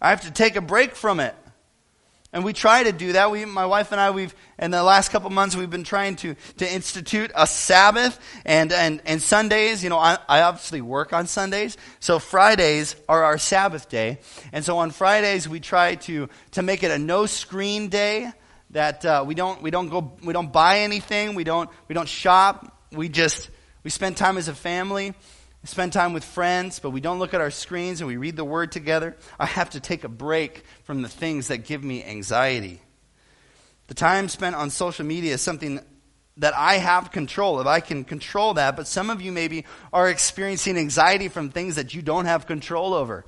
I 0.00 0.10
have 0.10 0.20
to 0.22 0.30
take 0.30 0.54
a 0.54 0.60
break 0.60 0.94
from 0.94 1.18
it. 1.18 1.34
And 2.32 2.44
we 2.44 2.52
try 2.52 2.84
to 2.84 2.92
do 2.92 3.14
that. 3.14 3.32
We, 3.32 3.44
my 3.44 3.66
wife 3.66 3.90
and 3.90 4.00
I, 4.00 4.12
we've, 4.12 4.34
in 4.56 4.70
the 4.70 4.84
last 4.84 5.10
couple 5.10 5.30
months, 5.30 5.56
we've 5.56 5.70
been 5.70 5.82
trying 5.82 6.14
to, 6.16 6.36
to 6.58 6.72
institute 6.72 7.32
a 7.34 7.44
Sabbath 7.44 8.20
and, 8.44 8.72
and, 8.72 9.02
and 9.04 9.20
Sundays. 9.20 9.82
You 9.82 9.90
know, 9.90 9.98
I, 9.98 10.16
I 10.28 10.42
obviously 10.42 10.80
work 10.80 11.12
on 11.12 11.26
Sundays. 11.26 11.76
So 11.98 12.20
Fridays 12.20 12.94
are 13.08 13.24
our 13.24 13.36
Sabbath 13.36 13.88
day. 13.88 14.20
And 14.52 14.64
so 14.64 14.78
on 14.78 14.92
Fridays, 14.92 15.48
we 15.48 15.58
try 15.58 15.96
to, 15.96 16.28
to 16.52 16.62
make 16.62 16.84
it 16.84 16.92
a 16.92 16.98
no 16.98 17.26
screen 17.26 17.88
day 17.88 18.30
that, 18.70 19.04
uh, 19.04 19.24
we 19.26 19.34
don't, 19.34 19.60
we 19.60 19.72
don't 19.72 19.88
go, 19.88 20.12
we 20.22 20.32
don't 20.32 20.52
buy 20.52 20.80
anything. 20.80 21.34
We 21.34 21.42
don't, 21.42 21.68
we 21.88 21.96
don't 21.96 22.08
shop. 22.08 22.76
We 22.92 23.08
just, 23.08 23.50
we 23.82 23.90
spend 23.90 24.16
time 24.16 24.38
as 24.38 24.46
a 24.46 24.54
family 24.54 25.14
spend 25.64 25.92
time 25.92 26.12
with 26.12 26.24
friends, 26.24 26.78
but 26.78 26.90
we 26.90 27.00
don't 27.00 27.18
look 27.18 27.34
at 27.34 27.40
our 27.40 27.50
screens 27.50 28.00
and 28.00 28.08
we 28.08 28.16
read 28.16 28.36
the 28.36 28.44
Word 28.44 28.72
together. 28.72 29.16
I 29.38 29.46
have 29.46 29.70
to 29.70 29.80
take 29.80 30.04
a 30.04 30.08
break 30.08 30.64
from 30.84 31.02
the 31.02 31.08
things 31.08 31.48
that 31.48 31.66
give 31.66 31.84
me 31.84 32.04
anxiety. 32.04 32.80
The 33.88 33.94
time 33.94 34.28
spent 34.28 34.56
on 34.56 34.70
social 34.70 35.04
media 35.04 35.34
is 35.34 35.42
something 35.42 35.80
that 36.36 36.54
I 36.56 36.74
have 36.74 37.10
control 37.12 37.60
of. 37.60 37.66
I 37.66 37.80
can 37.80 38.04
control 38.04 38.54
that, 38.54 38.76
but 38.76 38.86
some 38.86 39.10
of 39.10 39.20
you 39.20 39.32
maybe 39.32 39.66
are 39.92 40.08
experiencing 40.08 40.78
anxiety 40.78 41.28
from 41.28 41.50
things 41.50 41.74
that 41.74 41.92
you 41.94 42.00
don't 42.00 42.24
have 42.24 42.46
control 42.46 42.94
over. 42.94 43.26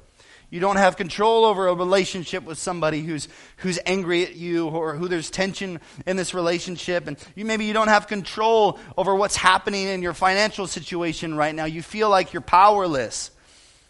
You 0.52 0.60
don't 0.60 0.76
have 0.76 0.98
control 0.98 1.46
over 1.46 1.68
a 1.68 1.74
relationship 1.74 2.44
with 2.44 2.58
somebody 2.58 3.00
who's, 3.00 3.26
who's 3.56 3.78
angry 3.86 4.22
at 4.26 4.36
you 4.36 4.68
or 4.68 4.94
who 4.94 5.08
there's 5.08 5.30
tension 5.30 5.80
in 6.06 6.18
this 6.18 6.34
relationship. 6.34 7.06
And 7.06 7.16
you, 7.34 7.46
maybe 7.46 7.64
you 7.64 7.72
don't 7.72 7.88
have 7.88 8.06
control 8.06 8.78
over 8.98 9.14
what's 9.14 9.34
happening 9.34 9.88
in 9.88 10.02
your 10.02 10.12
financial 10.12 10.66
situation 10.66 11.34
right 11.34 11.54
now. 11.54 11.64
You 11.64 11.80
feel 11.80 12.10
like 12.10 12.34
you're 12.34 12.42
powerless. 12.42 13.30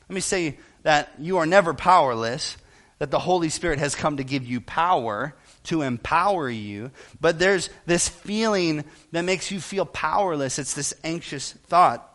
Let 0.08 0.14
me 0.14 0.20
say 0.20 0.56
that 0.84 1.12
you 1.18 1.38
are 1.38 1.46
never 1.46 1.74
powerless, 1.74 2.56
that 3.00 3.10
the 3.10 3.18
Holy 3.18 3.48
Spirit 3.48 3.80
has 3.80 3.96
come 3.96 4.18
to 4.18 4.24
give 4.24 4.46
you 4.46 4.60
power 4.60 5.34
to 5.64 5.82
empower 5.82 6.48
you. 6.48 6.92
But 7.20 7.40
there's 7.40 7.70
this 7.86 8.08
feeling 8.08 8.84
that 9.10 9.22
makes 9.22 9.50
you 9.50 9.60
feel 9.60 9.84
powerless. 9.84 10.60
It's 10.60 10.74
this 10.74 10.94
anxious 11.02 11.54
thought. 11.66 12.08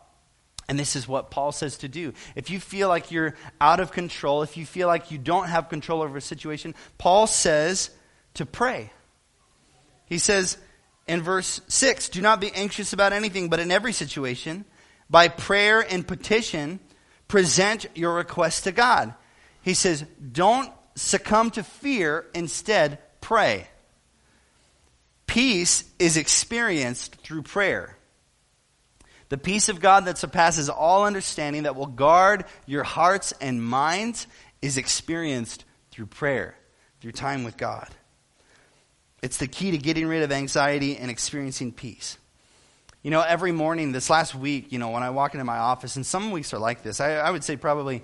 And 0.68 0.78
this 0.78 0.96
is 0.96 1.08
what 1.08 1.30
Paul 1.30 1.50
says 1.50 1.78
to 1.78 1.88
do. 1.88 2.12
If 2.36 2.50
you 2.50 2.60
feel 2.60 2.88
like 2.88 3.10
you're 3.10 3.34
out 3.60 3.80
of 3.80 3.90
control, 3.90 4.42
if 4.42 4.56
you 4.56 4.66
feel 4.66 4.86
like 4.86 5.10
you 5.10 5.16
don't 5.16 5.48
have 5.48 5.70
control 5.70 6.02
over 6.02 6.18
a 6.18 6.22
situation, 6.22 6.74
Paul 6.98 7.26
says 7.26 7.90
to 8.34 8.44
pray. 8.44 8.92
He 10.06 10.18
says 10.18 10.58
in 11.06 11.22
verse 11.22 11.60
6 11.68 12.10
Do 12.10 12.20
not 12.20 12.40
be 12.40 12.52
anxious 12.52 12.92
about 12.92 13.12
anything, 13.14 13.48
but 13.48 13.60
in 13.60 13.70
every 13.70 13.92
situation, 13.92 14.66
by 15.08 15.28
prayer 15.28 15.80
and 15.80 16.06
petition, 16.06 16.80
present 17.28 17.86
your 17.94 18.14
request 18.14 18.64
to 18.64 18.72
God. 18.72 19.14
He 19.62 19.74
says, 19.74 20.04
Don't 20.32 20.70
succumb 20.94 21.50
to 21.52 21.62
fear, 21.62 22.26
instead, 22.34 22.98
pray. 23.20 23.68
Peace 25.26 25.84
is 25.98 26.16
experienced 26.16 27.16
through 27.16 27.42
prayer. 27.42 27.97
The 29.28 29.38
peace 29.38 29.68
of 29.68 29.80
God 29.80 30.06
that 30.06 30.18
surpasses 30.18 30.68
all 30.68 31.04
understanding, 31.04 31.64
that 31.64 31.76
will 31.76 31.86
guard 31.86 32.44
your 32.66 32.82
hearts 32.82 33.32
and 33.40 33.62
minds, 33.62 34.26
is 34.62 34.76
experienced 34.76 35.64
through 35.90 36.06
prayer. 36.06 36.54
through 37.00 37.12
time 37.12 37.44
with 37.44 37.56
God. 37.56 37.88
It's 39.22 39.36
the 39.36 39.46
key 39.46 39.70
to 39.70 39.78
getting 39.78 40.06
rid 40.08 40.22
of 40.22 40.32
anxiety 40.32 40.96
and 40.96 41.10
experiencing 41.10 41.72
peace. 41.72 42.18
You 43.02 43.12
know, 43.12 43.20
every 43.20 43.52
morning 43.52 43.92
this 43.92 44.10
last 44.10 44.34
week, 44.34 44.72
you 44.72 44.78
know, 44.78 44.90
when 44.90 45.04
I 45.04 45.10
walk 45.10 45.34
into 45.34 45.44
my 45.44 45.58
office, 45.58 45.94
and 45.94 46.04
some 46.04 46.32
weeks 46.32 46.52
are 46.52 46.58
like 46.58 46.82
this, 46.82 47.00
I, 47.00 47.14
I 47.14 47.30
would 47.30 47.44
say 47.44 47.56
probably 47.56 48.02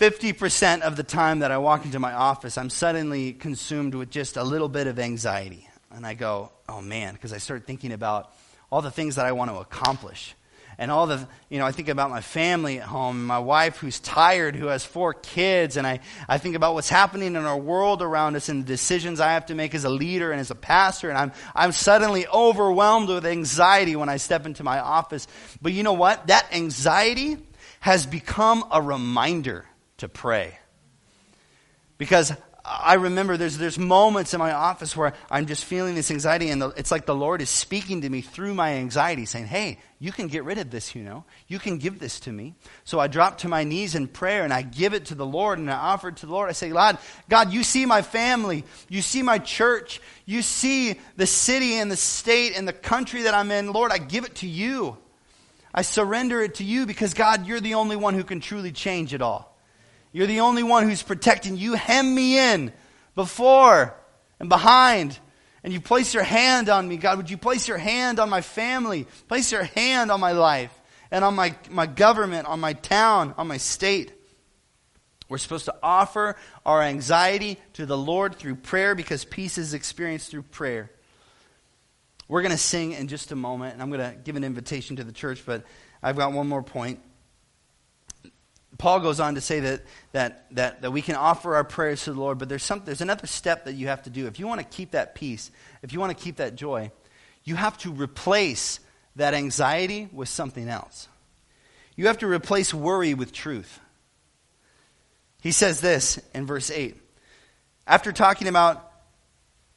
50% 0.00 0.80
of 0.80 0.96
the 0.96 1.04
time 1.04 1.40
that 1.40 1.52
I 1.52 1.58
walk 1.58 1.84
into 1.84 2.00
my 2.00 2.12
office, 2.12 2.58
I'm 2.58 2.70
suddenly 2.70 3.32
consumed 3.32 3.94
with 3.94 4.10
just 4.10 4.36
a 4.36 4.42
little 4.42 4.68
bit 4.68 4.88
of 4.88 4.98
anxiety. 4.98 5.68
And 5.92 6.04
I 6.04 6.14
go, 6.14 6.50
oh 6.68 6.80
man, 6.80 7.14
because 7.14 7.32
I 7.32 7.38
start 7.38 7.66
thinking 7.66 7.92
about 7.92 8.32
all 8.70 8.82
the 8.82 8.90
things 8.90 9.16
that 9.16 9.26
I 9.26 9.32
want 9.32 9.50
to 9.50 9.56
accomplish 9.56 10.34
and 10.78 10.90
all 10.90 11.06
the, 11.06 11.26
you 11.48 11.58
know, 11.58 11.66
I 11.66 11.72
think 11.72 11.88
about 11.88 12.10
my 12.10 12.20
family 12.20 12.80
at 12.80 12.86
home, 12.86 13.26
my 13.26 13.38
wife 13.38 13.76
who's 13.76 14.00
tired, 14.00 14.56
who 14.56 14.66
has 14.66 14.84
four 14.84 15.14
kids, 15.14 15.76
and 15.76 15.86
I, 15.86 16.00
I 16.28 16.38
think 16.38 16.56
about 16.56 16.74
what's 16.74 16.88
happening 16.88 17.36
in 17.36 17.44
our 17.44 17.56
world 17.56 18.02
around 18.02 18.36
us 18.36 18.48
and 18.48 18.64
the 18.64 18.66
decisions 18.66 19.20
I 19.20 19.32
have 19.32 19.46
to 19.46 19.54
make 19.54 19.74
as 19.74 19.84
a 19.84 19.90
leader 19.90 20.32
and 20.32 20.40
as 20.40 20.50
a 20.50 20.56
pastor, 20.56 21.08
and 21.10 21.18
I'm, 21.18 21.32
I'm 21.54 21.72
suddenly 21.72 22.26
overwhelmed 22.26 23.08
with 23.08 23.26
anxiety 23.26 23.96
when 23.96 24.08
I 24.08 24.16
step 24.16 24.46
into 24.46 24.64
my 24.64 24.80
office. 24.80 25.26
But 25.62 25.72
you 25.72 25.82
know 25.82 25.92
what? 25.92 26.26
That 26.26 26.52
anxiety 26.52 27.38
has 27.80 28.06
become 28.06 28.64
a 28.70 28.82
reminder 28.82 29.66
to 29.98 30.08
pray. 30.08 30.58
Because 31.98 32.32
I 32.66 32.94
remember 32.94 33.36
there's, 33.36 33.58
there's 33.58 33.78
moments 33.78 34.32
in 34.32 34.38
my 34.38 34.52
office 34.52 34.96
where 34.96 35.12
I'm 35.30 35.44
just 35.44 35.66
feeling 35.66 35.94
this 35.94 36.10
anxiety, 36.10 36.48
and 36.48 36.62
the, 36.62 36.68
it's 36.70 36.90
like 36.90 37.04
the 37.04 37.14
Lord 37.14 37.42
is 37.42 37.50
speaking 37.50 38.00
to 38.00 38.08
me 38.08 38.22
through 38.22 38.54
my 38.54 38.76
anxiety, 38.76 39.26
saying, 39.26 39.48
Hey, 39.48 39.78
you 39.98 40.12
can 40.12 40.28
get 40.28 40.44
rid 40.44 40.56
of 40.56 40.70
this, 40.70 40.94
you 40.94 41.02
know. 41.02 41.24
You 41.46 41.58
can 41.58 41.76
give 41.76 41.98
this 41.98 42.20
to 42.20 42.32
me. 42.32 42.54
So 42.84 42.98
I 42.98 43.06
drop 43.06 43.38
to 43.38 43.48
my 43.48 43.64
knees 43.64 43.94
in 43.94 44.08
prayer 44.08 44.44
and 44.44 44.52
I 44.52 44.62
give 44.62 44.94
it 44.94 45.06
to 45.06 45.14
the 45.14 45.26
Lord 45.26 45.58
and 45.58 45.70
I 45.70 45.74
offer 45.74 46.08
it 46.08 46.16
to 46.16 46.26
the 46.26 46.32
Lord. 46.32 46.48
I 46.48 46.52
say, 46.52 46.70
God, 46.70 46.96
God, 47.28 47.52
you 47.52 47.62
see 47.62 47.84
my 47.84 48.00
family. 48.00 48.64
You 48.88 49.02
see 49.02 49.22
my 49.22 49.38
church. 49.38 50.00
You 50.24 50.40
see 50.40 50.98
the 51.16 51.26
city 51.26 51.74
and 51.74 51.90
the 51.90 51.96
state 51.96 52.56
and 52.56 52.66
the 52.66 52.72
country 52.72 53.22
that 53.22 53.34
I'm 53.34 53.50
in. 53.50 53.72
Lord, 53.72 53.92
I 53.92 53.98
give 53.98 54.24
it 54.24 54.36
to 54.36 54.46
you. 54.46 54.96
I 55.74 55.82
surrender 55.82 56.42
it 56.42 56.56
to 56.56 56.64
you 56.64 56.86
because, 56.86 57.14
God, 57.14 57.46
you're 57.46 57.60
the 57.60 57.74
only 57.74 57.96
one 57.96 58.14
who 58.14 58.24
can 58.24 58.40
truly 58.40 58.72
change 58.72 59.12
it 59.12 59.20
all. 59.20 59.53
You're 60.14 60.28
the 60.28 60.40
only 60.40 60.62
one 60.62 60.88
who's 60.88 61.02
protecting. 61.02 61.56
You 61.56 61.74
hem 61.74 62.14
me 62.14 62.38
in 62.38 62.72
before 63.16 63.96
and 64.38 64.48
behind. 64.48 65.18
And 65.64 65.72
you 65.72 65.80
place 65.80 66.14
your 66.14 66.22
hand 66.22 66.68
on 66.68 66.86
me. 66.86 66.96
God, 66.98 67.16
would 67.16 67.30
you 67.30 67.36
place 67.36 67.66
your 67.66 67.78
hand 67.78 68.20
on 68.20 68.30
my 68.30 68.40
family? 68.40 69.08
Place 69.26 69.50
your 69.50 69.64
hand 69.64 70.12
on 70.12 70.20
my 70.20 70.30
life 70.30 70.70
and 71.10 71.24
on 71.24 71.34
my, 71.34 71.56
my 71.68 71.86
government, 71.86 72.46
on 72.46 72.60
my 72.60 72.74
town, 72.74 73.34
on 73.36 73.48
my 73.48 73.56
state. 73.56 74.12
We're 75.28 75.38
supposed 75.38 75.64
to 75.64 75.74
offer 75.82 76.36
our 76.64 76.80
anxiety 76.80 77.58
to 77.72 77.84
the 77.84 77.98
Lord 77.98 78.36
through 78.36 78.56
prayer 78.56 78.94
because 78.94 79.24
peace 79.24 79.58
is 79.58 79.74
experienced 79.74 80.30
through 80.30 80.42
prayer. 80.42 80.92
We're 82.28 82.42
going 82.42 82.52
to 82.52 82.58
sing 82.58 82.92
in 82.92 83.08
just 83.08 83.32
a 83.32 83.36
moment, 83.36 83.72
and 83.72 83.82
I'm 83.82 83.90
going 83.90 84.12
to 84.12 84.16
give 84.16 84.36
an 84.36 84.44
invitation 84.44 84.96
to 84.96 85.04
the 85.04 85.12
church, 85.12 85.42
but 85.44 85.64
I've 86.00 86.16
got 86.16 86.32
one 86.32 86.46
more 86.46 86.62
point. 86.62 87.00
Paul 88.78 89.00
goes 89.00 89.20
on 89.20 89.36
to 89.36 89.40
say 89.40 89.60
that, 89.60 89.82
that, 90.12 90.46
that, 90.52 90.82
that 90.82 90.90
we 90.90 91.02
can 91.02 91.14
offer 91.14 91.54
our 91.54 91.64
prayers 91.64 92.04
to 92.04 92.12
the 92.12 92.20
Lord, 92.20 92.38
but 92.38 92.48
there's, 92.48 92.62
some, 92.62 92.82
there's 92.84 93.00
another 93.00 93.26
step 93.26 93.66
that 93.66 93.74
you 93.74 93.88
have 93.88 94.02
to 94.04 94.10
do. 94.10 94.26
If 94.26 94.38
you 94.38 94.46
want 94.46 94.60
to 94.60 94.66
keep 94.66 94.92
that 94.92 95.14
peace, 95.14 95.50
if 95.82 95.92
you 95.92 96.00
want 96.00 96.16
to 96.16 96.22
keep 96.22 96.36
that 96.36 96.56
joy, 96.56 96.90
you 97.44 97.54
have 97.56 97.78
to 97.78 97.92
replace 97.92 98.80
that 99.16 99.34
anxiety 99.34 100.08
with 100.12 100.28
something 100.28 100.68
else. 100.68 101.08
You 101.96 102.08
have 102.08 102.18
to 102.18 102.26
replace 102.26 102.74
worry 102.74 103.14
with 103.14 103.32
truth. 103.32 103.80
He 105.40 105.52
says 105.52 105.80
this 105.80 106.18
in 106.34 106.46
verse 106.46 106.70
8. 106.70 106.96
After 107.86 108.12
talking 108.12 108.48
about 108.48 108.90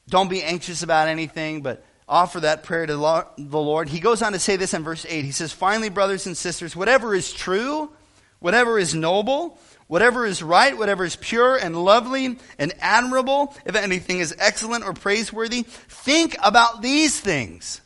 don't 0.09 0.29
be 0.29 0.41
anxious 0.41 0.83
about 0.83 1.09
anything, 1.09 1.61
but 1.61 1.83
offer 2.07 2.39
that 2.39 2.63
prayer 2.63 2.85
to 2.85 2.93
the 2.93 3.59
Lord, 3.59 3.89
he 3.89 3.99
goes 3.99 4.21
on 4.21 4.31
to 4.31 4.39
say 4.39 4.55
this 4.55 4.73
in 4.73 4.83
verse 4.83 5.05
8. 5.07 5.25
He 5.25 5.31
says, 5.31 5.51
Finally, 5.51 5.89
brothers 5.89 6.25
and 6.25 6.37
sisters, 6.37 6.75
whatever 6.75 7.13
is 7.13 7.33
true, 7.33 7.91
whatever 8.39 8.77
is 8.77 8.93
noble, 8.93 9.59
whatever 9.87 10.25
is 10.25 10.43
right, 10.43 10.77
whatever 10.77 11.03
is 11.03 11.15
pure 11.15 11.55
and 11.55 11.83
lovely 11.83 12.37
and 12.59 12.73
admirable, 12.79 13.55
if 13.65 13.75
anything 13.75 14.19
is 14.19 14.35
excellent 14.37 14.83
or 14.83 14.93
praiseworthy, 14.93 15.63
think 15.63 16.35
about 16.43 16.81
these 16.81 17.19
things. 17.19 17.81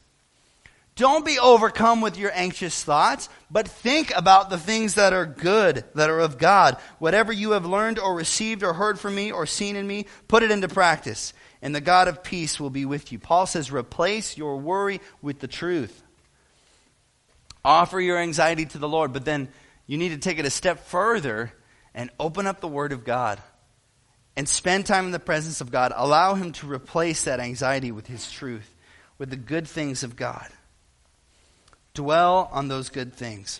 Don't 0.95 1.25
be 1.25 1.39
overcome 1.39 2.01
with 2.01 2.17
your 2.17 2.31
anxious 2.33 2.83
thoughts, 2.83 3.29
but 3.49 3.67
think 3.67 4.11
about 4.15 4.49
the 4.49 4.57
things 4.57 4.95
that 4.95 5.13
are 5.13 5.25
good, 5.25 5.85
that 5.95 6.09
are 6.09 6.19
of 6.19 6.37
God. 6.37 6.77
Whatever 6.99 7.31
you 7.31 7.51
have 7.51 7.65
learned 7.65 7.97
or 7.97 8.13
received 8.13 8.61
or 8.61 8.73
heard 8.73 8.99
from 8.99 9.15
me 9.15 9.31
or 9.31 9.45
seen 9.45 9.75
in 9.75 9.87
me, 9.87 10.05
put 10.27 10.43
it 10.43 10.51
into 10.51 10.67
practice, 10.67 11.33
and 11.61 11.73
the 11.73 11.81
God 11.81 12.07
of 12.07 12.23
peace 12.23 12.59
will 12.59 12.69
be 12.69 12.85
with 12.85 13.11
you. 13.11 13.19
Paul 13.19 13.45
says, 13.45 13.71
replace 13.71 14.37
your 14.37 14.57
worry 14.57 14.99
with 15.21 15.39
the 15.39 15.47
truth. 15.47 16.03
Offer 17.63 18.01
your 18.01 18.17
anxiety 18.17 18.65
to 18.65 18.77
the 18.77 18.89
Lord, 18.89 19.13
but 19.13 19.23
then 19.23 19.47
you 19.91 19.97
need 19.97 20.11
to 20.11 20.17
take 20.17 20.39
it 20.39 20.45
a 20.45 20.49
step 20.49 20.85
further 20.85 21.51
and 21.93 22.09
open 22.17 22.47
up 22.47 22.61
the 22.61 22.67
Word 22.69 22.93
of 22.93 23.03
God 23.03 23.41
and 24.37 24.47
spend 24.47 24.85
time 24.85 25.03
in 25.03 25.11
the 25.11 25.19
presence 25.19 25.59
of 25.59 25.69
God. 25.69 25.91
Allow 25.93 26.35
Him 26.35 26.53
to 26.53 26.71
replace 26.71 27.25
that 27.25 27.41
anxiety 27.41 27.91
with 27.91 28.07
His 28.07 28.31
truth, 28.31 28.73
with 29.17 29.29
the 29.29 29.35
good 29.35 29.67
things 29.67 30.03
of 30.03 30.15
God. 30.15 30.47
Dwell 31.93 32.49
on 32.53 32.69
those 32.69 32.87
good 32.87 33.13
things. 33.13 33.59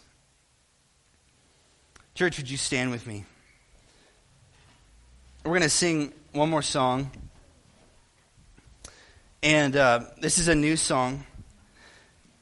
Church, 2.15 2.37
would 2.37 2.49
you 2.49 2.55
stand 2.55 2.91
with 2.91 3.05
me? 3.05 3.25
We're 5.43 5.51
going 5.51 5.63
to 5.63 5.69
sing 5.69 6.13
one 6.31 6.49
more 6.49 6.61
song. 6.61 7.11
And 9.43 9.75
uh, 9.75 10.05
this 10.21 10.37
is 10.37 10.47
a 10.47 10.55
new 10.55 10.77
song. 10.77 11.25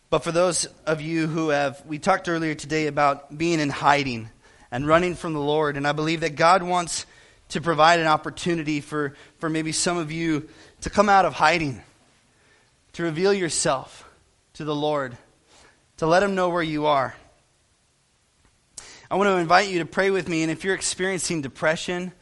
But 0.10 0.24
for 0.24 0.32
those 0.32 0.66
of 0.88 1.02
you 1.02 1.28
who 1.28 1.50
have, 1.50 1.86
we 1.86 2.00
talked 2.00 2.28
earlier 2.28 2.56
today 2.56 2.88
about 2.88 3.38
being 3.38 3.60
in 3.60 3.70
hiding 3.70 4.30
and 4.72 4.88
running 4.88 5.14
from 5.14 5.34
the 5.34 5.40
Lord. 5.40 5.78
And 5.78 5.88
I 5.88 5.92
believe 5.92 6.22
that 6.22 6.36
God 6.36 6.64
wants 6.64 7.06
to 7.50 7.62
provide 7.62 8.00
an 8.00 8.08
opportunity 8.08 8.82
for, 8.82 9.16
for 9.38 9.50
maybe 9.50 9.72
some 9.72 9.98
of 9.98 10.12
you 10.12 10.50
to 10.82 10.90
come 10.90 11.10
out 11.10 11.26
of 11.26 11.34
hiding, 11.34 11.82
to 12.94 13.04
reveal 13.04 13.34
yourself 13.34 14.10
to 14.54 14.64
the 14.64 14.76
Lord, 14.76 15.16
to 15.98 16.08
let 16.08 16.24
Him 16.24 16.34
know 16.34 16.50
where 16.50 16.64
you 16.64 16.88
are. 16.88 17.16
I 19.12 19.16
want 19.16 19.28
to 19.28 19.38
invite 19.38 19.70
you 19.70 19.80
to 19.80 19.86
pray 19.86 20.10
with 20.10 20.28
me. 20.28 20.42
And 20.42 20.52
if 20.52 20.64
you're 20.64 20.76
experiencing 20.76 21.42
depression 21.42 22.14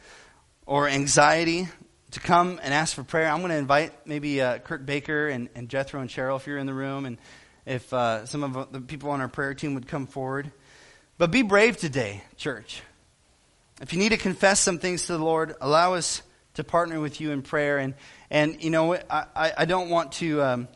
or 0.66 0.88
anxiety, 0.88 1.68
to 2.12 2.20
come 2.20 2.58
and 2.62 2.72
ask 2.72 2.94
for 2.94 3.02
prayer. 3.02 3.28
I'm 3.28 3.40
going 3.40 3.50
to 3.50 3.58
invite 3.58 4.06
maybe 4.06 4.40
uh, 4.40 4.58
Kurt 4.58 4.86
Baker 4.86 5.28
and, 5.28 5.50
and 5.54 5.68
Jethro 5.68 6.00
and 6.00 6.08
Cheryl 6.08 6.36
if 6.36 6.46
you're 6.46 6.56
in 6.56 6.66
the 6.66 6.72
room. 6.72 7.04
And 7.04 7.18
if 7.68 7.92
uh, 7.92 8.24
some 8.24 8.42
of 8.42 8.72
the 8.72 8.80
people 8.80 9.10
on 9.10 9.20
our 9.20 9.28
prayer 9.28 9.52
team 9.52 9.74
would 9.74 9.86
come 9.86 10.06
forward. 10.06 10.50
But 11.18 11.30
be 11.30 11.42
brave 11.42 11.76
today, 11.76 12.22
church. 12.38 12.82
If 13.82 13.92
you 13.92 13.98
need 13.98 14.08
to 14.08 14.16
confess 14.16 14.58
some 14.58 14.78
things 14.78 15.06
to 15.06 15.12
the 15.12 15.22
Lord, 15.22 15.54
allow 15.60 15.94
us 15.94 16.22
to 16.54 16.64
partner 16.64 16.98
with 16.98 17.20
you 17.20 17.30
in 17.30 17.42
prayer. 17.42 17.78
And, 17.78 17.94
and 18.30 18.62
you 18.64 18.70
know, 18.70 18.94
I, 18.94 19.52
I 19.56 19.64
don't 19.66 19.90
want 19.90 20.12
to, 20.12 20.42
um, 20.42 20.68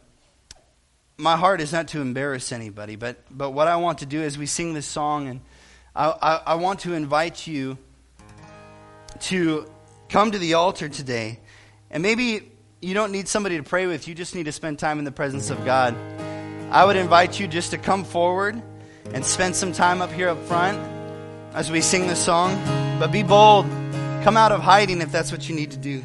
my 1.16 1.36
heart 1.36 1.62
is 1.62 1.72
not 1.72 1.88
to 1.88 2.00
embarrass 2.00 2.52
anybody, 2.52 2.96
but, 2.96 3.16
but 3.30 3.50
what 3.50 3.68
I 3.68 3.76
want 3.76 3.98
to 3.98 4.06
do 4.06 4.20
is 4.20 4.36
we 4.36 4.46
sing 4.46 4.74
this 4.74 4.86
song, 4.86 5.28
and 5.28 5.40
I, 5.96 6.10
I, 6.10 6.42
I 6.48 6.54
want 6.56 6.80
to 6.80 6.92
invite 6.92 7.46
you 7.46 7.78
to 9.20 9.70
come 10.10 10.30
to 10.30 10.38
the 10.38 10.54
altar 10.54 10.90
today. 10.90 11.40
And 11.90 12.02
maybe 12.02 12.52
you 12.82 12.92
don't 12.92 13.12
need 13.12 13.28
somebody 13.28 13.56
to 13.56 13.62
pray 13.62 13.86
with, 13.86 14.08
you 14.08 14.14
just 14.14 14.34
need 14.34 14.44
to 14.44 14.52
spend 14.52 14.78
time 14.78 14.98
in 14.98 15.06
the 15.06 15.12
presence 15.12 15.48
of 15.48 15.64
God. 15.64 15.96
I 16.72 16.86
would 16.86 16.96
invite 16.96 17.38
you 17.38 17.46
just 17.46 17.72
to 17.72 17.76
come 17.76 18.02
forward 18.02 18.62
and 19.12 19.22
spend 19.26 19.54
some 19.54 19.72
time 19.72 20.00
up 20.00 20.10
here 20.10 20.30
up 20.30 20.42
front 20.44 20.78
as 21.52 21.70
we 21.70 21.82
sing 21.82 22.06
the 22.06 22.16
song. 22.16 22.58
But 22.98 23.12
be 23.12 23.22
bold. 23.22 23.66
Come 24.24 24.38
out 24.38 24.52
of 24.52 24.62
hiding 24.62 25.02
if 25.02 25.12
that's 25.12 25.30
what 25.30 25.50
you 25.50 25.54
need 25.54 25.72
to 25.72 25.76
do. 25.76 26.02